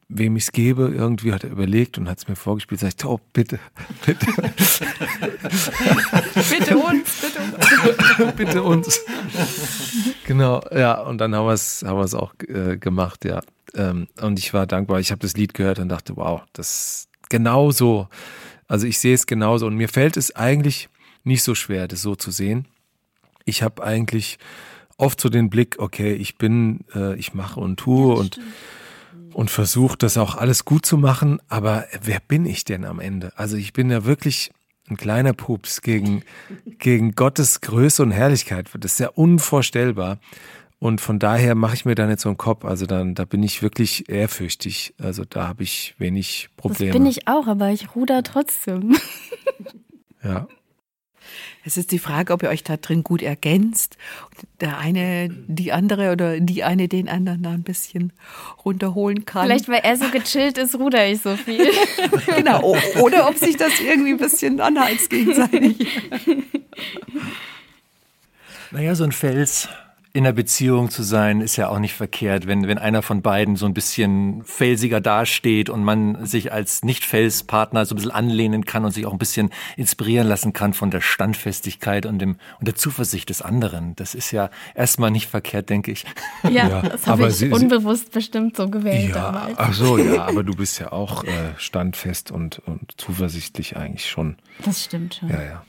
wem 0.09 0.37
ich 0.37 0.45
es 0.45 0.53
gebe. 0.53 0.93
Irgendwie 0.95 1.33
hat 1.33 1.43
er 1.45 1.51
überlegt 1.51 1.97
und 1.97 2.09
hat 2.09 2.19
es 2.19 2.29
mir 2.29 2.37
vorgespielt. 2.37 2.81
Sag 2.81 2.93
ich, 2.99 3.05
oh, 3.05 3.19
bitte, 3.33 3.59
bitte, 4.07 4.27
Bitte 6.51 6.77
uns, 6.79 7.21
bitte 7.21 7.41
uns. 7.41 8.35
bitte 8.37 8.63
uns. 8.63 9.01
genau, 10.27 10.63
ja, 10.71 11.01
und 11.01 11.19
dann 11.19 11.35
haben 11.35 11.47
wir 11.47 11.53
es 11.55 11.83
haben 11.83 11.99
wir's 11.99 12.15
auch 12.15 12.35
äh, 12.47 12.77
gemacht, 12.77 13.25
ja. 13.25 13.41
Ähm, 13.75 14.09
und 14.21 14.39
ich 14.39 14.53
war 14.55 14.67
dankbar. 14.67 15.01
Ich 15.01 15.11
habe 15.11 15.21
das 15.21 15.35
Lied 15.35 15.55
gehört 15.55 15.79
und 15.79 15.89
dachte, 15.89 16.17
wow, 16.17 16.43
das 16.53 16.69
ist 16.69 17.09
genauso. 17.31 18.09
Also 18.69 18.87
ich 18.87 18.99
sehe 18.99 19.15
es 19.15 19.27
genauso. 19.27 19.67
Und 19.67 19.77
mir 19.77 19.89
fällt 19.89 20.17
es 20.17 20.35
eigentlich 20.35 20.89
nicht 21.23 21.43
so 21.43 21.55
schwer, 21.55 21.89
das 21.89 22.03
so 22.03 22.15
zu 22.17 22.31
sehen. 22.31 22.67
Ich 23.45 23.63
habe 23.63 23.83
eigentlich 23.83 24.39
oft 24.97 25.21
so 25.21 25.29
den 25.29 25.51
Blick, 25.51 25.77
okay, 25.79 26.15
ich 26.15 26.39
bin, 26.39 26.85
äh, 26.95 27.17
ich 27.17 27.35
mache 27.35 27.61
und 27.61 27.79
tue 27.79 28.15
und 28.15 28.39
und 29.35 29.51
versuche 29.51 29.99
das 29.99 30.17
auch 30.17 30.37
alles 30.37 30.65
gut 30.65 30.87
zu 30.87 30.97
machen, 30.97 31.41
aber 31.49 31.87
wer 32.03 32.21
bin 32.21 32.47
ich 32.47 32.65
denn 32.65 32.85
am 32.85 33.01
Ende? 33.01 33.33
Also 33.37 33.57
ich 33.57 33.73
bin 33.73 33.91
ja 33.91 34.05
wirklich 34.05 34.53
ein 34.89 34.97
kleiner 34.97 35.33
Pups 35.33 35.83
gegen, 35.83 36.23
gegen 36.79 37.15
Gottes 37.15 37.61
Größe 37.61 38.03
und 38.03 38.13
Herrlichkeit. 38.13 38.69
Das 38.79 38.93
ist 38.93 39.01
ja 39.01 39.09
unvorstellbar. 39.09 40.19
Und 40.79 41.01
von 41.01 41.19
daher 41.19 41.55
mache 41.55 41.75
ich 41.75 41.85
mir 41.85 41.95
da 41.95 42.07
nicht 42.07 42.21
so 42.21 42.29
einen 42.29 42.37
Kopf. 42.37 42.65
Also 42.65 42.85
dann, 42.87 43.15
da 43.15 43.25
bin 43.25 43.43
ich 43.43 43.63
wirklich 43.63 44.09
ehrfürchtig. 44.09 44.95
Also 45.01 45.25
da 45.25 45.49
habe 45.49 45.63
ich 45.63 45.95
wenig 45.99 46.49
Das 46.57 46.63
Probleme. 46.63 46.93
bin 46.93 47.07
ich 47.07 47.27
auch, 47.27 47.47
aber 47.47 47.71
ich 47.71 47.95
ruder 47.95 48.23
trotzdem. 48.23 48.97
Ja. 50.23 50.49
Es 51.67 51.77
ist 51.77 51.93
die 51.93 51.99
Frage, 51.99 52.33
ob 52.33 52.43
ihr 52.43 52.49
euch 52.49 52.63
da 52.63 52.77
drin 52.77 53.05
gut 53.05 53.23
ergänzt. 53.23 53.97
Der 54.61 54.79
eine, 54.79 55.29
die 55.31 55.73
andere 55.73 56.13
oder 56.13 56.41
die 56.41 56.65
eine 56.65 56.89
den 56.89 57.09
anderen 57.09 57.43
da 57.43 57.51
ein 57.51 57.63
bisschen 57.63 58.13
runterholen 58.65 59.25
kann. 59.25 59.45
Vielleicht, 59.47 59.69
weil 59.69 59.81
er 59.83 59.97
so 59.97 60.09
gechillt 60.11 60.59
ist, 60.59 60.75
ruder 60.79 61.07
ich 61.07 61.21
so 61.21 61.37
viel. 61.37 61.71
genau. 62.37 62.75
Oder 63.01 63.29
ob 63.29 63.37
sich 63.37 63.57
das 63.57 63.73
irgendwie 63.81 64.13
ein 64.13 64.19
bisschen 64.19 64.61
anheizt 64.61 65.11
gegenseitig. 65.11 65.87
Naja, 68.71 68.97
so 68.97 69.05
ein 69.05 69.13
Fels 69.13 69.69
in 70.17 70.25
einer 70.25 70.33
Beziehung 70.33 70.91
zu 70.91 71.03
sein, 71.03 71.41
ist 71.41 71.57
ja 71.57 71.69
auch 71.69 71.81
nicht 71.81 71.95
verkehrt, 71.95 72.47
wenn, 72.47 72.69
wenn 72.69 72.79
einer 72.79 73.03
von 73.03 73.21
beiden 73.21 73.57
so 73.57 73.67
ein 73.67 73.75
bisschen 73.75 74.45
felsiger 74.45 75.01
dasteht 75.01 75.69
und 75.69 75.83
man 75.83 76.25
sich 76.25 76.53
als 76.53 76.85
Nicht-Fels-Partner 76.85 77.85
so 77.85 77.95
ein 77.95 77.97
bisschen 77.97 78.13
anlehnen 78.13 78.65
kann 78.65 78.85
und 78.85 78.93
sich 78.93 79.07
auch 79.07 79.13
ein 79.13 79.19
bisschen 79.19 79.51
inspirieren 79.77 80.29
lassen 80.29 80.53
kann 80.53 80.73
von 80.73 80.93
der 80.93 81.01
Standfestigkeit 81.01 82.07
und, 82.07 82.21
dem, 82.21 82.37
und 82.61 82.69
der 82.69 82.77
Zuversicht 82.77 83.29
des 83.29 83.43
anderen. 83.43 83.97
Das 83.97 84.15
ist 84.15 84.31
ja 84.31 84.51
erstmal 84.77 85.11
nicht 85.11 85.29
verkehrt, 85.29 85.69
denke 85.69 85.91
ich. 85.91 86.05
Ja, 86.45 86.69
Ja, 86.69 86.83
das 86.83 87.09
habe 87.09 87.27
ich 87.27 87.35
sie- 87.35 87.47
sie- 87.49 87.53
unbewusst 87.53 88.13
bestimmt 88.13 88.57
so 88.57 88.69
gewählt 88.71 89.09
Ja, 89.09 89.33
damals. 89.33 89.59
ach 89.59 89.73
so, 89.73 89.99
ja, 89.99 90.25
aber 90.29 90.45
du 90.45 90.55
bist 90.55 90.79
ja 90.79 90.93
auch 90.93 91.25
äh, 91.25 91.29
standfest 91.57 92.31
und, 92.31 92.61
und 92.61 92.93
zuversichtlich 92.99 93.77
eigentlich 93.77 94.09
schon. 94.09 94.37
Das 94.65 94.85
stimmt 94.85 95.17
schon. 95.17 95.29
Ja, 95.31 95.43
ja. 95.43 95.65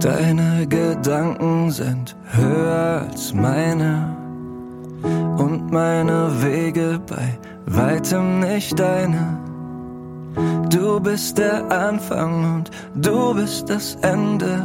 Deine 0.00 0.66
Gedanken 0.66 1.70
sind 1.70 2.16
höher 2.32 3.02
als 3.06 3.34
meine 3.34 4.16
und 5.36 5.70
meine 5.70 6.42
Wege 6.42 6.98
bei 7.06 7.38
weitem 7.66 8.40
nicht 8.40 8.78
deine. 8.78 9.38
Du 10.70 11.00
bist 11.00 11.36
der 11.36 11.70
Anfang 11.70 12.56
und 12.56 12.70
du 12.94 13.34
bist 13.34 13.68
das 13.68 13.96
Ende. 13.96 14.62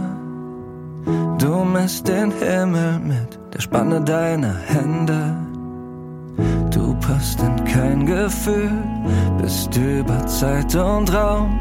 Du 1.38 1.66
misst 1.66 2.07
den 2.07 2.32
Himmel 2.32 2.99
mit 2.99 3.38
der 3.53 3.59
Spanne 3.59 3.99
deiner 4.01 4.55
Hände. 4.55 5.45
Du 6.71 6.93
passt 6.95 7.39
in 7.41 7.63
kein 7.65 8.05
Gefühl, 8.05 8.71
bist 9.41 9.75
über 9.77 10.25
Zeit 10.27 10.75
und 10.75 11.13
Raum. 11.13 11.57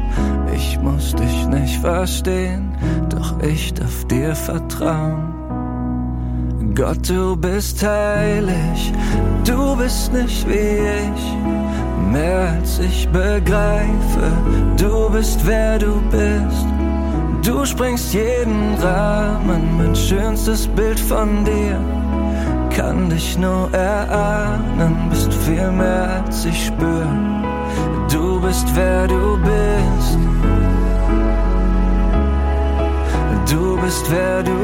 Ich 0.53 0.79
muss 0.81 1.15
dich 1.15 1.47
nicht 1.47 1.79
verstehen, 1.79 2.75
doch 3.09 3.39
ich 3.41 3.73
darf 3.73 4.05
dir 4.05 4.35
vertrauen. 4.35 5.33
Gott, 6.75 7.09
du 7.09 7.37
bist 7.37 7.85
heilig, 7.85 8.93
du 9.45 9.77
bist 9.77 10.11
nicht 10.11 10.47
wie 10.49 10.79
ich, 11.07 12.11
mehr 12.11 12.49
als 12.57 12.79
ich 12.79 13.07
begreife. 13.09 14.27
Du 14.77 15.09
bist 15.09 15.39
wer 15.45 15.79
du 15.79 16.01
bist, 16.11 16.65
du 17.43 17.65
springst 17.65 18.13
jeden 18.13 18.75
Rahmen, 18.81 19.77
mein 19.77 19.95
schönstes 19.95 20.67
Bild 20.67 20.99
von 20.99 21.45
dir 21.45 21.79
kann 22.75 23.09
dich 23.09 23.37
nur 23.37 23.73
erahnen, 23.73 25.09
bist 25.09 25.33
viel 25.33 25.71
mehr 25.71 26.23
als 26.25 26.43
ich 26.45 26.65
spür. 26.65 27.07
Du 28.11 28.41
bist 28.41 28.67
wer 28.75 29.07
du 29.07 29.37
bist. 29.49 30.17
Du 33.49 33.77
bist 33.81 34.11
wer 34.11 34.43
du 34.43 34.59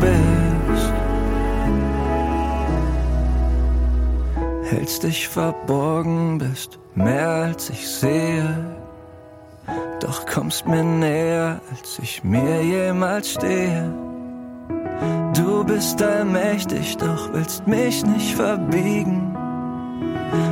bist. 0.00 0.92
Hältst 4.70 5.02
dich 5.04 5.28
verborgen, 5.28 6.38
bist 6.38 6.80
mehr 6.96 7.28
als 7.28 7.70
ich 7.70 7.88
sehe. 7.88 8.76
Doch 10.00 10.26
kommst 10.26 10.66
mir 10.66 10.82
näher, 10.82 11.60
als 11.70 12.00
ich 12.02 12.24
mir 12.24 12.62
jemals 12.62 13.32
stehe. 13.32 14.08
Du 15.48 15.64
bist 15.64 16.02
allmächtig, 16.02 16.98
doch 16.98 17.32
willst 17.32 17.66
mich 17.66 18.04
nicht 18.04 18.34
verbiegen. 18.34 19.34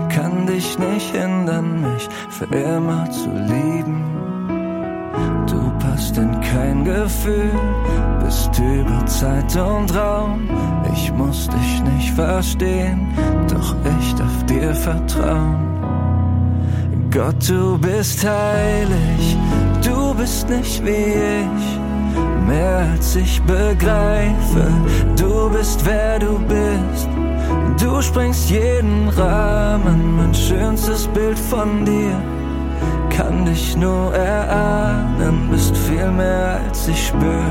Kann 0.09 0.47
dich 0.47 0.79
nicht 0.79 1.15
hindern, 1.15 1.83
mich 1.83 2.09
für 2.31 2.47
immer 2.47 3.07
zu 3.11 3.29
lieben. 3.29 4.03
Du 5.47 5.61
passt 5.85 6.17
in 6.17 6.41
kein 6.41 6.83
Gefühl, 6.87 7.51
bist 8.25 8.59
über 8.59 9.05
Zeit 9.05 9.55
und 9.57 9.95
Raum. 9.95 10.49
Ich 10.95 11.13
muss 11.13 11.47
dich 11.49 11.83
nicht 11.95 12.15
verstehen, 12.15 13.13
doch 13.53 13.77
ich 13.99 14.15
darf 14.15 14.47
dir 14.47 14.75
vertrauen. 14.75 15.59
Gott, 17.11 17.47
du 17.47 17.77
bist 17.79 18.27
heilig, 18.27 19.37
du 19.85 20.15
bist 20.15 20.49
nicht 20.49 20.83
wie 20.87 21.13
ich 21.43 21.86
mehr 22.47 22.87
als 22.93 23.17
ich 23.17 23.43
begreife. 23.43 24.67
Du 25.17 25.51
bist 25.51 25.85
wer 25.85 26.19
du 26.19 26.39
bist. 26.39 27.09
Du 27.83 28.01
sprengst 28.01 28.51
jeden 28.51 29.09
Rahmen, 29.09 30.17
mein 30.17 30.35
schönstes 30.35 31.07
Bild 31.09 31.39
von 31.39 31.85
dir. 31.85 32.17
Kann 33.11 33.45
dich 33.45 33.77
nur 33.77 34.15
erahnen, 34.15 35.49
bist 35.51 35.77
viel 35.77 36.11
mehr 36.11 36.61
als 36.67 36.89
ich 36.89 37.07
spür. 37.09 37.45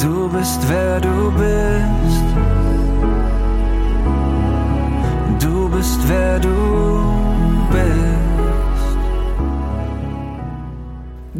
Du 0.00 0.28
bist 0.28 0.60
wer 0.68 1.00
du 1.00 1.32
bist. 1.32 2.24
Du 5.40 5.68
bist 5.68 6.00
wer 6.08 6.38
du 6.38 6.48
bist. 7.72 8.19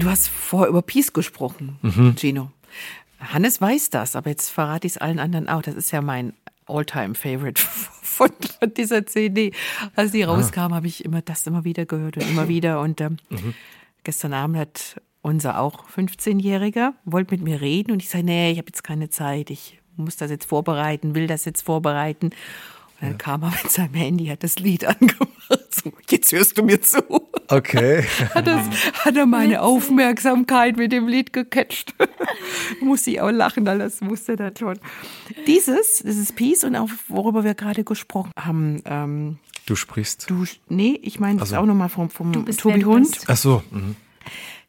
Du 0.01 0.09
hast 0.11 0.29
vorher 0.29 0.69
über 0.69 0.83
Peace 0.83 1.13
gesprochen, 1.13 1.79
Mhm. 1.83 2.15
Gino. 2.17 2.51
Hannes 3.21 3.61
weiß 3.61 3.91
das, 3.91 4.17
aber 4.17 4.31
jetzt 4.31 4.49
verrate 4.51 4.87
ich 4.87 4.95
es 4.95 4.99
allen 4.99 5.19
anderen 5.19 5.49
auch. 5.49 5.63
Das 5.63 5.75
ist 5.75 5.91
ja 5.91 6.01
mein 6.01 6.33
All-Time-Favorite 6.67 7.61
von, 8.03 8.31
von 8.59 8.73
dieser 8.75 9.07
CD. 9.07 9.53
Als 9.95 10.11
Ah. 10.11 10.13
die 10.13 10.23
rauskam, 10.23 10.73
habe 10.75 10.87
ich 10.87 11.05
immer 11.05 11.21
das 11.23 11.47
immer 11.47 11.65
wieder 11.65 11.85
gehört 11.87 12.17
und 12.17 12.29
immer 12.29 12.49
wieder. 12.49 12.81
Und 12.81 13.01
ähm, 13.01 13.19
Mhm. 13.29 13.55
gestern 14.05 14.33
Abend 14.33 14.57
hat 14.57 15.01
unser 15.23 15.61
auch 15.61 15.87
15-Jähriger, 15.91 16.95
wollte 17.05 17.35
mit 17.35 17.43
mir 17.45 17.61
reden 17.61 17.93
und 17.93 18.03
ich 18.03 18.09
sage, 18.09 18.25
nee, 18.25 18.53
ich 18.53 18.59
habe 18.59 18.69
jetzt 18.69 18.83
keine 18.85 19.11
Zeit, 19.11 19.51
ich 19.51 19.79
muss 19.97 20.17
das 20.17 20.31
jetzt 20.31 20.47
vorbereiten, 20.47 21.15
will 21.15 21.27
das 21.27 21.45
jetzt 21.45 21.61
vorbereiten. 21.61 22.31
Dann 23.01 23.17
kam 23.19 23.43
er 23.43 23.51
mit 23.63 23.71
seinem 23.71 23.95
Handy, 23.95 24.27
hat 24.27 24.43
das 24.45 24.59
Lied 24.59 24.85
angemacht. 24.87 25.31
So, 25.71 25.93
jetzt 26.11 26.33
hörst 26.33 26.59
du 26.59 26.63
mir 26.63 26.81
zu 26.81 27.03
Okay. 27.49 28.03
hat, 28.35 28.47
das, 28.47 28.67
hat 29.05 29.17
er 29.17 29.27
meine 29.27 29.63
Aufmerksamkeit 29.63 30.77
mit 30.77 30.93
dem 30.93 31.09
Lied 31.09 31.33
gecatcht. 31.33 31.95
Muss 32.81 33.07
ich 33.07 33.21
auch 33.21 33.31
lachen, 33.31 33.67
weil 33.67 33.79
das 33.79 34.01
wusste 34.03 34.33
er 34.33 34.37
dann 34.37 34.57
schon. 34.57 34.79
Dieses, 35.47 36.03
das 36.05 36.17
ist 36.17 36.37
Peace 36.37 36.63
und 36.65 36.77
auch 36.77 36.89
worüber 37.09 37.43
wir 37.45 37.55
gerade 37.55 37.85
gesprochen 37.85 38.31
haben. 38.39 38.83
Ähm, 38.85 39.39
Du 39.67 39.77
sprichst. 39.77 40.29
du, 40.29 40.45
nee, 40.69 40.99
ich 41.03 41.21
meine 41.21 41.39
das 41.39 41.53
Also. 41.53 41.63
auch 41.63 41.67
nochmal 41.67 41.89
vom, 41.89 42.11
vom 42.11 42.33
Du 42.33 42.45
bist, 42.45 42.61
Tobi 42.61 42.83
Hund. 42.85 43.11
bist. 43.11 43.25
Ach 43.29 43.37
so. 43.37 43.63
Mhm. 43.71 43.97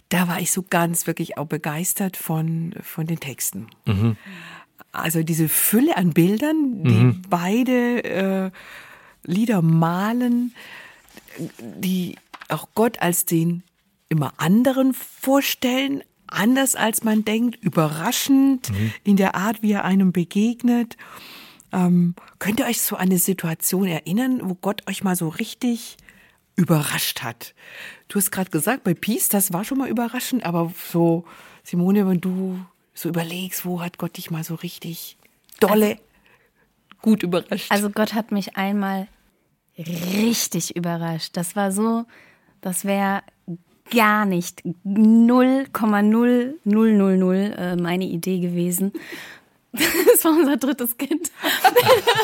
Da 0.09 0.27
war 0.27 0.39
ich 0.41 0.51
so 0.51 0.63
ganz 0.63 1.07
wirklich 1.07 1.37
auch 1.37 1.45
begeistert 1.47 2.17
von, 2.17 2.73
von 2.81 3.07
den 3.07 3.19
Texten. 3.19 3.67
Also 4.91 5.23
diese 5.23 5.47
Fülle 5.47 5.95
an 5.95 6.11
Bildern, 6.11 6.83
die 6.83 7.21
beide 7.29 8.03
äh, 8.03 8.51
Lieder 9.23 9.61
malen, 9.61 10.53
die 11.59 12.17
auch 12.49 12.67
Gott 12.75 13.01
als 13.01 13.25
den 13.25 13.63
immer 14.09 14.33
anderen 14.37 14.93
vorstellen, 14.93 16.03
anders 16.27 16.75
als 16.75 17.03
man 17.03 17.23
denkt, 17.23 17.63
überraschend 17.63 18.71
in 19.03 19.15
der 19.15 19.35
Art, 19.35 19.61
wie 19.61 19.71
er 19.71 19.85
einem 19.85 20.11
begegnet. 20.11 20.97
Ähm, 21.71 22.15
könnt 22.39 22.59
ihr 22.59 22.65
euch 22.65 22.81
so 22.81 22.95
an 22.97 23.03
eine 23.03 23.19
Situation 23.19 23.87
erinnern, 23.87 24.41
wo 24.43 24.55
Gott 24.55 24.89
euch 24.89 25.03
mal 25.03 25.15
so 25.15 25.29
richtig 25.29 25.95
überrascht 26.55 27.23
hat? 27.23 27.53
Du 28.09 28.17
hast 28.17 28.31
gerade 28.31 28.49
gesagt, 28.49 28.83
bei 28.83 28.93
Peace, 28.93 29.29
das 29.29 29.53
war 29.53 29.63
schon 29.63 29.77
mal 29.77 29.89
überraschend, 29.89 30.45
aber 30.45 30.73
so, 30.91 31.23
Simone, 31.63 32.05
wenn 32.07 32.19
du 32.19 32.59
so 32.93 33.09
überlegst, 33.09 33.65
wo 33.65 33.81
hat 33.81 33.97
Gott 33.97 34.17
dich 34.17 34.31
mal 34.31 34.43
so 34.43 34.55
richtig 34.55 35.17
dolle 35.59 35.97
gut 37.01 37.23
überrascht? 37.23 37.71
Also 37.71 37.89
Gott 37.89 38.13
hat 38.13 38.31
mich 38.31 38.57
einmal 38.57 39.07
richtig 39.77 40.75
überrascht. 40.75 41.37
Das 41.37 41.55
war 41.55 41.71
so, 41.71 42.05
das 42.61 42.85
wäre 42.85 43.23
gar 43.91 44.25
nicht 44.25 44.63
0,0000 44.85 47.55
äh, 47.55 47.75
meine 47.75 48.05
Idee 48.05 48.39
gewesen. 48.39 48.93
Das 49.73 50.25
war 50.25 50.33
unser 50.33 50.57
drittes 50.57 50.97
Kind. 50.97 51.31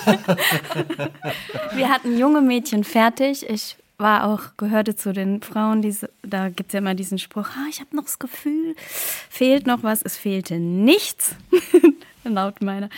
Wir 1.74 1.90
hatten 1.90 2.20
junge 2.20 2.42
Mädchen 2.42 2.84
fertig. 2.84 3.50
Ich 3.50 3.78
war 3.98 4.26
auch, 4.26 4.58
gehörte 4.58 4.96
zu 4.96 5.12
den 5.12 5.42
Frauen, 5.42 5.82
die, 5.82 5.96
da 6.22 6.50
gibt 6.50 6.70
es 6.70 6.74
ja 6.74 6.80
immer 6.80 6.94
diesen 6.94 7.18
Spruch, 7.18 7.48
ah, 7.56 7.68
ich 7.70 7.80
habe 7.80 7.96
noch 7.96 8.04
das 8.04 8.20
Gefühl, 8.20 8.76
fehlt 8.78 9.66
noch 9.66 9.84
was. 9.84 10.02
Es 10.04 10.18
fehlte 10.18 10.60
nichts, 10.60 11.36
laut 12.24 12.62
meiner. 12.62 12.90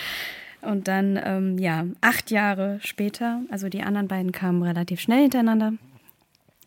Und 0.62 0.90
dann, 0.90 1.18
ähm, 1.24 1.58
ja, 1.58 1.86
acht 2.02 2.32
Jahre 2.32 2.80
später, 2.84 3.42
also 3.50 3.70
die 3.70 3.82
anderen 3.82 4.10
beiden 4.10 4.34
kamen 4.34 4.62
relativ 4.62 5.00
schnell 5.00 5.22
hintereinander, 5.22 5.74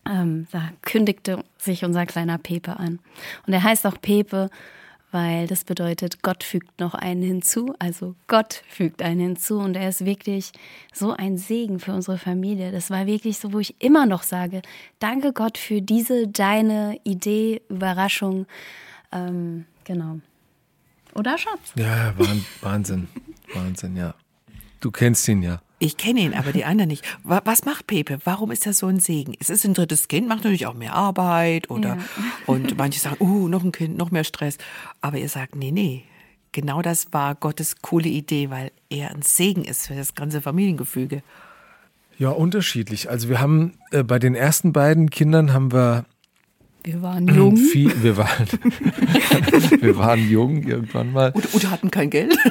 ähm, 0.09 0.47
da 0.51 0.71
kündigte 0.81 1.45
sich 1.59 1.85
unser 1.85 2.07
kleiner 2.07 2.39
Pepe 2.39 2.79
an. 2.79 3.01
Und 3.47 3.53
er 3.53 3.63
heißt 3.63 3.87
auch 3.87 4.01
Pepe, 4.01 4.49
weil 5.13 5.47
das 5.47 5.63
bedeutet, 5.65 6.23
Gott 6.23 6.43
fügt 6.43 6.81
noch 6.81 6.95
einen 6.95 7.23
hinzu. 7.23 7.75
Also 7.79 8.17
Gott 8.27 8.63
fügt 8.69 9.03
einen 9.03 9.21
hinzu 9.21 9.59
und 9.59 9.77
er 9.77 9.89
ist 9.91 10.05
wirklich 10.05 10.51
so 10.93 11.13
ein 11.13 11.39
Segen 11.39 11.79
für 11.79 11.93
unsere 11.93 12.19
Familie. 12.19 12.73
Das 12.73 12.91
war 12.91 13.07
wirklich 13.07 13.39
so, 13.39 13.53
wo 13.53 13.61
ich 13.61 13.77
immer 13.81 14.07
noch 14.07 14.23
sage, 14.25 14.63
danke 14.99 15.33
Gott 15.33 15.59
für 15.59 15.81
diese 15.83 16.27
deine 16.29 16.99
Idee, 17.05 17.63
Überraschung. 17.69 18.47
Ähm, 19.13 19.67
genau. 19.85 20.19
Oder 21.15 21.37
Schatz? 21.39 21.73
Ja, 21.77 22.15
Wahn- 22.19 22.45
Wahnsinn. 22.63 23.09
Wahnsinn, 23.55 23.97
ja. 23.97 24.15
Du 24.81 24.91
kennst 24.91 25.29
ihn 25.29 25.43
ja. 25.43 25.61
Ich 25.85 25.97
kenne 25.97 26.21
ihn, 26.21 26.33
aber 26.35 26.53
die 26.53 26.65
anderen 26.65 26.89
nicht. 26.89 27.05
Wa- 27.25 27.41
Was 27.45 27.65
macht 27.65 27.89
Pepe? 27.89 28.19
Warum 28.25 28.53
ist 28.53 28.67
er 28.67 28.73
so 28.73 28.87
ein 28.87 29.01
Segen? 29.01 29.35
Es 29.41 29.51
ist 29.51 29.65
ein 29.65 29.75
drittes 29.75 30.07
Kind, 30.07 30.29
macht 30.29 30.39
natürlich 30.45 30.67
auch 30.67 30.75
mehr 30.75 30.95
Arbeit 30.95 31.71
oder 31.71 31.97
Ja. 31.97 31.99
und 32.47 32.77
manche 32.77 33.01
sagen, 33.01 33.17
uh, 33.19 33.49
noch 33.49 33.65
ein 33.65 33.73
Kind, 33.73 33.97
noch 33.97 34.13
mehr 34.13 34.23
Stress. 34.23 34.59
Aber 35.01 35.19
ihr 35.19 35.29
sagt, 35.29 35.57
nee, 35.57 35.73
nee. 35.73 36.05
Genau 36.53 36.83
das 36.83 37.13
war 37.13 37.35
Gottes 37.35 37.83
coole 37.83 38.09
Idee, 38.09 38.49
weil 38.51 38.71
er 38.91 39.11
ein 39.11 39.23
Segen 39.23 39.65
ist 39.65 39.89
für 39.89 39.97
das 39.97 40.15
ganze 40.15 40.41
Familiengefüge. 40.41 41.23
Ja, 42.19 42.29
unterschiedlich. 42.29 43.11
Also 43.11 43.29
wir 43.29 43.41
haben 43.41 43.73
äh, 43.91 44.05
bei 44.05 44.19
den 44.21 44.35
ersten 44.37 44.73
beiden 44.73 45.11
Kindern 45.11 45.53
haben 45.53 45.73
wir 45.73 46.05
Wir 46.85 47.01
waren 47.01 47.29
jung. 47.29 47.57
Viel, 47.57 48.03
wir, 48.03 48.17
waren, 48.17 48.47
wir 49.81 49.97
waren 49.97 50.29
jung 50.29 50.63
irgendwann 50.65 51.13
mal. 51.13 51.31
Und, 51.33 51.55
und 51.55 51.71
hatten 51.71 51.91
kein 51.91 52.11
Geld. 52.11 52.37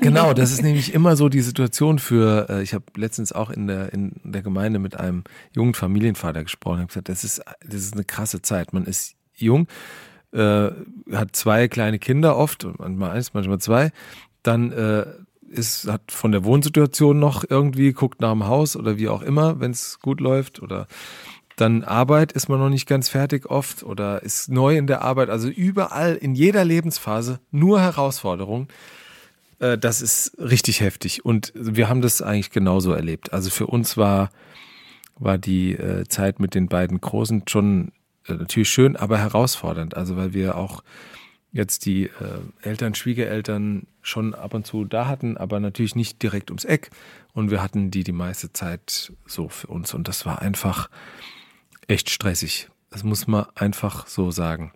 Genau, 0.00 0.34
das 0.34 0.52
ist 0.52 0.62
nämlich 0.62 0.94
immer 0.94 1.16
so 1.16 1.28
die 1.28 1.40
Situation 1.40 1.98
für, 1.98 2.48
äh, 2.48 2.62
ich 2.62 2.74
habe 2.74 2.84
letztens 2.96 3.32
auch 3.32 3.50
in 3.50 3.66
der, 3.66 3.92
in 3.92 4.12
der 4.24 4.42
Gemeinde 4.42 4.78
mit 4.78 4.98
einem 4.98 5.24
jungen 5.54 5.74
Familienvater 5.74 6.42
gesprochen, 6.42 6.78
habe 6.78 6.88
gesagt, 6.88 7.08
das 7.08 7.24
ist, 7.24 7.42
das 7.64 7.74
ist 7.82 7.94
eine 7.94 8.04
krasse 8.04 8.42
Zeit. 8.42 8.72
Man 8.72 8.84
ist 8.84 9.14
jung, 9.34 9.68
äh, 10.32 10.70
hat 11.12 11.34
zwei 11.34 11.68
kleine 11.68 11.98
Kinder 11.98 12.36
oft, 12.36 12.66
manchmal 12.78 13.12
eins, 13.12 13.34
manchmal 13.34 13.58
zwei, 13.58 13.90
dann 14.42 14.72
äh, 14.72 15.06
ist, 15.48 15.88
hat 15.88 16.12
von 16.12 16.32
der 16.32 16.44
Wohnsituation 16.44 17.18
noch 17.18 17.44
irgendwie, 17.48 17.92
guckt 17.92 18.20
nach 18.20 18.32
dem 18.32 18.46
Haus 18.46 18.76
oder 18.76 18.98
wie 18.98 19.08
auch 19.08 19.22
immer, 19.22 19.60
wenn 19.60 19.70
es 19.70 19.98
gut 20.00 20.20
läuft 20.20 20.62
oder 20.62 20.86
dann 21.56 21.84
Arbeit 21.84 22.32
ist 22.32 22.48
man 22.48 22.60
noch 22.60 22.68
nicht 22.68 22.86
ganz 22.86 23.08
fertig 23.08 23.46
oft 23.46 23.82
oder 23.82 24.22
ist 24.22 24.50
neu 24.50 24.76
in 24.76 24.86
der 24.86 25.00
Arbeit. 25.00 25.30
Also 25.30 25.48
überall 25.48 26.14
in 26.14 26.34
jeder 26.34 26.64
Lebensphase 26.64 27.40
nur 27.50 27.80
Herausforderungen. 27.80 28.68
Äh, 29.58 29.78
Das 29.78 30.02
ist 30.02 30.36
richtig 30.38 30.80
heftig. 30.82 31.24
Und 31.24 31.52
wir 31.54 31.88
haben 31.88 32.02
das 32.02 32.20
eigentlich 32.20 32.50
genauso 32.50 32.92
erlebt. 32.92 33.32
Also 33.32 33.48
für 33.48 33.66
uns 33.66 33.96
war, 33.96 34.30
war 35.18 35.38
die 35.38 35.72
äh, 35.72 36.04
Zeit 36.08 36.40
mit 36.40 36.54
den 36.54 36.68
beiden 36.68 37.00
Großen 37.00 37.44
schon 37.48 37.92
äh, 38.28 38.34
natürlich 38.34 38.68
schön, 38.68 38.94
aber 38.94 39.16
herausfordernd. 39.18 39.96
Also 39.96 40.16
weil 40.18 40.34
wir 40.34 40.58
auch 40.58 40.84
jetzt 41.52 41.86
die 41.86 42.10
Eltern, 42.60 42.94
Schwiegereltern 42.94 43.86
schon 44.02 44.34
ab 44.34 44.52
und 44.52 44.66
zu 44.66 44.84
da 44.84 45.06
hatten, 45.06 45.38
aber 45.38 45.58
natürlich 45.58 45.94
nicht 45.94 46.22
direkt 46.22 46.50
ums 46.50 46.66
Eck. 46.66 46.90
Und 47.32 47.50
wir 47.50 47.62
hatten 47.62 47.90
die 47.90 48.04
die 48.04 48.12
meiste 48.12 48.52
Zeit 48.52 49.14
so 49.24 49.48
für 49.48 49.68
uns. 49.68 49.94
Und 49.94 50.06
das 50.06 50.26
war 50.26 50.42
einfach 50.42 50.90
echt 51.88 52.10
stressig. 52.10 52.68
Das 52.90 53.04
muss 53.04 53.26
man 53.26 53.46
einfach 53.54 54.06
so 54.06 54.30
sagen. 54.30 54.72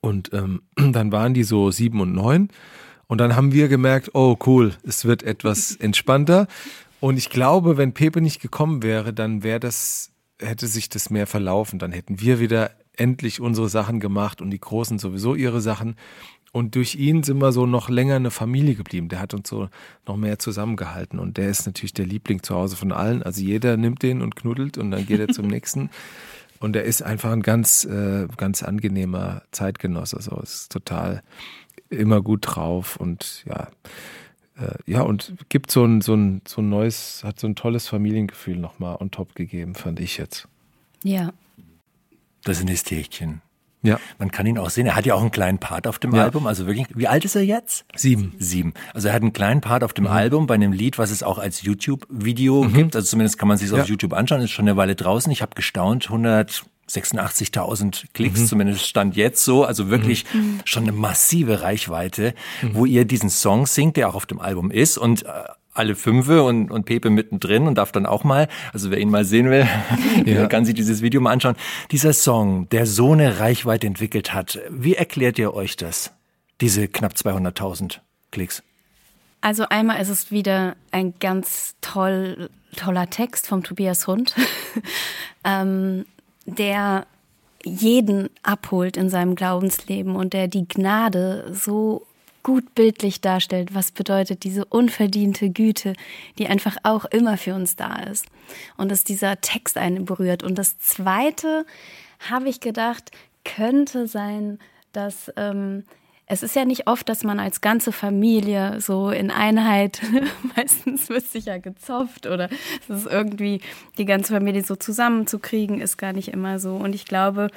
Und 0.00 0.32
ähm, 0.32 0.62
dann 0.76 1.12
waren 1.12 1.34
die 1.34 1.44
so 1.44 1.70
sieben 1.70 2.00
und 2.00 2.12
neun. 2.12 2.50
Und 3.06 3.18
dann 3.18 3.36
haben 3.36 3.52
wir 3.52 3.68
gemerkt, 3.68 4.10
oh 4.14 4.36
cool, 4.46 4.74
es 4.82 5.04
wird 5.04 5.22
etwas 5.22 5.74
entspannter. 5.80 6.46
Und 7.00 7.16
ich 7.16 7.30
glaube, 7.30 7.76
wenn 7.76 7.94
Pepe 7.94 8.20
nicht 8.20 8.40
gekommen 8.40 8.82
wäre, 8.82 9.12
dann 9.12 9.42
wäre 9.42 9.60
das, 9.60 10.10
hätte 10.40 10.66
sich 10.66 10.88
das 10.88 11.10
mehr 11.10 11.26
verlaufen. 11.26 11.78
Dann 11.78 11.92
hätten 11.92 12.20
wir 12.20 12.40
wieder 12.40 12.72
endlich 12.96 13.40
unsere 13.40 13.68
Sachen 13.68 14.00
gemacht 14.00 14.42
und 14.42 14.50
die 14.50 14.60
Großen 14.60 14.98
sowieso 14.98 15.34
ihre 15.34 15.60
Sachen. 15.60 15.96
Und 16.52 16.74
durch 16.74 16.94
ihn 16.94 17.22
sind 17.22 17.40
wir 17.40 17.52
so 17.52 17.66
noch 17.66 17.88
länger 17.88 18.16
eine 18.16 18.30
Familie 18.30 18.74
geblieben. 18.74 19.08
Der 19.08 19.20
hat 19.20 19.34
uns 19.34 19.48
so 19.48 19.68
noch 20.06 20.16
mehr 20.16 20.38
zusammengehalten. 20.38 21.18
Und 21.18 21.36
der 21.36 21.50
ist 21.50 21.66
natürlich 21.66 21.92
der 21.92 22.06
Liebling 22.06 22.42
zu 22.42 22.54
Hause 22.54 22.76
von 22.76 22.92
allen. 22.92 23.22
Also 23.22 23.42
jeder 23.42 23.76
nimmt 23.76 24.02
den 24.02 24.22
und 24.22 24.34
knuddelt 24.36 24.78
und 24.78 24.90
dann 24.90 25.06
geht 25.06 25.20
er 25.20 25.28
zum 25.28 25.46
nächsten. 25.48 25.90
Und 26.60 26.74
er 26.74 26.84
ist 26.84 27.02
einfach 27.02 27.32
ein 27.32 27.42
ganz, 27.42 27.84
äh, 27.84 28.26
ganz 28.36 28.62
angenehmer 28.62 29.42
Zeitgenosse. 29.52 30.16
Also 30.16 30.40
ist 30.40 30.72
total 30.72 31.22
immer 31.90 32.20
gut 32.20 32.40
drauf 32.42 32.96
und 32.96 33.44
ja, 33.46 33.68
äh, 34.58 34.74
ja, 34.86 35.02
und 35.02 35.34
gibt 35.48 35.70
so 35.70 35.84
ein, 35.84 36.00
so 36.00 36.14
ein, 36.14 36.42
so 36.46 36.60
ein 36.60 36.68
neues, 36.68 37.22
hat 37.24 37.38
so 37.38 37.46
ein 37.46 37.54
tolles 37.54 37.88
Familiengefühl 37.88 38.56
nochmal 38.56 38.96
on 39.00 39.10
top 39.10 39.34
gegeben, 39.34 39.74
fand 39.74 40.00
ich 40.00 40.18
jetzt. 40.18 40.48
Ja. 41.04 41.32
Das 42.44 42.58
ist 42.58 42.64
ein 42.64 42.68
Ästhetchen. 42.68 43.40
Ja. 43.82 43.98
Man 44.18 44.30
kann 44.32 44.44
ihn 44.46 44.58
auch 44.58 44.70
sehen. 44.70 44.86
Er 44.86 44.96
hat 44.96 45.06
ja 45.06 45.14
auch 45.14 45.20
einen 45.20 45.30
kleinen 45.30 45.58
Part 45.58 45.86
auf 45.86 45.98
dem 45.98 46.14
Ja. 46.14 46.24
Album. 46.24 46.46
Also 46.46 46.66
wirklich, 46.66 46.86
wie 46.94 47.06
alt 47.06 47.24
ist 47.24 47.36
er 47.36 47.42
jetzt? 47.42 47.84
Sieben. 47.94 48.34
Sieben. 48.38 48.74
Also 48.92 49.08
er 49.08 49.14
hat 49.14 49.22
einen 49.22 49.32
kleinen 49.32 49.60
Part 49.60 49.84
auf 49.84 49.92
dem 49.92 50.06
Album 50.06 50.46
bei 50.46 50.54
einem 50.54 50.72
Lied, 50.72 50.98
was 50.98 51.10
es 51.10 51.22
auch 51.22 51.38
als 51.38 51.62
YouTube-Video 51.62 52.62
gibt. 52.68 52.96
Also 52.96 53.06
zumindest 53.08 53.38
kann 53.38 53.48
man 53.48 53.56
sich 53.56 53.70
Ja. 53.70 53.82
auf 53.82 53.88
YouTube 53.88 54.12
anschauen. 54.14 54.40
Ist 54.42 54.50
schon 54.50 54.66
eine 54.68 54.76
Weile 54.76 54.96
draußen. 54.96 55.30
Ich 55.30 55.42
habe 55.42 55.54
gestaunt. 55.54 56.08
186.000 56.10 58.06
Klicks, 58.14 58.46
zumindest 58.48 58.86
stand 58.86 59.16
jetzt 59.16 59.44
so. 59.44 59.64
Also 59.64 59.90
wirklich 59.90 60.24
schon 60.64 60.84
eine 60.84 60.92
massive 60.92 61.62
Reichweite, 61.62 62.34
wo 62.72 62.84
ihr 62.86 63.04
diesen 63.04 63.30
Song 63.30 63.66
singt, 63.66 63.96
der 63.96 64.08
auch 64.08 64.14
auf 64.14 64.26
dem 64.26 64.40
Album 64.40 64.70
ist 64.70 64.98
und 64.98 65.24
äh, 65.24 65.28
alle 65.78 65.94
Fünfe 65.94 66.42
und, 66.42 66.70
und 66.70 66.84
Pepe 66.84 67.10
mittendrin 67.10 67.66
und 67.66 67.76
darf 67.76 67.92
dann 67.92 68.06
auch 68.06 68.24
mal, 68.24 68.48
also 68.72 68.90
wer 68.90 68.98
ihn 68.98 69.10
mal 69.10 69.24
sehen 69.24 69.50
will, 69.50 69.66
Ja. 70.26 70.46
kann 70.46 70.64
sich 70.64 70.74
dieses 70.74 71.02
Video 71.02 71.20
mal 71.20 71.32
anschauen. 71.32 71.56
Dieser 71.90 72.12
Song, 72.12 72.68
der 72.70 72.86
so 72.86 73.12
eine 73.12 73.38
Reichweite 73.40 73.86
entwickelt 73.86 74.34
hat, 74.34 74.58
wie 74.70 74.94
erklärt 74.94 75.38
ihr 75.38 75.54
euch 75.54 75.76
das? 75.76 76.12
Diese 76.60 76.88
knapp 76.88 77.12
200.000 77.12 77.98
Klicks. 78.32 78.62
Also 79.40 79.68
einmal 79.68 80.00
ist 80.02 80.08
es 80.08 80.32
wieder 80.32 80.74
ein 80.90 81.14
ganz 81.20 81.76
toll, 81.80 82.50
toller 82.76 83.08
Text 83.08 83.46
vom 83.46 83.62
Tobias 83.62 84.08
Hund, 84.08 84.34
ähm, 85.44 86.04
der 86.46 87.06
jeden 87.64 88.30
abholt 88.42 88.96
in 88.96 89.10
seinem 89.10 89.36
Glaubensleben 89.36 90.16
und 90.16 90.32
der 90.32 90.48
die 90.48 90.66
Gnade 90.66 91.52
so 91.52 92.07
gut 92.42 92.74
bildlich 92.74 93.20
darstellt, 93.20 93.74
was 93.74 93.90
bedeutet 93.90 94.44
diese 94.44 94.64
unverdiente 94.64 95.50
Güte, 95.50 95.94
die 96.38 96.46
einfach 96.46 96.76
auch 96.82 97.04
immer 97.06 97.36
für 97.36 97.54
uns 97.54 97.76
da 97.76 97.96
ist. 97.96 98.26
Und 98.76 98.90
dass 98.90 99.04
dieser 99.04 99.40
Text 99.40 99.76
einen 99.76 100.04
berührt. 100.04 100.42
Und 100.42 100.56
das 100.56 100.78
Zweite 100.78 101.66
habe 102.30 102.48
ich 102.48 102.60
gedacht, 102.60 103.10
könnte 103.44 104.06
sein, 104.06 104.58
dass 104.92 105.30
ähm, 105.36 105.84
es 106.30 106.42
ist 106.42 106.54
ja 106.54 106.66
nicht 106.66 106.86
oft, 106.86 107.08
dass 107.08 107.24
man 107.24 107.40
als 107.40 107.62
ganze 107.62 107.90
Familie 107.90 108.80
so 108.80 109.10
in 109.10 109.30
Einheit, 109.30 110.02
meistens 110.56 111.08
wird 111.08 111.24
sich 111.24 111.46
ja 111.46 111.56
gezopft 111.56 112.26
oder 112.26 112.50
es 112.82 113.04
ist 113.04 113.06
irgendwie 113.06 113.62
die 113.96 114.04
ganze 114.04 114.34
Familie 114.34 114.62
so 114.62 114.76
zusammenzukriegen, 114.76 115.80
ist 115.80 115.96
gar 115.96 116.12
nicht 116.12 116.28
immer 116.28 116.58
so. 116.58 116.74
Und 116.74 116.94
ich 116.94 117.06
glaube, 117.06 117.48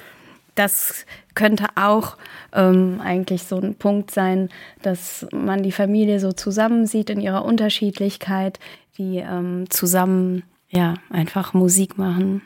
das 0.54 1.06
könnte 1.34 1.66
auch 1.76 2.16
ähm, 2.52 3.00
eigentlich 3.02 3.44
so 3.44 3.58
ein 3.58 3.74
Punkt 3.74 4.10
sein, 4.10 4.48
dass 4.82 5.26
man 5.32 5.62
die 5.62 5.72
Familie 5.72 6.20
so 6.20 6.32
zusammensieht 6.32 7.10
in 7.10 7.20
ihrer 7.20 7.44
Unterschiedlichkeit, 7.44 8.58
die 8.98 9.18
ähm, 9.18 9.70
zusammen 9.70 10.42
ja 10.68 10.94
einfach 11.10 11.54
Musik 11.54 11.98
machen. 11.98 12.42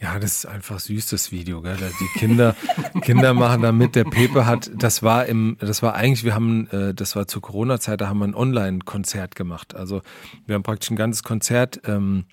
Ja, 0.00 0.18
das 0.18 0.38
ist 0.38 0.46
einfach 0.46 0.80
süß, 0.80 1.08
das 1.08 1.30
Video, 1.30 1.60
gell? 1.60 1.76
Die 1.76 2.18
Kinder, 2.18 2.56
Kinder 3.02 3.34
machen 3.34 3.60
da 3.60 3.70
mit. 3.70 3.94
Der 3.94 4.04
Pepe 4.04 4.46
hat, 4.46 4.70
das 4.74 5.02
war 5.02 5.26
im, 5.26 5.58
das 5.60 5.82
war 5.82 5.94
eigentlich, 5.94 6.24
wir 6.24 6.34
haben, 6.34 6.68
äh, 6.68 6.94
das 6.94 7.16
war 7.16 7.28
zur 7.28 7.42
Corona-Zeit, 7.42 8.00
da 8.00 8.08
haben 8.08 8.18
wir 8.18 8.26
ein 8.26 8.34
Online-Konzert 8.34 9.34
gemacht. 9.34 9.76
Also 9.76 10.00
wir 10.46 10.54
haben 10.54 10.62
praktisch 10.62 10.90
ein 10.90 10.96
ganzes 10.96 11.22
Konzert, 11.22 11.82
ähm, 11.84 12.24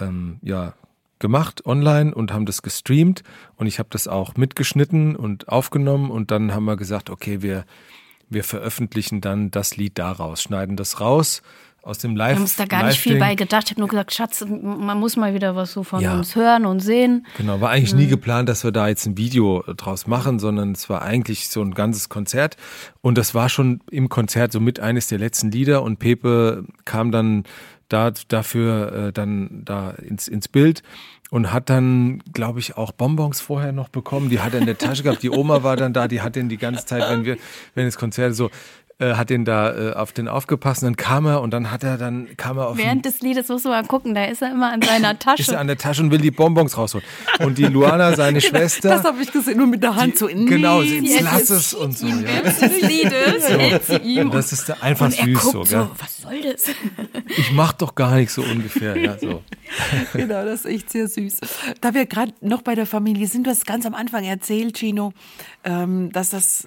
ähm, 0.00 0.38
ja, 0.40 0.72
gemacht 1.22 1.64
online 1.64 2.14
und 2.14 2.34
haben 2.34 2.44
das 2.44 2.60
gestreamt 2.60 3.22
und 3.56 3.66
ich 3.66 3.78
habe 3.78 3.88
das 3.90 4.06
auch 4.06 4.36
mitgeschnitten 4.36 5.16
und 5.16 5.48
aufgenommen 5.48 6.10
und 6.10 6.30
dann 6.30 6.52
haben 6.52 6.66
wir 6.66 6.76
gesagt, 6.76 7.08
okay, 7.08 7.40
wir, 7.40 7.64
wir 8.28 8.44
veröffentlichen 8.44 9.22
dann 9.22 9.50
das 9.50 9.78
Lied 9.78 9.98
daraus, 9.98 10.42
schneiden 10.42 10.76
das 10.76 11.00
raus 11.00 11.40
aus 11.82 11.98
dem 11.98 12.14
Live. 12.14 12.30
Wir 12.30 12.34
haben 12.36 12.42
uns 12.42 12.56
da 12.56 12.64
gar 12.64 12.86
nicht 12.86 13.00
viel 13.00 13.18
bei 13.18 13.34
gedacht. 13.34 13.64
Ich 13.66 13.70
habe 13.72 13.80
nur 13.80 13.88
gesagt, 13.88 14.14
Schatz, 14.14 14.44
man 14.48 14.98
muss 15.00 15.16
mal 15.16 15.34
wieder 15.34 15.56
was 15.56 15.72
so 15.72 15.82
von 15.82 16.00
Ja. 16.00 16.14
uns 16.14 16.36
hören 16.36 16.64
und 16.64 16.80
sehen. 16.80 17.26
Genau, 17.36 17.60
war 17.60 17.70
eigentlich 17.70 17.94
nie 17.94 18.06
geplant, 18.06 18.48
dass 18.48 18.62
wir 18.62 18.70
da 18.70 18.86
jetzt 18.88 19.04
ein 19.06 19.16
Video 19.16 19.64
draus 19.76 20.06
machen, 20.06 20.38
sondern 20.38 20.72
es 20.72 20.88
war 20.88 21.02
eigentlich 21.02 21.48
so 21.48 21.60
ein 21.60 21.74
ganzes 21.74 22.08
Konzert. 22.08 22.56
Und 23.00 23.18
das 23.18 23.34
war 23.34 23.48
schon 23.48 23.80
im 23.90 24.08
Konzert 24.08 24.52
so 24.52 24.60
mit 24.60 24.78
eines 24.78 25.08
der 25.08 25.18
letzten 25.18 25.50
Lieder 25.50 25.82
und 25.82 25.98
Pepe 25.98 26.64
kam 26.84 27.10
dann 27.10 27.44
da, 27.92 28.12
dafür 28.28 28.92
äh, 29.08 29.12
dann 29.12 29.62
da 29.64 29.90
ins, 29.90 30.28
ins 30.28 30.48
Bild 30.48 30.82
und 31.32 31.50
hat 31.50 31.70
dann, 31.70 32.22
glaube 32.34 32.58
ich, 32.58 32.76
auch 32.76 32.92
Bonbons 32.92 33.40
vorher 33.40 33.72
noch 33.72 33.88
bekommen. 33.88 34.28
Die 34.28 34.40
hat 34.40 34.52
er 34.52 34.60
in 34.60 34.66
der 34.66 34.76
Tasche 34.76 35.02
gehabt. 35.02 35.22
Die 35.22 35.30
Oma 35.30 35.62
war 35.62 35.76
dann 35.76 35.94
da, 35.94 36.06
die 36.06 36.20
hat 36.20 36.36
den 36.36 36.50
die 36.50 36.58
ganze 36.58 36.84
Zeit, 36.84 37.10
wenn 37.10 37.24
wir, 37.24 37.38
wenn 37.74 37.86
das 37.86 37.96
Konzert 37.96 38.34
so, 38.34 38.50
äh, 39.02 39.14
hat 39.14 39.28
den 39.30 39.44
da 39.44 39.90
äh, 39.90 39.92
auf 39.94 40.12
den 40.12 40.28
aufgepasst. 40.28 40.82
Und 40.82 40.86
dann 40.86 40.96
kam 40.96 41.26
er 41.26 41.40
und 41.42 41.50
dann 41.50 41.70
hat 41.70 41.82
er 41.84 41.98
dann, 41.98 42.28
kam 42.36 42.56
er 42.58 42.68
auf 42.68 42.76
den- 42.76 42.84
Während 42.86 43.04
des 43.04 43.20
Liedes 43.20 43.48
musst 43.48 43.64
du 43.64 43.68
mal 43.70 43.84
gucken, 43.84 44.14
da 44.14 44.24
ist 44.24 44.40
er 44.42 44.52
immer 44.52 44.72
an 44.72 44.80
seiner 44.82 45.10
ist 45.12 45.26
er 45.26 45.36
Tasche. 45.36 45.58
an 45.58 45.66
der 45.66 45.76
Tasche 45.78 46.02
und 46.02 46.10
will 46.10 46.18
die 46.20 46.30
Bonbons 46.30 46.78
rausholen. 46.78 47.06
Und 47.40 47.58
die 47.58 47.64
Luana, 47.66 48.14
seine 48.14 48.40
Schwester. 48.40 48.88
Das 48.90 49.04
habe 49.04 49.22
ich 49.22 49.32
gesehen, 49.32 49.58
nur 49.58 49.66
mit 49.66 49.82
der 49.82 49.96
Hand 49.96 50.16
so 50.16 50.26
in 50.28 50.46
Genau, 50.46 50.80
sie 50.82 51.00
jetzt 51.00 51.20
lass 51.22 51.42
ist- 51.42 51.50
es 51.50 51.74
und 51.74 51.98
so. 51.98 52.06
Ja. 52.06 52.40
des 52.42 52.80
Liedes 52.82 53.48
hält 53.48 53.84
sie 53.84 53.96
ihm 53.96 54.26
Und 54.26 54.34
das 54.34 54.52
ist 54.52 54.68
da 54.68 54.74
einfach 54.80 55.06
und 55.06 55.18
er 55.18 55.24
süß 55.24 55.40
guckt 55.40 55.52
so, 55.52 55.64
so, 55.64 55.76
gell? 55.76 55.88
was 55.98 56.16
soll 56.22 56.40
das? 56.42 56.64
Ich 57.38 57.50
mach 57.52 57.72
doch 57.72 57.94
gar 57.94 58.14
nichts 58.16 58.34
so 58.34 58.42
ungefähr. 58.42 58.96
Ja, 58.96 59.16
so. 59.18 59.42
Genau, 60.12 60.44
das 60.44 60.60
ist 60.60 60.66
echt 60.66 60.90
sehr 60.90 61.08
süß. 61.08 61.38
Da 61.80 61.94
wir 61.94 62.04
gerade 62.06 62.32
noch 62.40 62.62
bei 62.62 62.74
der 62.74 62.84
Familie 62.86 63.26
sind, 63.26 63.46
du 63.46 63.50
hast 63.50 63.66
ganz 63.66 63.86
am 63.86 63.94
Anfang 63.94 64.24
erzählt, 64.24 64.76
Gino, 64.78 65.12
ähm, 65.64 66.12
dass 66.12 66.30
das 66.30 66.66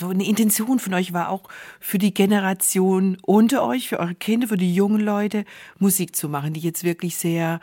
so 0.00 0.08
eine 0.08 0.26
Intention 0.26 0.78
von 0.78 0.94
euch 0.94 1.12
war, 1.12 1.28
auch 1.28 1.48
für 1.80 1.98
die 1.98 2.14
Generation 2.14 3.18
unter 3.22 3.64
euch, 3.64 3.88
für 3.88 4.00
eure 4.00 4.14
Kinder, 4.14 4.48
für 4.48 4.56
die 4.56 4.74
jungen 4.74 5.00
Leute 5.00 5.44
Musik 5.78 6.14
zu 6.14 6.28
machen, 6.28 6.52
die 6.52 6.60
jetzt 6.60 6.84
wirklich 6.84 7.16
sehr 7.16 7.60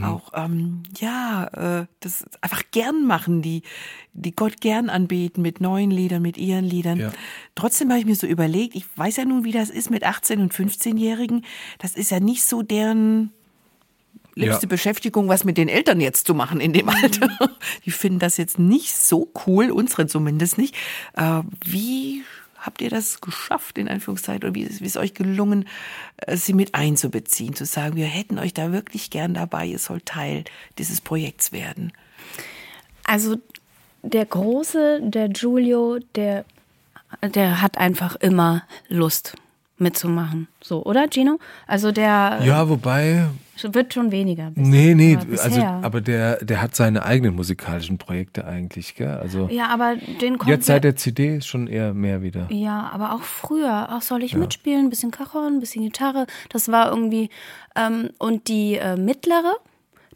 auch, 0.00 0.30
ähm, 0.34 0.82
ja, 0.98 1.80
äh, 1.80 1.86
das 2.00 2.24
einfach 2.40 2.62
gern 2.70 3.06
machen, 3.06 3.42
die, 3.42 3.62
die 4.12 4.34
Gott 4.34 4.60
gern 4.60 4.88
anbeten 4.88 5.42
mit 5.42 5.60
neuen 5.60 5.90
Liedern, 5.90 6.22
mit 6.22 6.38
ihren 6.38 6.64
Liedern. 6.64 6.98
Ja. 6.98 7.12
Trotzdem 7.54 7.90
habe 7.90 8.00
ich 8.00 8.06
mir 8.06 8.16
so 8.16 8.26
überlegt, 8.26 8.74
ich 8.74 8.86
weiß 8.96 9.16
ja 9.16 9.24
nun, 9.24 9.44
wie 9.44 9.52
das 9.52 9.70
ist 9.70 9.90
mit 9.90 10.06
18- 10.06 10.40
und 10.40 10.54
15-Jährigen. 10.54 11.44
Das 11.78 11.94
ist 11.94 12.10
ja 12.10 12.20
nicht 12.20 12.44
so 12.44 12.62
deren 12.62 13.32
liebste 14.34 14.66
Beschäftigung, 14.66 15.28
was 15.28 15.44
mit 15.44 15.56
den 15.58 15.68
Eltern 15.68 16.00
jetzt 16.00 16.26
zu 16.26 16.34
machen 16.34 16.60
in 16.60 16.72
dem 16.72 16.88
Alter. 16.88 17.28
Die 17.84 17.90
finden 17.90 18.18
das 18.18 18.36
jetzt 18.36 18.58
nicht 18.58 18.94
so 18.96 19.30
cool, 19.46 19.70
unsere 19.70 20.06
zumindest 20.06 20.58
nicht. 20.58 20.74
Äh, 21.14 21.42
wie 21.64 22.22
habt 22.58 22.80
ihr 22.80 22.90
das 22.90 23.20
geschafft, 23.20 23.76
in 23.76 23.88
Anführungszeichen, 23.88 24.44
oder 24.44 24.54
wie, 24.54 24.62
ist- 24.62 24.80
wie 24.80 24.86
ist 24.86 24.96
euch 24.96 25.14
gelungen, 25.14 25.66
äh, 26.18 26.36
sie 26.36 26.52
mit 26.52 26.74
einzubeziehen, 26.74 27.54
zu 27.54 27.64
sagen, 27.66 27.96
wir 27.96 28.06
hätten 28.06 28.38
euch 28.38 28.54
da 28.54 28.72
wirklich 28.72 29.10
gern 29.10 29.34
dabei, 29.34 29.66
ihr 29.66 29.78
sollt 29.78 30.06
Teil 30.06 30.44
dieses 30.78 31.00
Projekts 31.00 31.52
werden? 31.52 31.92
Also 33.04 33.36
der 34.02 34.24
Große, 34.26 35.00
der 35.02 35.28
Giulio, 35.28 35.98
der, 36.14 36.44
der 37.34 37.60
hat 37.62 37.78
einfach 37.78 38.16
immer 38.16 38.62
Lust 38.88 39.34
mitzumachen. 39.82 40.48
So, 40.62 40.84
oder 40.84 41.08
Gino? 41.08 41.38
Also 41.66 41.92
der 41.92 42.40
Ja, 42.42 42.68
wobei, 42.68 43.26
wird 43.62 43.94
schon 43.94 44.10
weniger. 44.10 44.50
nee, 44.54 44.94
nee, 44.94 45.16
Aber 45.16 45.42
also, 45.42 45.62
aber 45.62 46.00
der, 46.00 46.44
der 46.44 46.62
hat 46.62 46.74
seine 46.74 47.04
eigenen 47.04 47.34
musikalischen 47.36 47.98
Projekte 47.98 48.44
eigentlich, 48.44 48.94
gell? 48.94 49.18
Also, 49.20 49.48
ja, 49.50 49.68
aber 49.68 49.96
den 50.20 50.38
kommt 50.38 50.50
jetzt 50.50 50.66
seit 50.66 50.84
der 50.84 50.96
CD 50.96 51.36
ist 51.36 51.46
schon 51.46 51.66
eher 51.66 51.94
mehr 51.94 52.22
wieder. 52.22 52.46
Ja, 52.50 52.90
aber 52.92 53.14
auch 53.14 53.22
früher. 53.22 53.88
Ach, 53.90 54.02
soll 54.02 54.22
ich 54.22 54.34
mitspielen? 54.34 54.86
Ein 54.86 54.90
bisschen 54.90 55.10
Cajon, 55.10 55.54
ein 55.54 55.60
bisschen 55.60 55.82
Gitarre. 55.84 56.26
Das 56.48 56.70
war 56.70 56.90
irgendwie. 56.90 57.28
Ähm, 57.76 58.10
und 58.18 58.48
die 58.48 58.74
äh, 58.74 58.96
mittlere, 58.96 59.54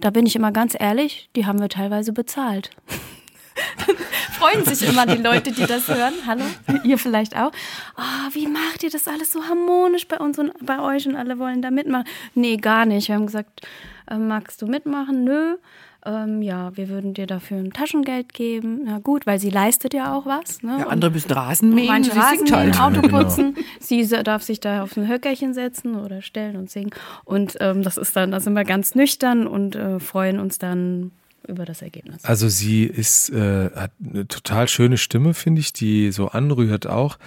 da 0.00 0.10
bin 0.10 0.26
ich 0.26 0.36
immer 0.36 0.52
ganz 0.52 0.76
ehrlich, 0.78 1.30
die 1.36 1.46
haben 1.46 1.60
wir 1.60 1.68
teilweise 1.68 2.12
bezahlt. 2.12 2.70
Freuen 4.38 4.64
sich 4.64 4.88
immer 4.88 5.06
die 5.06 5.20
Leute, 5.22 5.52
die 5.52 5.66
das 5.66 5.88
hören. 5.88 6.14
Hallo, 6.26 6.44
ihr 6.84 6.98
vielleicht 6.98 7.36
auch. 7.36 7.52
Ah, 7.96 8.28
wie 8.32 8.46
macht 8.46 8.82
ihr 8.82 8.90
das 8.90 9.08
alles 9.08 9.32
so 9.32 9.42
harmonisch 9.44 10.06
bei 10.08 10.18
uns 10.18 10.38
und 10.38 10.52
bei 10.64 10.78
euch 10.80 11.06
und 11.08 11.16
alle 11.16 11.38
wollen 11.38 11.62
da 11.62 11.70
mitmachen? 11.70 12.04
Nee, 12.34 12.56
gar 12.56 12.84
nicht. 12.86 13.08
Wir 13.08 13.14
haben 13.14 13.26
gesagt, 13.26 13.66
äh, 14.10 14.16
magst 14.16 14.60
du 14.62 14.66
mitmachen? 14.66 15.24
Nö. 15.24 15.56
Ähm, 16.04 16.40
ja, 16.40 16.76
wir 16.76 16.88
würden 16.88 17.14
dir 17.14 17.26
dafür 17.26 17.56
ein 17.56 17.72
Taschengeld 17.72 18.32
geben. 18.32 18.82
Na 18.84 18.98
gut, 19.00 19.26
weil 19.26 19.40
sie 19.40 19.50
leistet 19.50 19.92
ja 19.92 20.14
auch 20.14 20.24
was. 20.24 20.62
Ne? 20.62 20.76
Ja, 20.80 20.86
andere 20.86 21.10
müssen 21.10 21.32
Rasen 21.32 21.74
mähen, 21.74 21.88
Manche 21.88 22.12
sie 22.12 22.18
Rasen 22.18 22.52
halt. 22.54 22.66
mähen, 22.70 22.78
Auto 22.80 23.00
genau. 23.00 23.18
putzen. 23.24 23.56
Sie 23.80 24.04
se- 24.04 24.22
darf 24.22 24.42
sich 24.42 24.60
da 24.60 24.84
auf 24.84 24.96
ein 24.96 25.08
Höckerchen 25.08 25.52
setzen 25.52 25.96
oder 25.96 26.22
stellen 26.22 26.56
und 26.56 26.70
singen. 26.70 26.90
Und 27.24 27.56
ähm, 27.60 27.82
das 27.82 27.96
ist 27.96 28.14
dann, 28.14 28.30
da 28.30 28.38
sind 28.38 28.52
wir 28.54 28.62
ganz 28.64 28.94
nüchtern 28.94 29.48
und 29.48 29.74
äh, 29.74 29.98
freuen 29.98 30.38
uns 30.38 30.58
dann 30.58 31.10
über 31.48 31.64
das 31.64 31.82
Ergebnis. 31.82 32.24
Also 32.24 32.48
sie 32.48 32.84
ist, 32.84 33.30
äh, 33.30 33.70
hat 33.70 33.92
eine 34.02 34.26
total 34.26 34.68
schöne 34.68 34.98
Stimme, 34.98 35.34
finde 35.34 35.60
ich, 35.60 35.72
die 35.72 36.10
so 36.12 36.28
anrührt 36.28 36.86
auch. 36.86 37.18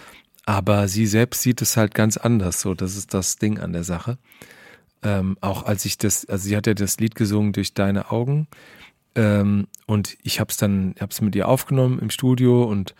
Aber 0.45 0.87
sie 0.87 1.05
selbst 1.05 1.41
sieht 1.41 1.61
es 1.61 1.77
halt 1.77 1.93
ganz 1.93 2.17
anders. 2.17 2.61
So, 2.61 2.73
das 2.73 2.95
ist 2.95 3.13
das 3.13 3.35
Ding 3.35 3.59
an 3.59 3.73
der 3.73 3.83
Sache. 3.83 4.17
Ähm, 5.03 5.37
auch 5.41 5.63
als 5.63 5.85
ich 5.85 5.97
das, 5.97 6.25
also 6.27 6.47
sie 6.47 6.57
hat 6.57 6.67
ja 6.67 6.73
das 6.73 6.99
Lied 6.99 7.15
gesungen 7.15 7.53
durch 7.53 7.73
deine 7.73 8.11
Augen. 8.11 8.47
Ähm, 9.15 9.67
und 9.85 10.17
ich 10.23 10.39
habe 10.39 10.49
es 10.49 10.57
dann, 10.57 10.95
habe 10.99 11.11
es 11.11 11.21
mit 11.21 11.35
ihr 11.35 11.47
aufgenommen 11.47 11.99
im 11.99 12.09
Studio 12.09 12.63
und 12.63 12.95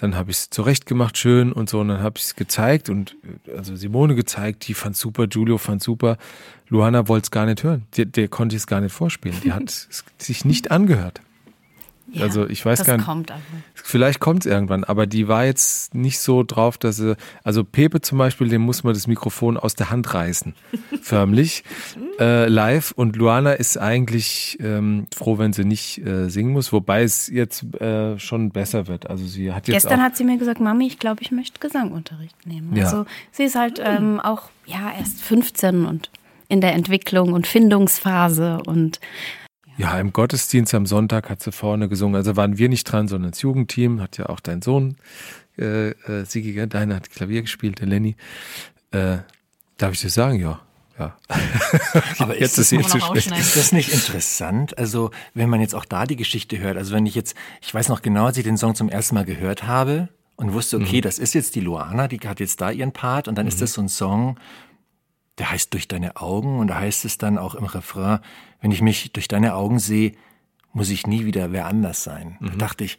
dann 0.00 0.16
habe 0.16 0.30
ich 0.30 0.38
es 0.38 0.50
zurechtgemacht, 0.50 1.18
schön 1.18 1.52
und 1.52 1.68
so. 1.68 1.80
Und 1.80 1.88
dann 1.88 2.02
habe 2.02 2.18
ich 2.18 2.24
es 2.24 2.36
gezeigt 2.36 2.88
und 2.88 3.16
äh, 3.46 3.56
also 3.56 3.76
Simone 3.76 4.14
gezeigt, 4.14 4.66
die 4.68 4.74
fand 4.74 4.96
super, 4.96 5.26
Giulio 5.26 5.58
fand 5.58 5.82
super. 5.82 6.16
Luana 6.68 7.08
wollte 7.08 7.24
es 7.24 7.30
gar 7.30 7.46
nicht 7.46 7.62
hören. 7.62 7.86
Der, 7.96 8.06
der 8.06 8.28
konnte 8.28 8.56
es 8.56 8.66
gar 8.66 8.80
nicht 8.80 8.92
vorspielen. 8.92 9.36
Die 9.42 9.52
hat 9.52 9.68
es 9.68 10.04
sich 10.18 10.44
nicht 10.44 10.70
angehört. 10.70 11.20
Ja, 12.12 12.22
also 12.22 12.48
ich 12.48 12.64
weiß 12.64 12.84
gar 12.84 12.96
nicht. 12.96 13.06
kommt 13.06 13.30
aber. 13.30 13.40
Vielleicht 13.74 14.20
kommt 14.20 14.44
es 14.44 14.50
irgendwann, 14.50 14.84
aber 14.84 15.06
die 15.06 15.28
war 15.28 15.44
jetzt 15.44 15.94
nicht 15.94 16.18
so 16.18 16.42
drauf, 16.42 16.78
dass 16.78 16.96
sie. 16.96 17.16
Also 17.44 17.64
Pepe 17.64 18.00
zum 18.00 18.18
Beispiel, 18.18 18.48
dem 18.48 18.62
muss 18.62 18.84
man 18.84 18.94
das 18.94 19.06
Mikrofon 19.06 19.56
aus 19.56 19.74
der 19.74 19.90
Hand 19.90 20.12
reißen, 20.12 20.54
förmlich, 21.02 21.64
äh, 22.18 22.46
live. 22.48 22.92
Und 22.92 23.16
Luana 23.16 23.52
ist 23.52 23.78
eigentlich 23.78 24.58
ähm, 24.60 25.06
froh, 25.14 25.38
wenn 25.38 25.52
sie 25.52 25.64
nicht 25.64 26.04
äh, 26.04 26.28
singen 26.28 26.52
muss, 26.52 26.72
wobei 26.72 27.02
es 27.02 27.28
jetzt 27.28 27.74
äh, 27.80 28.18
schon 28.18 28.50
besser 28.50 28.88
wird. 28.88 29.08
Also 29.08 29.26
sie 29.26 29.52
hat 29.52 29.68
jetzt 29.68 29.82
Gestern 29.82 30.02
hat 30.02 30.16
sie 30.16 30.24
mir 30.24 30.38
gesagt, 30.38 30.60
Mami, 30.60 30.86
ich 30.86 30.98
glaube, 30.98 31.22
ich 31.22 31.30
möchte 31.30 31.60
Gesangunterricht 31.60 32.46
nehmen. 32.46 32.74
Ja. 32.76 32.84
Also 32.84 33.06
sie 33.32 33.44
ist 33.44 33.54
halt 33.54 33.80
ähm, 33.82 34.20
auch 34.20 34.50
ja 34.66 34.92
erst 34.98 35.22
15 35.22 35.86
und 35.86 36.10
in 36.48 36.60
der 36.60 36.74
Entwicklung 36.74 37.32
und 37.32 37.46
Findungsphase 37.46 38.60
und 38.66 39.00
Ja, 39.80 39.98
im 39.98 40.12
Gottesdienst 40.12 40.74
am 40.74 40.84
Sonntag 40.84 41.30
hat 41.30 41.42
sie 41.42 41.52
vorne 41.52 41.88
gesungen. 41.88 42.16
Also 42.16 42.36
waren 42.36 42.58
wir 42.58 42.68
nicht 42.68 42.84
dran, 42.84 43.08
sondern 43.08 43.30
das 43.30 43.40
Jugendteam. 43.40 44.00
Hat 44.00 44.18
ja 44.18 44.26
auch 44.28 44.40
dein 44.40 44.60
Sohn, 44.62 44.96
äh, 45.58 45.90
äh, 45.90 46.24
Sigi, 46.26 46.66
deiner 46.68 46.96
hat 46.96 47.10
Klavier 47.10 47.40
gespielt, 47.42 47.80
der 47.80 47.86
Lenny. 47.86 48.14
Äh, 48.90 49.18
darf 49.78 49.92
ich 49.92 50.00
dir 50.00 50.10
sagen? 50.10 50.38
Ja. 50.38 50.60
Ja. 50.98 51.16
Aber 52.18 52.38
Jetzt 52.38 52.58
ist, 52.58 52.72
ist 52.72 52.84
das, 52.84 52.92
sie 52.92 52.98
zu 52.98 53.06
schlecht. 53.06 53.30
ist 53.38 53.56
das 53.56 53.72
nicht 53.72 53.90
interessant? 53.92 54.76
Also, 54.76 55.12
wenn 55.32 55.48
man 55.48 55.60
jetzt 55.62 55.74
auch 55.74 55.86
da 55.86 56.04
die 56.04 56.16
Geschichte 56.16 56.58
hört, 56.58 56.76
also 56.76 56.92
wenn 56.94 57.06
ich 57.06 57.14
jetzt, 57.14 57.34
ich 57.62 57.72
weiß 57.72 57.88
noch 57.88 58.02
genau, 58.02 58.26
als 58.26 58.36
ich 58.36 58.44
den 58.44 58.58
Song 58.58 58.74
zum 58.74 58.90
ersten 58.90 59.14
Mal 59.14 59.24
gehört 59.24 59.66
habe 59.66 60.10
und 60.36 60.52
wusste, 60.52 60.76
okay, 60.76 60.98
Mhm. 60.98 61.02
das 61.02 61.18
ist 61.18 61.32
jetzt 61.32 61.54
die 61.54 61.60
Luana, 61.60 62.06
die 62.06 62.18
hat 62.20 62.38
jetzt 62.38 62.60
da 62.60 62.70
ihren 62.70 62.92
Part 62.92 63.28
und 63.28 63.36
dann 63.38 63.46
ist 63.46 63.62
das 63.62 63.72
so 63.72 63.80
ein 63.80 63.88
Song, 63.88 64.36
der 65.38 65.50
heißt 65.50 65.72
Durch 65.72 65.88
deine 65.88 66.16
Augen 66.16 66.58
und 66.58 66.66
da 66.66 66.74
heißt 66.80 67.06
es 67.06 67.16
dann 67.16 67.38
auch 67.38 67.54
im 67.54 67.64
Refrain, 67.64 68.18
wenn 68.60 68.70
ich 68.72 68.82
mich 68.82 69.12
durch 69.12 69.28
deine 69.28 69.54
Augen 69.54 69.78
sehe, 69.78 70.12
muss 70.72 70.90
ich 70.90 71.06
nie 71.06 71.24
wieder 71.24 71.52
wer 71.52 71.66
anders 71.66 72.04
sein. 72.04 72.36
Mhm. 72.40 72.46
Da 72.50 72.56
dachte 72.56 72.84
ich, 72.84 72.98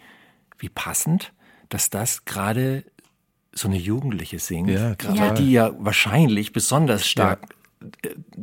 wie 0.59 0.69
passend, 0.69 1.33
dass 1.69 1.89
das 1.89 2.25
gerade 2.25 2.83
so 3.53 3.67
eine 3.67 3.77
Jugendliche 3.77 4.39
singt, 4.39 4.69
Ja, 4.69 4.93
gerade 4.95 5.17
total. 5.17 5.33
die 5.35 5.51
ja 5.51 5.71
wahrscheinlich 5.79 6.53
besonders 6.53 7.07
stark 7.07 7.39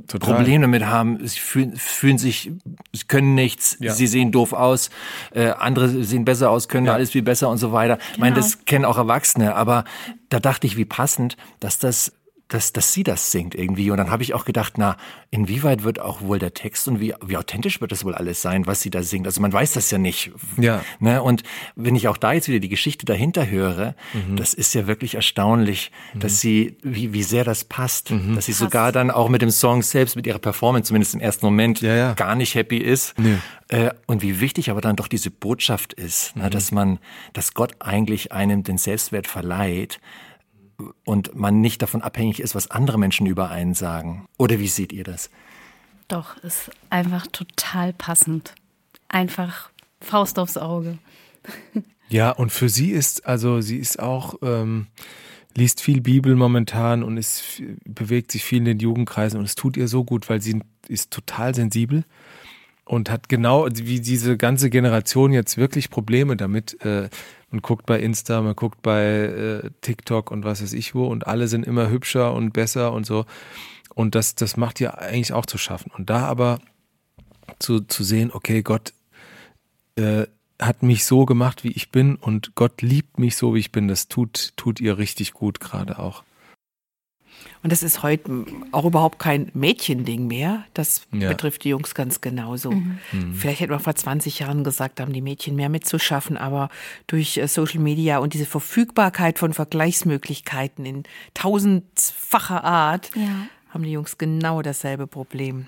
Total. 0.08 0.34
Probleme 0.34 0.62
damit 0.62 0.84
haben. 0.86 1.24
Sie 1.24 1.38
fühlen, 1.38 1.76
fühlen 1.76 2.18
sich, 2.18 2.50
sie 2.92 3.04
können 3.06 3.36
nichts, 3.36 3.76
Ja. 3.78 3.92
sie 3.94 4.08
sehen 4.08 4.32
doof 4.32 4.52
aus, 4.52 4.90
äh, 5.32 5.50
andere 5.50 5.88
sehen 6.02 6.24
besser 6.24 6.50
aus, 6.50 6.68
können 6.68 6.88
alles 6.88 7.10
viel 7.12 7.22
besser 7.22 7.48
und 7.48 7.58
so 7.58 7.70
weiter. 7.72 7.98
Ich 8.14 8.18
meine, 8.18 8.34
das 8.34 8.64
kennen 8.64 8.84
auch 8.84 8.98
Erwachsene, 8.98 9.54
aber 9.54 9.84
da 10.28 10.40
dachte 10.40 10.66
ich, 10.66 10.76
wie 10.76 10.84
passend, 10.84 11.36
dass 11.60 11.78
das 11.78 12.12
dass, 12.49 12.72
dass 12.72 12.92
sie 12.92 13.03
das 13.03 13.30
singt 13.30 13.55
irgendwie. 13.55 13.90
Und 13.90 13.99
dann 13.99 14.11
habe 14.11 14.22
ich 14.22 14.32
auch 14.34 14.44
gedacht, 14.46 14.74
na, 14.78 14.96
inwieweit 15.30 15.84
wird 15.84 16.01
auch 16.01 16.22
wohl 16.22 16.38
der 16.38 16.55
Text 16.55 16.88
und 16.88 16.99
wie, 17.01 17.14
wie 17.24 17.36
authentisch 17.36 17.80
wird 17.80 17.92
das 17.92 18.05
wohl 18.05 18.14
alles 18.14 18.40
sein, 18.42 18.66
was 18.66 18.80
sie 18.80 18.90
da 18.90 19.03
singt? 19.03 19.26
Also 19.26 19.40
man 19.42 19.53
weiß 19.53 19.72
das 19.74 19.90
ja 19.90 19.99
nicht. 19.99 20.30
Ja. 20.57 20.82
Ne? 20.99 21.22
Und 21.22 21.42
wenn 21.76 21.94
ich 21.94 22.09
auch 22.09 22.16
da 22.16 22.32
jetzt 22.32 22.49
wieder 22.49 22.59
die 22.61 22.68
Geschichte 22.70 23.05
dahinter 23.07 23.49
höre, 23.49 23.94
Mhm. 24.14 24.36
das 24.36 24.55
ist 24.55 24.74
ja 24.74 24.86
wirklich 24.86 25.14
erstaunlich, 25.14 25.90
dass 26.14 26.40
sie, 26.40 26.76
wie, 26.82 27.12
wie 27.12 27.22
sehr 27.22 27.44
das 27.44 27.64
passt, 27.64 28.11
Mhm. 28.11 28.34
dass 28.34 28.46
sie 28.46 28.53
sogar 28.53 28.92
dann 28.92 29.11
auch 29.11 29.28
mit 29.28 29.42
dem 29.42 29.51
Song 29.51 29.82
selbst, 29.82 30.16
mit 30.16 30.26
ihrer 30.26 30.38
Performance, 30.38 30.88
zumindest 30.88 31.14
im 31.14 31.20
ersten 31.20 31.44
Moment, 31.44 31.80
Ja, 31.82 31.94
ja. 31.94 32.12
gar 32.14 32.34
nicht 32.34 32.55
happy 32.55 32.78
ist. 32.78 33.14
Nee. 33.18 33.36
Äh, 33.68 33.90
und 34.07 34.22
wie 34.22 34.40
wichtig 34.40 34.70
aber 34.70 34.80
dann 34.80 34.96
doch 34.96 35.09
diese 35.09 35.30
Botschaft 35.30 35.92
ist, 35.92 36.34
Mhm. 36.34 36.42
ne? 36.42 36.51
dass 36.51 36.72
man, 36.72 36.99
dass 37.34 37.53
Gott 37.53 37.72
eigentlich 37.80 38.32
einem 38.32 38.62
den 38.62 38.78
Selbstwert 38.78 39.26
verleiht 39.26 40.01
und 41.05 41.35
man 41.35 41.61
nicht 41.61 41.83
davon 41.83 42.03
abhängig 42.03 42.41
ist, 42.41 42.55
was 42.55 42.70
andere 42.70 42.99
Menschen 42.99 43.26
über 43.26 43.51
einen 43.51 43.74
sagen. 43.74 44.29
Oder 44.39 44.59
wie 44.59 44.68
seht 44.68 44.93
ihr 44.93 45.05
das? 45.05 45.31
doch, 46.09 46.39
ist 46.39 46.70
einfach 46.91 47.26
total 47.26 47.93
passend. 47.93 48.55
Einfach 49.09 49.70
Faust 50.01 50.39
aufs 50.39 50.57
Auge. 50.57 50.99
Ja, 52.11 52.31
und 52.31 52.51
für 52.53 52.70
sie 52.70 52.93
ist, 52.93 53.26
also 53.26 53.61
sie 53.61 53.76
ist 53.76 53.99
auch, 53.99 54.37
ähm, 54.41 54.87
liest 55.55 55.83
viel 55.83 56.01
Bibel 56.01 56.37
momentan 56.37 57.03
und 57.03 57.18
ist, 57.18 57.62
bewegt 57.85 58.33
sich 58.33 58.45
viel 58.45 58.61
in 58.61 58.64
den 58.64 58.79
Jugendkreisen 58.79 59.39
und 59.39 59.45
es 59.45 59.57
tut 59.57 59.76
ihr 59.76 59.89
so 59.89 60.05
gut, 60.05 60.31
weil 60.31 60.41
sie 60.41 60.62
ist 60.89 61.11
total 61.11 61.55
sensibel 61.55 62.05
und 62.87 63.11
hat 63.11 63.29
genau 63.29 63.68
wie 63.70 64.01
diese 64.01 64.39
ganze 64.39 64.70
Generation 64.70 65.35
jetzt 65.35 65.59
wirklich 65.59 65.91
Probleme 65.91 66.35
damit. 66.35 66.83
Äh, 66.83 67.11
man 67.51 67.62
guckt 67.62 67.86
bei 67.86 67.99
Insta, 67.99 68.42
man 68.42 68.57
guckt 68.57 68.82
bei 68.82 69.05
äh, 69.05 69.70
TikTok 69.80 70.30
und 70.30 70.44
was 70.44 70.62
weiß 70.62 70.72
ich 70.72 70.94
wo 70.94 71.07
und 71.07 71.26
alle 71.26 71.49
sind 71.49 71.66
immer 71.66 71.90
hübscher 71.90 72.34
und 72.34 72.53
besser 72.53 72.92
und 72.92 73.07
so. 73.07 73.24
Und 73.94 74.14
das, 74.14 74.34
das 74.34 74.57
macht 74.57 74.80
ihr 74.80 74.99
eigentlich 74.99 75.32
auch 75.32 75.46
zu 75.46 75.59
schaffen. 75.59 75.90
Und 75.96 76.11
da 76.11 76.26
aber 76.26 76.61
zu, 77.59 77.80
zu 77.80 78.05
sehen, 78.05 78.30
okay, 78.32 78.62
Gott 78.62 78.92
äh, 79.96 80.26
hat 80.61 80.82
mich 80.82 81.05
so 81.05 81.24
gemacht, 81.24 81.64
wie 81.64 81.72
ich 81.72 81.90
bin 81.90 82.16
und 82.16 82.55
Gott 82.55 82.82
liebt 82.82 83.18
mich 83.18 83.36
so, 83.36 83.55
wie 83.55 83.61
ich 83.61 83.72
bin, 83.72 83.88
das 83.88 84.09
tut, 84.09 84.53
tut 84.57 84.80
ihr 84.80 84.99
richtig 84.99 85.32
gut 85.32 85.61
gerade 85.61 85.99
auch. 85.99 86.24
Und 87.68 87.72
das 87.72 87.82
ist 87.82 88.02
heute 88.02 88.46
auch 88.72 88.86
überhaupt 88.86 89.18
kein 89.18 89.50
Mädchending 89.52 90.26
mehr. 90.26 90.64
Das 90.72 91.02
Ja. 91.12 91.28
betrifft 91.28 91.64
die 91.64 91.68
Jungs 91.68 91.94
ganz 91.94 92.22
genauso. 92.22 92.72
Vielleicht 93.34 93.60
hätte 93.60 93.72
man 93.72 93.80
vor 93.80 93.94
20 93.94 94.38
Jahren 94.38 94.64
gesagt, 94.64 94.98
da 94.98 95.02
haben 95.02 95.12
die 95.12 95.20
Mädchen 95.20 95.54
mehr 95.54 95.68
mitzuschaffen, 95.68 96.38
aber 96.38 96.70
durch 97.08 97.36
äh, 97.36 97.46
Social 97.46 97.80
Media 97.80 98.20
und 98.20 98.32
diese 98.32 98.46
Verfügbarkeit 98.46 99.38
von 99.38 99.52
Vergleichsmöglichkeiten 99.52 100.86
in 100.86 101.02
tausendfacher 101.34 102.64
Art 102.64 103.10
Ja. 103.14 103.28
haben 103.68 103.84
die 103.84 103.92
Jungs 103.92 104.16
genau 104.16 104.62
dasselbe 104.62 105.06
Problem. 105.06 105.66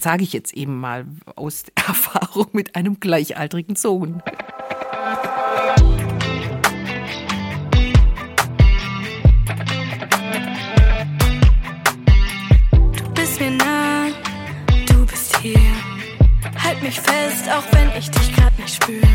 Sage 0.00 0.22
ich 0.22 0.32
jetzt 0.32 0.54
eben 0.54 0.80
mal 0.80 1.04
aus 1.36 1.64
Erfahrung 1.74 2.46
mit 2.52 2.74
einem 2.74 3.00
gleichaltrigen 3.00 3.76
Sohn. 3.76 4.22
Mich 16.90 17.00
fest, 17.00 17.48
auch 17.48 17.62
wenn 17.72 17.88
ich 17.96 18.10
dich 18.10 18.34
grad 18.34 18.58
nicht 18.58 18.74
spüre. 18.74 19.06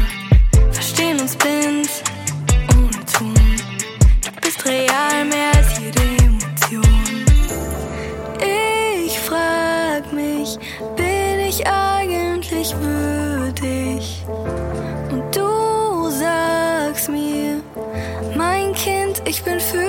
Verstehen 0.71 1.19
uns 1.19 1.36
blind, 1.36 1.89
ohne 2.78 3.05
Tun. 3.05 3.36
Du 4.23 4.32
bist 4.41 4.65
real 4.65 5.26
mehr 5.26 5.51
als 5.57 5.78
jede 5.78 5.99
Emotion. 6.23 7.26
Ich 9.05 9.19
frag 9.19 10.13
mich, 10.13 10.57
bin 10.95 11.39
ich 11.49 11.67
eigentlich 11.67 12.73
würdig? 12.80 14.23
Und 15.11 15.36
du 15.36 16.09
sagst 16.11 17.09
mir, 17.09 17.61
mein 18.38 18.73
Kind, 18.73 19.21
ich 19.26 19.43
bin 19.43 19.59
für 19.59 19.84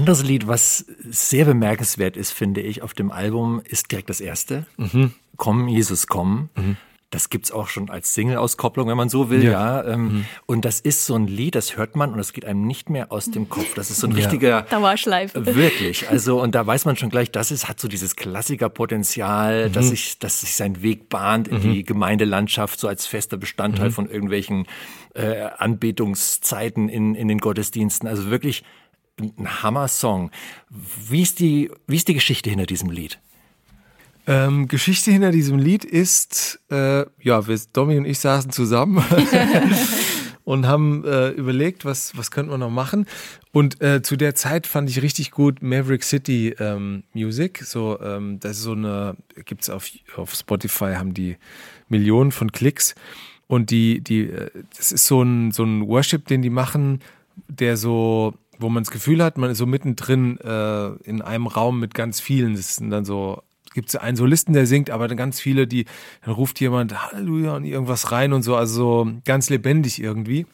anderes 0.00 0.22
Lied, 0.24 0.48
was 0.48 0.84
sehr 1.08 1.44
bemerkenswert 1.44 2.16
ist, 2.16 2.32
finde 2.32 2.60
ich, 2.60 2.82
auf 2.82 2.94
dem 2.94 3.10
Album, 3.10 3.60
ist 3.64 3.90
direkt 3.90 4.10
das 4.10 4.20
erste. 4.20 4.66
Komm, 5.36 5.68
Jesus, 5.68 6.06
komm. 6.06 6.48
Das 7.10 7.28
gibt's 7.28 7.50
auch 7.50 7.66
schon 7.66 7.90
als 7.90 8.14
Single-Auskopplung, 8.14 8.86
wenn 8.86 8.96
man 8.96 9.08
so 9.08 9.30
will, 9.30 9.42
ja. 9.42 9.84
ähm, 9.84 10.26
Und 10.46 10.64
das 10.64 10.78
ist 10.78 11.06
so 11.06 11.16
ein 11.16 11.26
Lied, 11.26 11.56
das 11.56 11.76
hört 11.76 11.96
man 11.96 12.12
und 12.12 12.18
das 12.18 12.32
geht 12.32 12.44
einem 12.44 12.68
nicht 12.68 12.88
mehr 12.88 13.10
aus 13.10 13.24
dem 13.26 13.48
Kopf. 13.48 13.74
Das 13.74 13.90
ist 13.90 13.98
so 13.98 14.06
ein 14.06 14.12
richtiger 14.12 14.62
Dauerschleife. 14.62 15.44
Wirklich. 15.56 16.08
Also, 16.08 16.40
und 16.40 16.54
da 16.54 16.64
weiß 16.64 16.84
man 16.84 16.96
schon 16.96 17.10
gleich, 17.10 17.32
das 17.32 17.50
ist, 17.50 17.68
hat 17.68 17.80
so 17.80 17.88
dieses 17.88 18.14
Klassikerpotenzial, 18.14 19.70
dass 19.70 19.88
sich, 19.88 20.20
dass 20.20 20.40
sich 20.42 20.54
sein 20.54 20.82
Weg 20.82 21.08
bahnt 21.08 21.48
in 21.48 21.60
die 21.60 21.82
Gemeindelandschaft, 21.82 22.78
so 22.78 22.86
als 22.86 23.06
fester 23.06 23.36
Bestandteil 23.36 23.90
von 23.90 24.08
irgendwelchen 24.08 24.68
äh, 25.14 25.48
Anbetungszeiten 25.58 26.88
in, 26.88 27.16
in 27.16 27.26
den 27.26 27.38
Gottesdiensten. 27.38 28.08
Also 28.08 28.30
wirklich 28.30 28.62
ein 29.20 29.62
Hammer-Song. 29.62 30.30
Wie 30.68 31.22
ist 31.22 31.38
die, 31.40 31.70
wie 31.86 31.96
ist 31.96 32.08
die 32.08 32.14
Geschichte 32.14 32.50
hinter 32.50 32.66
diesem 32.66 32.90
Lied? 32.90 33.20
Ähm, 34.26 34.68
Geschichte 34.68 35.10
hinter 35.10 35.30
diesem 35.30 35.58
Lied 35.58 35.84
ist, 35.84 36.60
äh, 36.70 37.04
ja, 37.20 37.46
wir, 37.46 37.60
Domi 37.72 37.96
und 37.96 38.04
ich 38.04 38.18
saßen 38.18 38.52
zusammen 38.52 39.04
und 40.44 40.66
haben 40.66 41.04
äh, 41.04 41.30
überlegt, 41.30 41.84
was, 41.84 42.16
was 42.16 42.30
könnten 42.30 42.50
wir 42.50 42.58
noch 42.58 42.70
machen. 42.70 43.06
Und 43.52 43.80
äh, 43.80 44.02
zu 44.02 44.16
der 44.16 44.34
Zeit 44.34 44.66
fand 44.66 44.90
ich 44.90 45.02
richtig 45.02 45.30
gut 45.30 45.62
Maverick 45.62 46.04
City 46.04 46.54
ähm, 46.58 47.04
Music. 47.12 47.62
So, 47.64 47.98
ähm, 48.00 48.38
das 48.40 48.58
ist 48.58 48.62
so 48.64 48.72
eine, 48.72 49.16
gibt's 49.46 49.70
auf, 49.70 49.88
auf 50.16 50.34
Spotify, 50.34 50.94
haben 50.94 51.14
die 51.14 51.36
Millionen 51.88 52.30
von 52.30 52.52
Klicks. 52.52 52.94
Und 53.46 53.70
die, 53.70 54.00
die, 54.00 54.30
äh, 54.30 54.50
das 54.76 54.92
ist 54.92 55.06
so 55.06 55.22
ein, 55.22 55.50
so 55.50 55.64
ein 55.64 55.88
Worship, 55.88 56.26
den 56.28 56.42
die 56.42 56.50
machen, 56.50 57.00
der 57.48 57.76
so, 57.76 58.34
wo 58.60 58.68
man 58.68 58.84
das 58.84 58.90
Gefühl 58.90 59.22
hat, 59.22 59.38
man 59.38 59.50
ist 59.50 59.58
so 59.58 59.66
mittendrin 59.66 60.38
äh, 60.38 60.88
in 61.04 61.22
einem 61.22 61.46
Raum 61.46 61.80
mit 61.80 61.94
ganz 61.94 62.20
vielen. 62.20 62.54
Das 62.54 62.76
sind 62.76 62.90
dann 62.90 63.04
so, 63.04 63.42
gibt 63.74 63.88
es 63.88 63.96
einen 63.96 64.16
Solisten, 64.16 64.52
der 64.52 64.66
singt, 64.66 64.90
aber 64.90 65.08
dann 65.08 65.16
ganz 65.16 65.40
viele, 65.40 65.66
die, 65.66 65.86
dann 66.24 66.34
ruft 66.34 66.60
jemand 66.60 67.10
Halleluja 67.10 67.56
und 67.56 67.64
irgendwas 67.64 68.12
rein 68.12 68.32
und 68.32 68.42
so, 68.42 68.56
also 68.56 68.74
so 68.74 69.12
ganz 69.24 69.48
lebendig 69.50 70.00
irgendwie. 70.00 70.46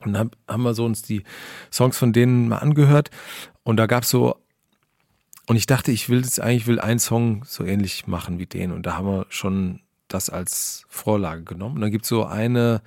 Und 0.00 0.14
dann 0.14 0.30
haben 0.48 0.62
wir 0.62 0.74
so 0.74 0.84
uns 0.84 1.02
die 1.02 1.22
Songs 1.70 1.96
von 1.96 2.12
denen 2.12 2.48
mal 2.48 2.58
angehört 2.58 3.10
und 3.62 3.76
da 3.76 3.86
gab's 3.86 4.10
so 4.10 4.36
und 5.46 5.56
ich 5.56 5.66
dachte, 5.66 5.92
ich 5.92 6.08
will 6.08 6.22
jetzt 6.22 6.40
eigentlich 6.40 6.66
will 6.66 6.80
einen 6.80 7.00
Song 7.00 7.44
so 7.44 7.64
ähnlich 7.64 8.06
machen 8.06 8.38
wie 8.38 8.46
den 8.46 8.72
und 8.72 8.86
da 8.86 8.96
haben 8.96 9.06
wir 9.06 9.26
schon 9.28 9.80
das 10.08 10.30
als 10.30 10.84
Vorlage 10.88 11.42
genommen. 11.42 11.76
Und 11.76 11.80
dann 11.82 11.90
gibt's 11.90 12.08
so 12.08 12.24
eine 12.24 12.80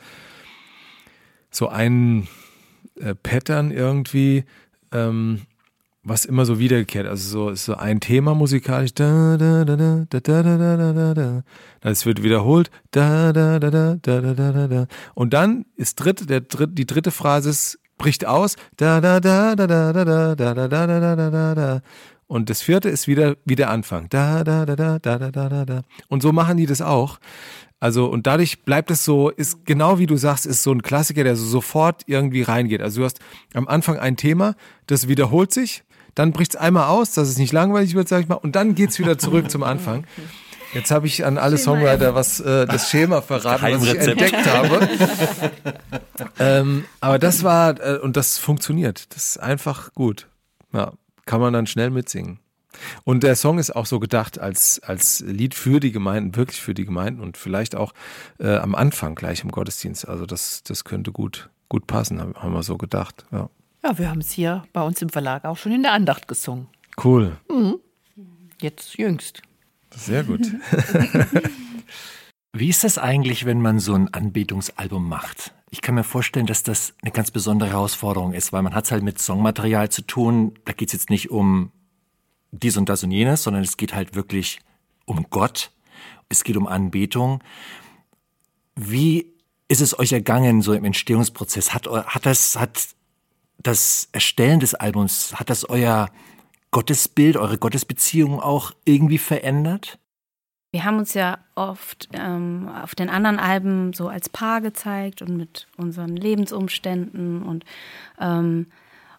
so 1.50 1.70
ein 1.70 2.28
äh, 3.00 3.16
Pattern 3.16 3.72
irgendwie, 3.72 4.46
ähm, 4.92 5.42
was 6.04 6.26
immer 6.26 6.46
so 6.46 6.60
wiederkehrt. 6.60 7.08
Also 7.08 7.30
so 7.30 7.50
ist 7.50 7.66
so 7.66 7.76
ein 7.76 8.00
Thema 8.00 8.36
musikalisch. 8.36 8.94
Da, 8.94 9.38
da, 9.38 9.66
da, 9.66 9.76
da, 9.76 10.06
da, 10.10 10.20
da, 10.20 10.44
da, 10.44 10.78
da, 10.78 10.94
da, 10.94 11.14
da. 11.14 11.44
Das 11.82 12.06
wird 12.06 12.24
wiederholt. 12.24 12.70
Da, 12.92 13.34
da, 13.34 13.60
da, 13.60 13.70
da, 13.70 13.96
da, 13.96 14.22
da, 14.22 14.52
da, 14.52 14.68
da. 14.68 14.88
Und 15.14 15.34
dann 15.34 15.66
ist 15.76 15.96
dritt, 15.96 16.30
der 16.30 16.42
dritt, 16.42 16.78
die 16.78 16.86
dritte 16.86 17.12
Phrase 17.12 17.50
ist, 17.50 17.80
bricht 17.98 18.26
aus. 18.26 18.56
Da, 18.78 19.02
da, 19.02 19.20
da, 19.20 19.56
da, 19.56 19.68
da, 19.68 19.92
da, 19.92 20.06
da, 20.06 20.36
da, 20.36 20.54
da, 20.54 20.68
da, 20.68 20.88
da, 20.88 21.16
da, 21.16 21.30
da, 21.32 21.56
da. 21.56 21.82
Und 22.28 22.50
das 22.50 22.62
vierte 22.62 22.90
ist 22.90 23.08
wieder, 23.08 23.36
wie 23.46 23.56
der 23.56 23.70
Anfang. 23.70 24.10
Da, 24.10 24.44
da, 24.44 24.66
da, 24.66 24.76
da, 24.76 25.00
da, 25.00 25.18
da, 25.18 25.32
da, 25.32 25.50
da, 25.50 25.66
da. 25.66 25.82
Und 26.08 26.22
so 26.22 26.32
machen 26.32 26.58
die 26.58 26.66
das 26.66 26.82
auch. 26.82 27.20
Also, 27.86 28.08
und 28.08 28.26
dadurch 28.26 28.64
bleibt 28.64 28.90
es 28.90 29.06
so, 29.06 29.30
ist 29.30 29.64
genau 29.64 30.00
wie 30.00 30.08
du 30.08 30.18
sagst, 30.18 30.48
ist 30.48 30.64
so 30.64 30.72
ein 30.72 30.82
Klassiker, 30.82 31.24
der 31.24 31.36
so 31.36 31.46
sofort 31.46 32.02
irgendwie 32.08 32.42
reingeht. 32.42 32.82
Also 32.82 33.02
du 33.02 33.06
hast 33.06 33.20
am 33.54 33.68
Anfang 33.68 34.00
ein 34.00 34.18
Thema, 34.18 34.56
das 34.88 35.08
wiederholt 35.08 35.54
sich, 35.54 35.84
dann 36.16 36.32
bricht 36.32 36.56
es 36.56 36.60
einmal 36.60 36.88
aus, 36.88 37.12
dass 37.12 37.28
es 37.28 37.38
nicht 37.38 37.54
langweilig 37.54 37.94
wird, 37.94 38.08
sag 38.08 38.22
ich 38.22 38.28
mal, 38.28 38.38
und 38.38 38.56
dann 38.56 38.74
geht's 38.74 38.98
wieder 38.98 39.20
zurück 39.20 39.52
zum 39.52 39.62
Anfang. 39.62 40.08
Jetzt 40.74 40.90
habe 40.90 41.06
ich 41.06 41.26
an 41.26 41.38
alle 41.38 41.60
Songwriter 41.60 42.16
was 42.16 42.40
äh, 42.40 42.66
das 42.66 42.90
Schema 42.90 43.22
verraten, 43.22 43.80
was 43.80 43.84
ich 43.84 44.00
entdeckt 44.00 44.48
habe. 44.48 44.90
ähm, 46.40 46.86
aber 47.02 47.20
das 47.20 47.44
war, 47.44 47.80
äh, 47.80 48.00
und 48.00 48.18
das 48.18 48.40
funktioniert. 48.40 49.14
Das 49.14 49.26
ist 49.26 49.38
einfach 49.38 49.94
gut. 49.94 50.28
Ja, 50.74 50.94
kann 51.28 51.40
man 51.40 51.54
dann 51.54 51.68
schnell 51.68 51.92
mitsingen. 51.92 52.40
Und 53.04 53.24
der 53.24 53.36
Song 53.36 53.60
ist 53.60 53.76
auch 53.76 53.86
so 53.86 54.00
gedacht 54.00 54.40
als, 54.40 54.82
als 54.84 55.22
Lied 55.22 55.56
für 55.56 55.80
die 55.80 55.92
Gemeinden, 55.92 56.36
wirklich 56.36 56.62
für 56.62 56.74
die 56.74 56.86
Gemeinden 56.86 57.22
und 57.22 57.38
vielleicht 57.38 57.76
auch 57.76 57.94
äh, 58.40 58.56
am 58.56 58.76
Anfang 58.76 59.16
gleich 59.16 59.44
im 59.44 59.52
Gottesdienst. 59.52 60.08
Also 60.08 60.26
das, 60.26 60.64
das 60.64 60.84
könnte 60.84 61.12
gut, 61.12 61.50
gut 61.70 61.88
passen, 61.88 62.20
haben 62.20 62.54
wir 62.54 62.64
so 62.64 62.78
gedacht. 62.78 63.26
Ja. 63.32 63.50
Ja, 63.84 64.00
wir 64.00 64.10
haben 64.10 64.22
es 64.22 64.32
hier 64.32 64.64
bei 64.74 64.82
uns 64.82 65.00
im 65.04 65.10
Verlag 65.10 65.46
auch 65.46 65.58
schon 65.58 65.72
in 65.72 65.84
der 65.84 65.92
Andacht 65.92 66.28
gesungen. 66.28 66.68
Cool. 67.04 67.38
Jetzt 68.60 68.98
jüngst. 68.98 69.44
Sehr 69.96 70.24
gut. 70.24 70.42
Wie 72.54 72.70
ist 72.70 72.84
das 72.84 72.98
eigentlich, 72.98 73.46
wenn 73.46 73.62
man 73.62 73.80
so 73.80 73.94
ein 73.94 74.12
Anbetungsalbum 74.12 75.08
macht? 75.08 75.54
Ich 75.70 75.82
kann 75.82 75.94
mir 75.94 76.04
vorstellen, 76.04 76.46
dass 76.48 76.64
das 76.64 76.94
eine 77.04 77.12
ganz 77.12 77.30
besondere 77.30 77.70
Herausforderung 77.70 78.34
ist, 78.34 78.54
weil 78.54 78.62
man 78.64 78.74
hat 78.74 78.86
es 78.86 78.92
halt 78.92 79.04
mit 79.04 79.20
Songmaterial 79.20 79.90
zu 79.90 80.02
tun. 80.02 80.54
Da 80.66 80.74
geht 80.74 80.90
es 80.90 80.94
jetzt 80.94 81.10
nicht 81.10 81.30
um 81.30 81.72
dies 82.60 82.78
und 82.78 82.90
das 82.90 83.04
und 83.04 83.12
jenes, 83.12 83.44
sondern 83.44 83.64
es 83.64 83.78
geht 83.78 83.94
halt 83.94 84.16
wirklich 84.16 84.60
um 85.06 85.26
Gott. 85.30 85.72
Es 86.30 86.44
geht 86.44 86.58
um 86.58 86.68
Anbetung. 86.68 87.44
Wie 88.76 89.34
ist 89.68 89.82
es 89.82 89.98
euch 89.98 90.12
ergangen, 90.12 90.62
so 90.62 90.74
im 90.74 90.86
Entstehungsprozess? 90.86 91.74
Hat, 91.74 91.88
hat 91.88 92.26
das, 92.26 92.60
hat 92.60 92.88
das 93.58 94.10
Erstellen 94.12 94.60
des 94.60 94.76
Albums, 94.76 95.34
hat 95.36 95.50
das 95.50 95.68
euer 95.68 96.10
Gottesbild, 96.72 97.38
eure 97.38 97.58
Gottesbeziehung 97.58 98.40
auch 98.40 98.72
irgendwie 98.86 99.18
verändert? 99.18 99.98
Wir 100.72 100.84
haben 100.84 100.98
uns 100.98 101.14
ja 101.14 101.38
oft 101.56 102.10
ähm, 102.12 102.68
auf 102.68 102.96
den 102.96 103.10
anderen 103.10 103.40
Alben 103.40 103.94
so 103.94 104.10
als 104.10 104.28
Paar 104.28 104.60
gezeigt 104.60 105.22
und 105.22 105.38
mit 105.38 105.68
unseren 105.78 106.18
Lebensumständen 106.18 107.44
und, 107.44 107.64
ähm, 108.20 108.68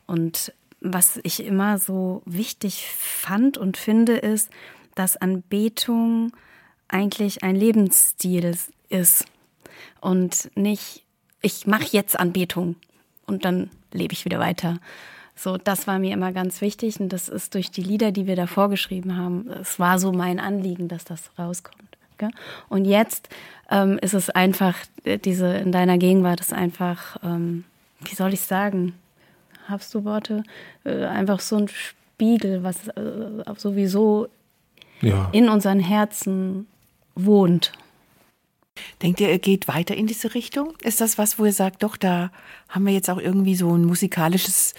und 0.06 0.52
was 0.92 1.18
ich 1.22 1.44
immer 1.44 1.78
so 1.78 2.22
wichtig 2.24 2.86
fand 2.96 3.58
und 3.58 3.76
finde, 3.76 4.16
ist, 4.16 4.50
dass 4.94 5.16
Anbetung 5.16 6.32
eigentlich 6.88 7.42
ein 7.42 7.56
Lebensstil 7.56 8.56
ist 8.88 9.24
und 10.00 10.50
nicht, 10.56 11.04
ich 11.42 11.66
mache 11.66 11.88
jetzt 11.90 12.18
Anbetung 12.18 12.76
und 13.26 13.44
dann 13.44 13.70
lebe 13.92 14.12
ich 14.12 14.24
wieder 14.24 14.38
weiter. 14.38 14.78
So, 15.34 15.58
das 15.58 15.86
war 15.86 15.98
mir 15.98 16.14
immer 16.14 16.32
ganz 16.32 16.60
wichtig 16.60 16.98
und 16.98 17.10
das 17.10 17.28
ist 17.28 17.54
durch 17.54 17.70
die 17.70 17.82
Lieder, 17.82 18.10
die 18.10 18.26
wir 18.26 18.36
da 18.36 18.46
vorgeschrieben 18.46 19.16
haben, 19.16 19.50
es 19.50 19.78
war 19.78 19.98
so 19.98 20.12
mein 20.12 20.40
Anliegen, 20.40 20.88
dass 20.88 21.04
das 21.04 21.30
rauskommt. 21.38 21.82
Und 22.70 22.86
jetzt 22.86 23.28
ähm, 23.70 23.98
ist 24.00 24.14
es 24.14 24.30
einfach, 24.30 24.76
äh, 25.04 25.18
diese 25.18 25.54
in 25.56 25.70
deiner 25.70 25.98
Gegenwart 25.98 26.40
ist 26.40 26.54
einfach, 26.54 27.18
ähm, 27.22 27.64
wie 28.00 28.14
soll 28.14 28.32
ich 28.32 28.40
sagen, 28.40 28.94
hast 29.68 29.94
du 29.94 30.04
Worte? 30.04 30.42
Äh, 30.84 31.04
einfach 31.04 31.40
so 31.40 31.56
ein 31.56 31.68
Spiegel, 31.68 32.62
was 32.62 32.88
äh, 32.88 33.44
sowieso 33.56 34.28
Ja. 35.00 35.28
in 35.32 35.48
unseren 35.48 35.80
Herzen 35.80 36.66
wohnt. 37.14 37.72
Denkt 39.02 39.20
ihr, 39.20 39.30
ihr 39.30 39.38
geht 39.38 39.68
weiter 39.68 39.94
in 39.96 40.06
diese 40.06 40.34
Richtung? 40.34 40.74
Ist 40.82 41.00
das 41.00 41.16
was, 41.18 41.38
wo 41.38 41.44
ihr 41.46 41.52
sagt, 41.52 41.82
doch, 41.82 41.96
da 41.96 42.30
haben 42.68 42.86
wir 42.86 42.92
jetzt 42.92 43.08
auch 43.08 43.18
irgendwie 43.18 43.56
so 43.56 43.74
ein 43.74 43.84
musikalisches 43.84 44.74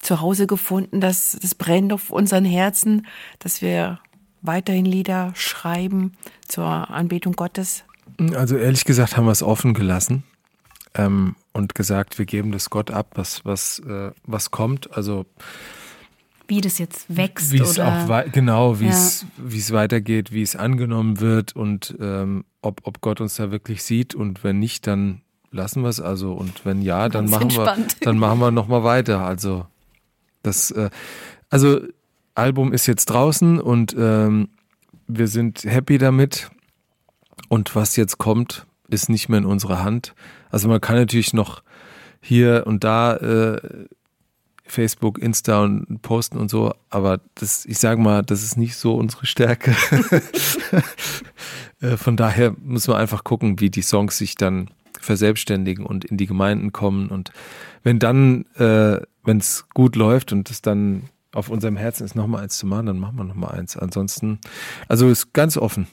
Zuhause 0.00 0.46
gefunden, 0.46 1.00
das, 1.00 1.36
das 1.42 1.54
brennt 1.54 1.92
auf 1.92 2.10
unseren 2.10 2.44
Herzen, 2.44 3.06
dass 3.38 3.60
wir 3.60 3.98
weiterhin 4.40 4.86
Lieder 4.86 5.32
schreiben 5.34 6.12
zur 6.48 6.64
Anbetung 6.64 7.34
Gottes? 7.34 7.84
Also 8.34 8.56
ehrlich 8.56 8.84
gesagt 8.84 9.16
haben 9.16 9.26
wir 9.26 9.32
es 9.32 9.42
offen 9.42 9.74
gelassen 9.74 10.24
ähm, 10.94 11.36
und 11.52 11.74
gesagt, 11.74 12.18
wir 12.18 12.26
geben 12.26 12.52
das 12.52 12.70
Gott 12.70 12.90
ab, 12.90 13.12
was, 13.14 13.44
was, 13.44 13.80
äh, 13.80 14.12
was 14.24 14.50
kommt. 14.50 14.96
Also 14.96 15.26
Wie 16.48 16.60
das 16.60 16.78
jetzt 16.78 17.14
wächst 17.14 17.52
wie 17.52 17.58
es 17.60 17.78
auch 17.78 18.22
genau, 18.32 18.80
wie 18.80 18.86
Ja. 18.86 18.90
es 18.90 19.26
wie 19.36 19.58
es 19.58 19.72
weitergeht, 19.72 20.32
wie 20.32 20.42
es 20.42 20.56
angenommen 20.56 21.20
wird 21.20 21.54
und 21.56 21.96
ähm, 22.00 22.44
ob, 22.62 22.80
ob 22.84 23.00
Gott 23.00 23.20
uns 23.20 23.36
da 23.36 23.50
wirklich 23.50 23.82
sieht 23.82 24.14
und 24.14 24.42
wenn 24.44 24.58
nicht, 24.58 24.86
dann 24.86 25.22
lassen 25.52 25.82
wir 25.82 25.88
es 25.88 26.00
also 26.00 26.32
und 26.32 26.64
wenn 26.64 26.82
ja, 26.82 27.08
dann 27.08 27.24
Ganz 27.26 27.30
machen 27.32 27.42
entspannt. 27.44 27.96
wir 28.00 28.04
dann 28.04 28.18
machen 28.18 28.38
wir 28.40 28.50
noch 28.50 28.68
mal 28.68 28.84
weiter. 28.84 29.20
Also 29.22 29.66
das 30.42 30.70
äh, 30.70 30.90
also 31.50 31.80
Album 32.36 32.72
ist 32.72 32.86
jetzt 32.86 33.06
draußen 33.06 33.60
und 33.60 33.94
ähm, 33.98 34.48
wir 35.08 35.26
sind 35.26 35.64
happy 35.64 35.98
damit 35.98 36.50
und 37.48 37.74
was 37.74 37.96
jetzt 37.96 38.18
kommt, 38.18 38.66
ist 38.88 39.08
nicht 39.08 39.28
mehr 39.28 39.38
in 39.38 39.44
unserer 39.44 39.82
Hand. 39.82 40.14
Also 40.50 40.68
man 40.68 40.80
kann 40.80 40.96
natürlich 40.96 41.32
noch 41.32 41.62
hier 42.20 42.64
und 42.66 42.84
da 42.84 43.16
äh, 43.16 43.86
Facebook, 44.70 45.18
Insta 45.18 45.62
und 45.62 46.00
posten 46.02 46.38
und 46.38 46.48
so, 46.50 46.72
aber 46.88 47.20
das, 47.34 47.66
ich 47.66 47.78
sage 47.78 48.00
mal, 48.00 48.22
das 48.22 48.42
ist 48.42 48.56
nicht 48.56 48.76
so 48.76 48.94
unsere 48.94 49.26
Stärke. 49.26 49.74
Äh, 51.82 51.96
Von 51.96 52.18
daher 52.18 52.54
muss 52.62 52.88
man 52.88 52.98
einfach 52.98 53.24
gucken, 53.24 53.58
wie 53.58 53.70
die 53.70 53.80
Songs 53.80 54.18
sich 54.18 54.34
dann 54.34 54.68
verselbstständigen 55.00 55.86
und 55.86 56.04
in 56.04 56.18
die 56.18 56.26
Gemeinden 56.26 56.72
kommen. 56.72 57.08
Und 57.08 57.32
wenn 57.82 57.98
dann, 57.98 58.44
äh, 58.56 59.00
wenn 59.24 59.38
es 59.38 59.66
gut 59.72 59.96
läuft 59.96 60.30
und 60.32 60.50
es 60.50 60.60
dann 60.60 61.04
auf 61.32 61.48
unserem 61.48 61.78
Herzen 61.78 62.04
ist, 62.04 62.14
nochmal 62.14 62.42
eins 62.42 62.58
zu 62.58 62.66
machen, 62.66 62.84
dann 62.84 62.98
machen 62.98 63.16
wir 63.16 63.24
nochmal 63.24 63.58
eins. 63.58 63.78
Ansonsten, 63.78 64.40
also 64.88 65.08
ist 65.08 65.32
ganz 65.32 65.56
offen. 65.56 65.86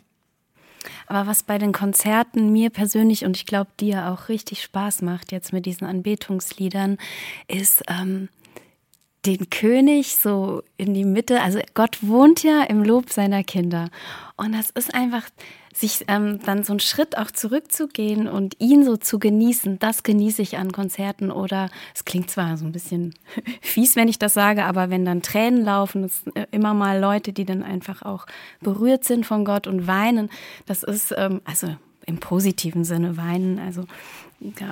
Aber 1.08 1.26
was 1.26 1.44
bei 1.44 1.58
den 1.58 1.72
Konzerten 1.72 2.52
mir 2.52 2.70
persönlich 2.70 3.26
und 3.26 3.36
ich 3.36 3.46
glaube 3.46 3.72
dir 3.80 4.12
auch 4.12 4.30
richtig 4.30 4.62
Spaß 4.62 5.02
macht 5.02 5.32
jetzt 5.32 5.54
mit 5.54 5.66
diesen 5.66 5.88
Anbetungsliedern, 5.88 6.98
ist 7.48 7.84
ähm, 7.88 8.30
den 9.26 9.50
König 9.50 10.18
so 10.18 10.64
in 10.78 10.94
die 10.94 11.06
Mitte. 11.06 11.42
Also 11.42 11.60
Gott 11.74 11.98
wohnt 12.02 12.44
ja 12.44 12.64
im 12.64 12.84
Lob 12.84 13.10
seiner 13.10 13.44
Kinder. 13.44 13.90
Und 14.36 14.54
das 14.54 14.70
ist 14.70 14.94
einfach, 14.94 15.24
sich 15.80 16.06
ähm, 16.08 16.40
dann 16.44 16.64
so 16.64 16.74
einen 16.74 16.80
Schritt 16.80 17.18
auch 17.18 17.30
zurückzugehen 17.30 18.28
und 18.28 18.56
ihn 18.60 18.84
so 18.84 18.98
zu 18.98 19.20
genießen, 19.20 19.78
das 19.78 20.02
genieße 20.02 20.42
ich 20.42 20.58
an 20.58 20.72
Konzerten. 20.72 21.30
Oder 21.30 21.70
es 21.94 22.04
klingt 22.04 22.32
zwar 22.32 22.58
so 22.58 22.66
ein 22.66 22.72
bisschen 22.72 23.14
fies, 23.62 23.96
wenn 23.96 24.08
ich 24.08 24.18
das 24.18 24.34
sage, 24.34 24.66
aber 24.66 24.90
wenn 24.90 25.06
dann 25.06 25.22
Tränen 25.22 25.64
laufen, 25.64 26.04
es 26.06 26.24
äh, 26.34 26.48
immer 26.52 26.74
mal 26.74 27.00
Leute, 27.00 27.32
die 27.32 27.46
dann 27.46 27.62
einfach 27.62 28.02
auch 28.02 28.26
berührt 28.60 29.04
sind 29.04 29.26
von 29.26 29.46
Gott 29.46 29.68
und 29.68 29.86
weinen. 29.86 30.30
Das 30.66 30.82
ist, 30.82 31.14
ähm, 31.16 31.42
also 31.46 31.76
im 32.08 32.18
positiven 32.20 32.84
Sinne 32.84 33.18
weinen, 33.18 33.60
also 33.60 33.84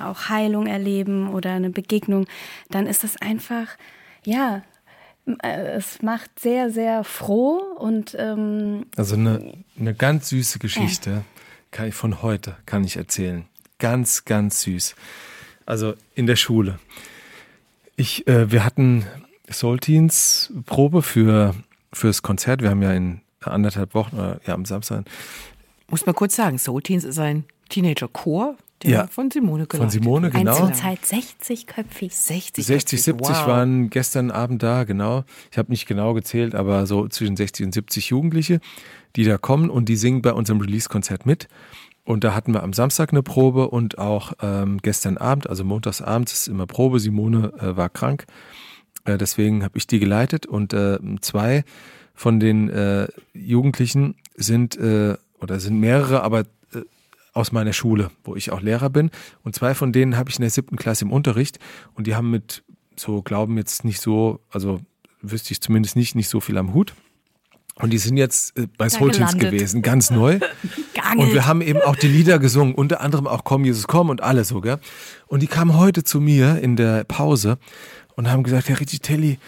auch 0.02 0.28
Heilung 0.28 0.66
erleben 0.66 1.28
oder 1.28 1.52
eine 1.52 1.70
Begegnung, 1.70 2.26
dann 2.70 2.86
ist 2.86 3.04
es 3.04 3.20
einfach, 3.20 3.68
ja, 4.24 4.62
es 5.42 6.02
macht 6.02 6.38
sehr, 6.38 6.70
sehr 6.70 7.04
froh 7.04 7.60
und 7.78 8.16
ähm, 8.18 8.86
Also 8.96 9.14
eine, 9.14 9.54
eine 9.78 9.94
ganz 9.94 10.28
süße 10.28 10.58
Geschichte 10.58 11.24
kann 11.70 11.88
ich 11.88 11.94
von 11.94 12.22
heute 12.22 12.56
kann 12.64 12.84
ich 12.84 12.96
erzählen. 12.96 13.44
Ganz, 13.78 14.24
ganz 14.24 14.62
süß. 14.62 14.94
Also 15.66 15.94
in 16.14 16.26
der 16.26 16.36
Schule. 16.36 16.78
Ich, 17.96 18.26
äh, 18.28 18.50
wir 18.52 18.64
hatten 18.64 19.04
Soul 19.50 19.80
Teens 19.80 20.52
Probe 20.64 21.02
für 21.02 21.54
fürs 21.92 22.22
Konzert. 22.22 22.62
Wir 22.62 22.70
haben 22.70 22.82
ja 22.82 22.92
in 22.92 23.20
anderthalb 23.40 23.94
Wochen, 23.94 24.18
äh, 24.18 24.38
ja 24.46 24.54
am 24.54 24.64
Samstag 24.64 25.04
Muss 25.88 26.06
man 26.06 26.14
kurz 26.14 26.36
sagen, 26.36 26.58
Soul 26.58 26.82
Teens 26.82 27.04
ist 27.04 27.18
ein 27.18 27.44
Teenager-Chor, 27.68 28.56
der 28.82 28.90
Ja. 28.90 29.06
von 29.06 29.30
Simone 29.30 29.66
geleitet 29.66 29.78
von 29.78 29.90
Simone, 29.90 30.30
genau. 30.30 30.56
Einzelzeit 30.56 30.98
60-köpfig. 31.00 32.12
60, 32.12 32.64
60, 32.64 33.02
70 33.02 33.28
wow. 33.28 33.46
waren 33.46 33.90
gestern 33.90 34.30
Abend 34.30 34.62
da, 34.62 34.84
genau. 34.84 35.24
Ich 35.50 35.58
habe 35.58 35.70
nicht 35.70 35.86
genau 35.86 36.14
gezählt, 36.14 36.54
aber 36.54 36.86
so 36.86 37.08
zwischen 37.08 37.36
60 37.36 37.66
und 37.66 37.72
70 37.72 38.10
Jugendliche, 38.10 38.60
die 39.16 39.24
da 39.24 39.38
kommen 39.38 39.70
und 39.70 39.88
die 39.88 39.96
singen 39.96 40.22
bei 40.22 40.32
unserem 40.32 40.60
Release-Konzert 40.60 41.26
mit. 41.26 41.48
Und 42.04 42.22
da 42.22 42.34
hatten 42.34 42.52
wir 42.52 42.62
am 42.62 42.72
Samstag 42.72 43.12
eine 43.12 43.22
Probe 43.22 43.68
und 43.68 43.98
auch 43.98 44.32
ähm, 44.40 44.78
gestern 44.80 45.16
Abend, 45.16 45.48
also 45.48 45.64
montagsabends 45.64 46.32
ist 46.32 46.48
immer 46.48 46.66
Probe. 46.66 47.00
Simone 47.00 47.52
äh, 47.58 47.76
war 47.76 47.88
krank, 47.88 48.26
äh, 49.04 49.18
deswegen 49.18 49.64
habe 49.64 49.76
ich 49.78 49.86
die 49.86 49.98
geleitet 49.98 50.46
und 50.46 50.72
äh, 50.72 50.98
zwei 51.20 51.64
von 52.14 52.38
den 52.38 52.68
äh, 52.68 53.08
Jugendlichen 53.34 54.14
sind 54.36 54.76
äh, 54.76 55.16
oder 55.40 55.60
sind 55.60 55.80
mehrere, 55.80 56.22
aber 56.22 56.44
aus 57.36 57.52
meiner 57.52 57.72
Schule, 57.72 58.10
wo 58.24 58.34
ich 58.34 58.50
auch 58.50 58.60
Lehrer 58.60 58.90
bin. 58.90 59.10
Und 59.42 59.54
zwei 59.54 59.74
von 59.74 59.92
denen 59.92 60.16
habe 60.16 60.30
ich 60.30 60.36
in 60.36 60.42
der 60.42 60.50
siebten 60.50 60.76
Klasse 60.76 61.04
im 61.04 61.12
Unterricht 61.12 61.58
und 61.94 62.06
die 62.06 62.14
haben 62.14 62.30
mit 62.30 62.64
so 62.96 63.22
Glauben 63.22 63.56
jetzt 63.58 63.84
nicht 63.84 64.00
so, 64.00 64.40
also 64.50 64.80
wüsste 65.20 65.52
ich 65.52 65.60
zumindest 65.60 65.96
nicht, 65.96 66.14
nicht 66.14 66.28
so 66.28 66.40
viel 66.40 66.56
am 66.56 66.72
Hut. 66.72 66.94
Und 67.74 67.90
die 67.90 67.98
sind 67.98 68.16
jetzt 68.16 68.56
äh, 68.56 68.66
bei 68.78 68.88
Soul 68.88 69.10
gewesen, 69.10 69.82
ganz 69.82 70.10
neu. 70.10 70.40
Und 71.16 71.32
wir 71.32 71.46
haben 71.46 71.60
eben 71.60 71.80
auch 71.82 71.94
die 71.94 72.08
Lieder 72.08 72.38
gesungen, 72.38 72.74
unter 72.74 73.00
anderem 73.00 73.26
auch 73.26 73.44
Komm, 73.44 73.64
Jesus, 73.64 73.86
komm 73.86 74.08
und 74.08 74.22
alles 74.22 74.48
so, 74.48 74.60
gell? 74.60 74.78
Und 75.28 75.40
die 75.40 75.46
kamen 75.46 75.76
heute 75.76 76.02
zu 76.02 76.20
mir 76.20 76.58
in 76.58 76.74
der 76.74 77.04
Pause 77.04 77.58
und 78.16 78.28
haben 78.28 78.42
gesagt, 78.42 78.68
Herr 78.68 78.80
Riccitelli, 78.80 79.38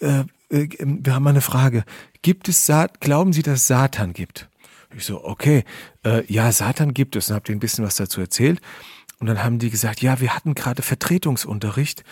äh, 0.00 0.24
äh, 0.48 0.68
wir 0.80 1.14
haben 1.14 1.22
mal 1.22 1.30
eine 1.30 1.40
Frage. 1.40 1.84
Gibt 2.22 2.48
es, 2.48 2.66
Sa 2.66 2.88
glauben 2.98 3.32
Sie, 3.32 3.42
dass 3.42 3.60
es 3.60 3.66
Satan 3.68 4.12
gibt? 4.12 4.48
Ich 4.96 5.04
so, 5.04 5.24
okay, 5.24 5.64
äh, 6.04 6.24
ja, 6.32 6.50
Satan 6.52 6.94
gibt 6.94 7.16
es. 7.16 7.28
Und 7.28 7.34
habe 7.34 7.44
denen 7.44 7.56
ein 7.56 7.60
bisschen 7.60 7.84
was 7.84 7.96
dazu 7.96 8.20
erzählt. 8.20 8.60
Und 9.18 9.26
dann 9.26 9.42
haben 9.42 9.58
die 9.58 9.70
gesagt, 9.70 10.02
ja, 10.02 10.20
wir 10.20 10.34
hatten 10.34 10.54
gerade 10.54 10.82
Vertretungsunterricht 10.82 12.04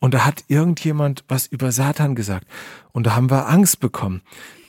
und 0.00 0.12
da 0.12 0.24
hat 0.24 0.44
irgendjemand 0.48 1.24
was 1.28 1.46
über 1.46 1.72
Satan 1.72 2.14
gesagt. 2.14 2.46
Und 2.92 3.06
da 3.06 3.14
haben 3.14 3.30
wir 3.30 3.48
Angst 3.48 3.80
bekommen. 3.80 4.22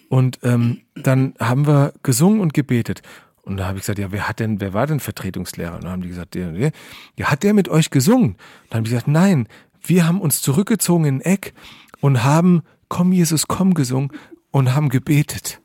Und 0.07 0.39
ähm, 0.43 0.82
dann 0.95 1.34
haben 1.39 1.67
wir 1.67 1.93
gesungen 2.03 2.41
und 2.41 2.53
gebetet. 2.53 3.01
Und 3.41 3.57
da 3.57 3.67
habe 3.67 3.78
ich 3.78 3.84
gesagt, 3.84 3.99
ja, 3.99 4.11
wer 4.11 4.30
hat 4.30 4.39
denn, 4.39 4.61
wer 4.61 4.74
war 4.74 4.88
denn 4.88 4.99
Vertretungslehrer? 4.99 5.76
Und 5.76 5.84
dann 5.84 5.91
haben 5.91 6.01
die 6.01 6.09
gesagt, 6.09 6.36
der, 6.36 6.51
der, 6.51 6.72
ja, 7.15 7.32
hat 7.32 7.43
der 7.43 7.53
mit 7.53 7.67
euch 7.70 7.89
gesungen? 7.89 8.32
Und 8.32 8.38
dann 8.70 8.78
haben 8.78 8.84
die 8.86 8.91
gesagt, 8.91 9.07
nein, 9.07 9.47
wir 9.82 10.07
haben 10.07 10.22
uns 10.22 10.41
zurückgezogen 10.41 11.05
in 11.05 11.15
ein 11.17 11.22
Eck 11.22 11.53
und 11.99 12.24
haben 12.24 12.61
Komm, 12.89 13.13
Jesus, 13.13 13.47
komm 13.47 13.76
gesungen 13.76 14.11
und 14.51 14.74
haben 14.74 14.89
gebetet. 14.89 15.61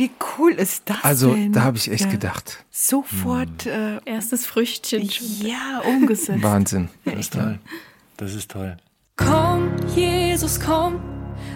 Wie 0.00 0.10
cool 0.38 0.52
ist 0.52 0.84
das 0.86 0.96
Also, 1.02 1.34
denn? 1.34 1.52
da 1.52 1.60
habe 1.62 1.76
ich 1.76 1.90
echt 1.90 2.06
Ja. 2.06 2.10
gedacht. 2.10 2.64
Sofort, 2.70 3.66
äh, 3.66 3.98
Erstes 4.06 4.46
Früchtchen. 4.46 5.02
ja, 5.42 5.82
umgesetzt. 5.86 6.42
Wahnsinn. 6.42 6.88
Das 7.04 7.18
ist 7.18 7.34
toll. 7.34 7.58
Das 8.16 8.34
ist 8.34 8.50
toll. 8.50 8.76
Komm, 9.16 9.68
Jesus, 9.94 10.58
komm, 10.58 11.00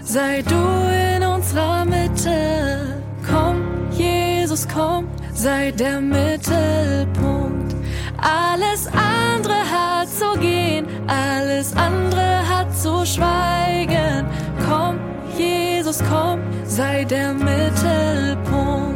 sei 0.03 0.43
du 0.43 0.55
in 1.17 1.23
unserer 1.23 1.87
Mitte. 1.87 3.03
Komm, 3.27 3.63
Jesus, 3.93 4.69
komm, 4.69 5.09
sei 5.33 5.71
der 5.71 6.03
Mittelpunkt. 6.03 7.75
Alles 8.19 8.89
andere 8.89 9.55
hat 9.71 10.09
zu 10.11 10.39
gehen, 10.39 10.85
alles 11.07 11.75
andere 11.75 12.47
hat 12.47 12.77
zu 12.77 13.07
schweigen. 13.07 14.27
Komm, 14.69 14.99
Jesus, 15.39 15.99
komm, 16.11 16.41
sei 16.65 17.05
der 17.05 17.35
Mittelpunkt. 17.35 18.94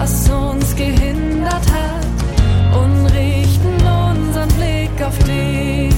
was 0.00 0.28
uns 0.28 0.76
gehindert 0.76 1.66
hat, 1.78 2.18
und 2.80 3.06
richten 3.06 3.76
unseren 4.04 4.48
Blick 4.58 4.96
auf 5.06 5.18
dich. 5.18 5.94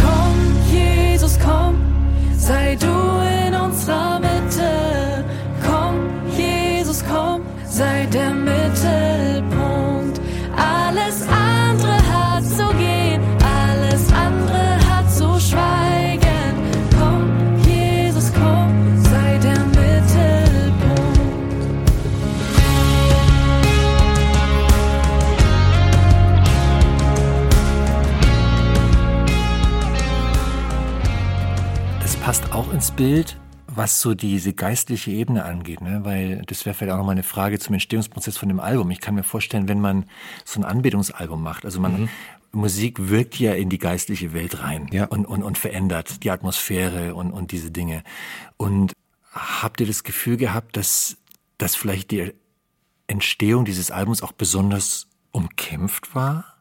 Komm, 0.00 0.36
Jesus, 0.72 1.38
komm, 1.38 1.74
sei 2.36 2.76
du 2.76 3.11
Bild, 32.96 33.38
was 33.66 34.00
so 34.02 34.14
diese 34.14 34.52
geistliche 34.52 35.10
Ebene 35.10 35.44
angeht, 35.44 35.80
ne? 35.80 36.00
weil 36.04 36.42
das 36.46 36.66
wäre 36.66 36.74
vielleicht 36.74 36.92
auch 36.92 36.98
nochmal 36.98 37.14
eine 37.14 37.22
Frage 37.22 37.58
zum 37.58 37.74
Entstehungsprozess 37.74 38.36
von 38.36 38.48
dem 38.48 38.60
Album. 38.60 38.90
Ich 38.90 39.00
kann 39.00 39.14
mir 39.14 39.22
vorstellen, 39.22 39.66
wenn 39.66 39.80
man 39.80 40.04
so 40.44 40.60
ein 40.60 40.64
Anbetungsalbum 40.64 41.42
macht, 41.42 41.64
also 41.64 41.80
man, 41.80 42.02
mhm. 42.02 42.08
Musik 42.52 43.08
wirkt 43.08 43.38
ja 43.38 43.54
in 43.54 43.70
die 43.70 43.78
geistliche 43.78 44.34
Welt 44.34 44.62
rein 44.62 44.88
ja. 44.92 45.06
und, 45.06 45.24
und, 45.24 45.42
und 45.42 45.56
verändert 45.56 46.22
die 46.22 46.30
Atmosphäre 46.30 47.14
und, 47.14 47.32
und 47.32 47.50
diese 47.50 47.70
Dinge. 47.70 48.02
Und 48.58 48.92
habt 49.32 49.80
ihr 49.80 49.86
das 49.86 50.04
Gefühl 50.04 50.36
gehabt, 50.36 50.76
dass, 50.76 51.16
dass 51.56 51.74
vielleicht 51.74 52.10
die 52.10 52.34
Entstehung 53.06 53.64
dieses 53.64 53.90
Albums 53.90 54.22
auch 54.22 54.32
besonders 54.32 55.08
umkämpft 55.30 56.14
war? 56.14 56.51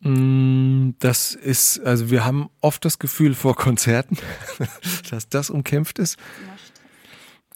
Mm, 0.00 0.90
das 0.98 1.34
ist, 1.34 1.80
also 1.80 2.10
wir 2.10 2.24
haben 2.24 2.50
oft 2.60 2.84
das 2.84 2.98
Gefühl 2.98 3.34
vor 3.34 3.56
Konzerten, 3.56 4.18
dass 5.10 5.28
das 5.28 5.50
umkämpft 5.50 5.98
ist. 5.98 6.18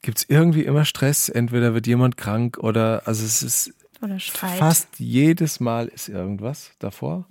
Gibt 0.02 0.18
es 0.18 0.24
irgendwie 0.28 0.64
immer 0.64 0.84
Stress? 0.84 1.28
Entweder 1.28 1.74
wird 1.74 1.86
jemand 1.86 2.16
krank 2.16 2.58
oder, 2.58 3.02
also 3.06 3.24
es 3.24 3.42
ist 3.42 3.74
oder 4.02 4.18
Streit. 4.18 4.58
fast 4.58 4.98
jedes 4.98 5.60
Mal 5.60 5.88
ist 5.88 6.08
irgendwas 6.08 6.72
davor. 6.78 7.26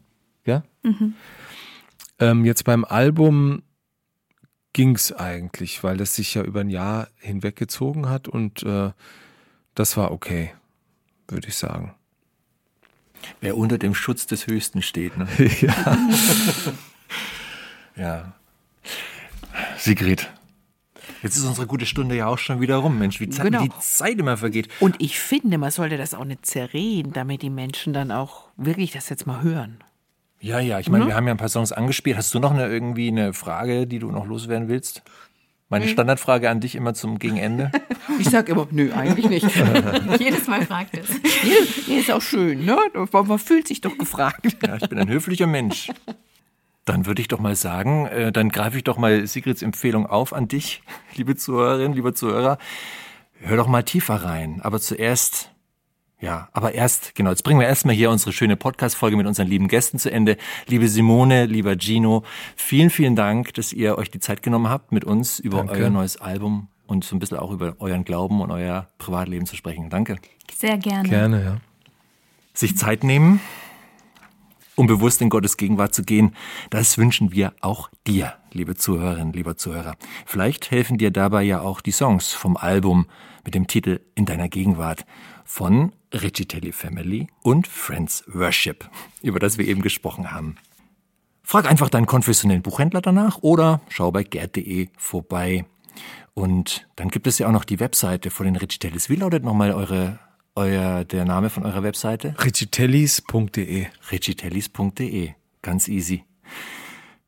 Ja? 0.46 0.64
Mhm. 0.84 1.16
Ähm, 2.20 2.46
jetzt 2.46 2.64
beim 2.64 2.86
Album 2.86 3.64
ging 4.74 4.96
es 4.96 5.12
eigentlich, 5.12 5.84
weil 5.84 5.98
das 5.98 6.16
sich 6.16 6.36
ja 6.36 6.44
über 6.44 6.62
ein 6.62 6.70
Jahr 6.70 7.08
hinweggezogen 7.18 8.08
hat 8.08 8.28
und 8.28 8.62
äh, 8.64 8.92
das 9.74 9.98
war 9.98 10.12
okay, 10.12 10.54
würde 11.28 11.48
ich 11.48 11.56
sagen. 11.56 11.96
Wer 13.42 13.58
unter 13.58 13.78
dem 13.78 13.96
Schutz 13.96 14.26
des 14.26 14.48
Höchsten 14.48 14.82
steht. 14.82 15.18
Ne? 15.18 15.28
ja. 15.62 15.98
ja. 17.96 18.34
Sigrid, 19.78 20.30
Jetzt 21.22 21.36
ist 21.36 21.46
unsere 21.46 21.68
gute 21.68 21.86
Stunde 21.86 22.16
ja 22.16 22.28
auch 22.28 22.38
schon 22.38 22.62
wieder 22.62 22.78
rum, 22.78 22.98
Mensch, 22.98 23.20
wie 23.20 23.30
Zeit, 23.30 23.46
genau. 23.46 23.64
die 23.64 23.72
Zeit 23.80 24.18
immer 24.18 24.38
vergeht. 24.38 24.70
Und 24.80 24.96
ich 25.00 25.20
finde, 25.20 25.58
man 25.58 25.72
sollte 25.72 25.98
das 25.98 26.14
auch 26.14 26.24
nicht 26.24 26.46
zerreden, 26.46 27.12
damit 27.14 27.42
die 27.42 27.50
Menschen 27.50 27.94
dann 27.94 28.12
auch 28.12 28.48
wirklich 28.56 28.92
das 28.92 29.10
jetzt 29.10 29.28
mal 29.28 29.42
hören. 29.42 29.84
Ja, 30.40 30.60
ja, 30.60 30.80
ich 30.80 30.90
meine, 30.90 31.04
mhm. 31.04 31.08
wir 31.10 31.16
haben 31.16 31.28
ja 31.28 31.34
ein 31.34 31.38
paar 31.38 31.50
Songs 31.50 31.74
angespielt. 31.74 32.16
Hast 32.16 32.34
du 32.34 32.40
noch 32.40 32.52
eine, 32.52 32.68
irgendwie 32.68 33.10
eine 33.10 33.34
Frage, 33.34 33.88
die 33.88 34.00
du 34.00 34.10
noch 34.10 34.26
loswerden 34.26 34.70
willst? 34.70 35.04
Meine 35.70 35.86
mhm. 35.86 35.90
Standardfrage 35.90 36.50
an 36.50 36.60
dich 36.60 36.76
immer 36.76 36.94
zum 36.94 37.20
Gegenende. 37.20 37.72
Ich 38.18 38.30
sag 38.30 38.50
immer, 38.50 38.68
nö, 38.70 38.92
eigentlich 38.92 39.30
nicht. 39.30 39.48
Jedes 40.20 40.48
Mal 40.48 40.66
fragt 40.66 40.98
es. 40.98 41.08
Nee, 41.88 42.00
ist 42.00 42.12
auch 42.12 42.22
schön, 42.22 42.66
ne? 42.66 42.78
Man 43.12 43.40
fühlt 43.40 43.68
sich 43.68 43.80
doch 43.80 43.98
gefragt. 43.98 44.58
Ja, 44.66 44.76
ich 44.76 44.90
bin 44.90 44.98
ein 45.00 45.08
höflicher 45.08 45.48
Mensch. 45.48 45.90
Dann 46.84 47.06
würde 47.06 47.22
ich 47.22 47.30
doch 47.30 47.40
mal 47.40 47.56
sagen, 47.56 48.08
äh, 48.08 48.32
dann 48.34 48.50
greife 48.50 48.76
ich 48.76 48.84
doch 48.84 48.98
mal 48.98 49.26
Sigrids 49.26 49.62
Empfehlung 49.62 50.06
auf 50.06 50.34
an 50.34 50.50
dich, 50.50 50.82
liebe 51.16 51.38
Zuhörerin, 51.38 51.94
lieber 51.94 52.14
Zuhörer. 52.14 52.58
Hör 53.40 53.56
doch 53.56 53.68
mal 53.68 53.84
tiefer 53.84 54.16
rein. 54.16 54.60
Aber 54.64 54.82
zuerst 54.82 55.52
ja, 56.22 56.50
aber 56.52 56.74
erst, 56.74 57.16
genau, 57.16 57.30
jetzt 57.30 57.44
bringen 57.44 57.62
wir 57.62 57.68
erstmal 57.68 57.96
hier 57.96 58.10
unsere 58.10 58.34
schöne 58.34 58.58
Podcast-Folge 58.58 59.16
mit 59.16 59.26
unseren 59.26 59.48
lieben 59.48 59.70
Gästen 59.70 60.00
zu 60.00 60.12
Ende. 60.12 60.36
Liebe 60.68 60.90
Simone, 60.90 61.46
lieber 61.46 61.78
Gino, 61.78 62.24
vielen, 62.58 62.90
vielen 62.90 63.16
Dank, 63.16 63.54
dass 63.54 63.72
ihr 63.72 63.98
euch 63.98 64.12
die 64.12 64.20
Zeit 64.20 64.44
genommen 64.44 64.70
habt, 64.70 64.92
mit 64.92 65.06
uns 65.06 65.40
über 65.40 65.58
Danke. 65.60 65.74
euer 65.76 65.90
neues 65.90 66.18
Album 66.18 66.68
und 66.88 67.06
so 67.06 67.16
ein 67.16 67.20
bisschen 67.20 67.38
auch 67.38 67.52
über 67.52 67.76
euren 67.80 68.04
Glauben 68.04 68.42
und 68.42 68.52
euer 68.52 68.90
Privatleben 68.98 69.46
zu 69.46 69.56
sprechen. 69.56 69.90
Danke. 69.90 70.18
Sehr 70.58 70.78
gerne. 70.78 71.08
Gerne, 71.08 71.44
ja. 71.44 71.58
Sich 72.54 72.76
Zeit 72.76 73.06
nehmen, 73.06 73.40
um 74.76 74.88
bewusst 74.88 75.22
in 75.22 75.30
Gottes 75.30 75.56
Gegenwart 75.56 75.94
zu 75.94 76.04
gehen, 76.04 76.36
das 76.70 76.98
wünschen 76.98 77.32
wir 77.32 77.54
auch 77.62 77.90
dir, 78.08 78.34
liebe 78.52 78.76
Zuhörerinnen, 78.76 79.32
lieber 79.32 79.56
Zuhörer. 79.56 79.96
Vielleicht 80.26 80.70
helfen 80.70 80.98
dir 80.98 81.12
dabei 81.12 81.44
ja 81.44 81.62
auch 81.62 81.80
die 81.80 81.92
Songs 81.92 82.34
vom 82.34 82.58
Album 82.58 83.06
mit 83.46 83.56
dem 83.56 83.68
Titel 83.68 84.02
In 84.16 84.26
deiner 84.26 84.50
Gegenwart 84.50 85.06
von 85.50 85.94
Riccitelli 86.14 86.72
Family 86.72 87.28
und 87.42 87.68
Friends 87.68 88.24
Worship, 88.28 88.88
über 89.24 89.40
das 89.40 89.58
wir 89.58 89.68
eben 89.68 89.82
gesprochen 89.82 90.32
haben. 90.32 90.58
Frag 91.42 91.68
einfach 91.68 91.90
deinen 91.90 92.06
konfessionellen 92.06 92.62
Buchhändler 92.62 93.02
danach 93.02 93.40
oder 93.42 93.82
schau 93.90 94.12
bei 94.12 94.22
gerd.de 94.22 94.90
vorbei. 94.96 95.66
Und 96.36 96.88
dann 96.96 97.10
gibt 97.10 97.26
es 97.26 97.40
ja 97.40 97.48
auch 97.48 97.52
noch 97.52 97.66
die 97.66 97.80
Webseite 97.80 98.30
von 98.30 98.46
den 98.46 98.58
Riccitellis. 98.58 99.10
Wie 99.10 99.16
lautet 99.16 99.44
nochmal 99.44 99.74
eure, 99.74 100.20
euer, 100.56 101.04
der 101.04 101.26
Name 101.26 101.50
von 101.50 101.66
eurer 101.66 101.82
Webseite? 101.82 102.36
Riccitellis.de. 102.38 103.88
Riccitellis.de. 104.12 105.32
Ganz 105.64 105.88
easy. 105.88 106.26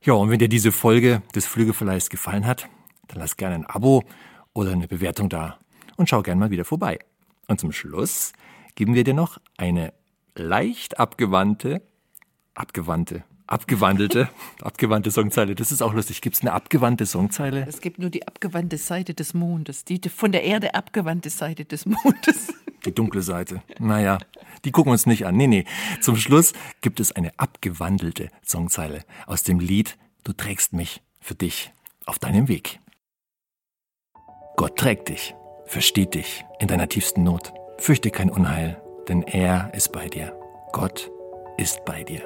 Ja, 0.03 0.13
und 0.13 0.29
wenn 0.29 0.37
dir 0.37 0.47
diese 0.47 0.71
Folge 0.71 1.23
des 1.33 1.47
Flügelverleihs 1.47 2.11
gefallen 2.11 2.45
hat, 2.45 2.69
dann 3.07 3.17
lass 3.17 3.35
gerne 3.35 3.55
ein 3.55 3.65
Abo 3.65 4.03
oder 4.53 4.73
eine 4.73 4.87
Bewertung 4.87 5.27
da 5.27 5.57
und 5.97 6.07
schau 6.07 6.21
gerne 6.21 6.39
mal 6.39 6.51
wieder 6.51 6.65
vorbei. 6.65 6.99
Und 7.47 7.59
zum 7.59 7.71
Schluss 7.71 8.33
geben 8.75 8.93
wir 8.93 9.03
dir 9.03 9.13
noch 9.13 9.39
eine 9.57 9.93
leicht 10.35 10.99
abgewandte, 10.99 11.81
abgewandte, 12.53 13.23
abgewandelte, 13.47 14.29
abgewandte 14.61 15.11
Songzeile. 15.11 15.55
Das 15.55 15.71
ist 15.71 15.81
auch 15.81 15.93
lustig. 15.93 16.21
Gibt 16.21 16.37
es 16.37 16.41
eine 16.41 16.53
abgewandte 16.53 17.05
Songzeile? 17.05 17.65
Es 17.67 17.81
gibt 17.81 17.99
nur 17.99 18.09
die 18.09 18.27
abgewandte 18.27 18.77
Seite 18.77 19.13
des 19.13 19.33
Mondes, 19.33 19.83
die 19.85 19.99
von 20.09 20.31
der 20.31 20.43
Erde 20.43 20.73
abgewandte 20.75 21.29
Seite 21.29 21.65
des 21.65 21.85
Mondes. 21.85 22.53
Die 22.85 22.93
dunkle 22.93 23.21
Seite. 23.21 23.61
Naja, 23.79 24.17
die 24.65 24.71
gucken 24.71 24.91
uns 24.91 25.05
nicht 25.05 25.25
an. 25.25 25.35
Nee, 25.35 25.47
nee. 25.47 25.65
Zum 25.99 26.15
Schluss 26.15 26.53
gibt 26.81 26.99
es 26.99 27.11
eine 27.11 27.37
abgewandelte 27.37 28.29
Songzeile 28.43 29.03
aus 29.27 29.43
dem 29.43 29.59
Lied 29.59 29.97
Du 30.23 30.33
trägst 30.33 30.73
mich 30.73 31.01
für 31.19 31.35
dich 31.35 31.73
auf 32.05 32.19
deinem 32.19 32.47
Weg. 32.47 32.79
Gott 34.55 34.77
trägt 34.77 35.09
dich 35.09 35.33
versteht 35.71 36.15
dich 36.15 36.45
in 36.59 36.67
deiner 36.67 36.89
tiefsten 36.89 37.23
Not. 37.23 37.53
Fürchte 37.77 38.11
kein 38.11 38.29
Unheil, 38.29 38.79
denn 39.07 39.23
er 39.23 39.71
ist 39.73 39.91
bei 39.91 40.07
dir. 40.09 40.37
Gott 40.73 41.09
ist 41.57 41.85
bei 41.85 42.03
dir. 42.03 42.21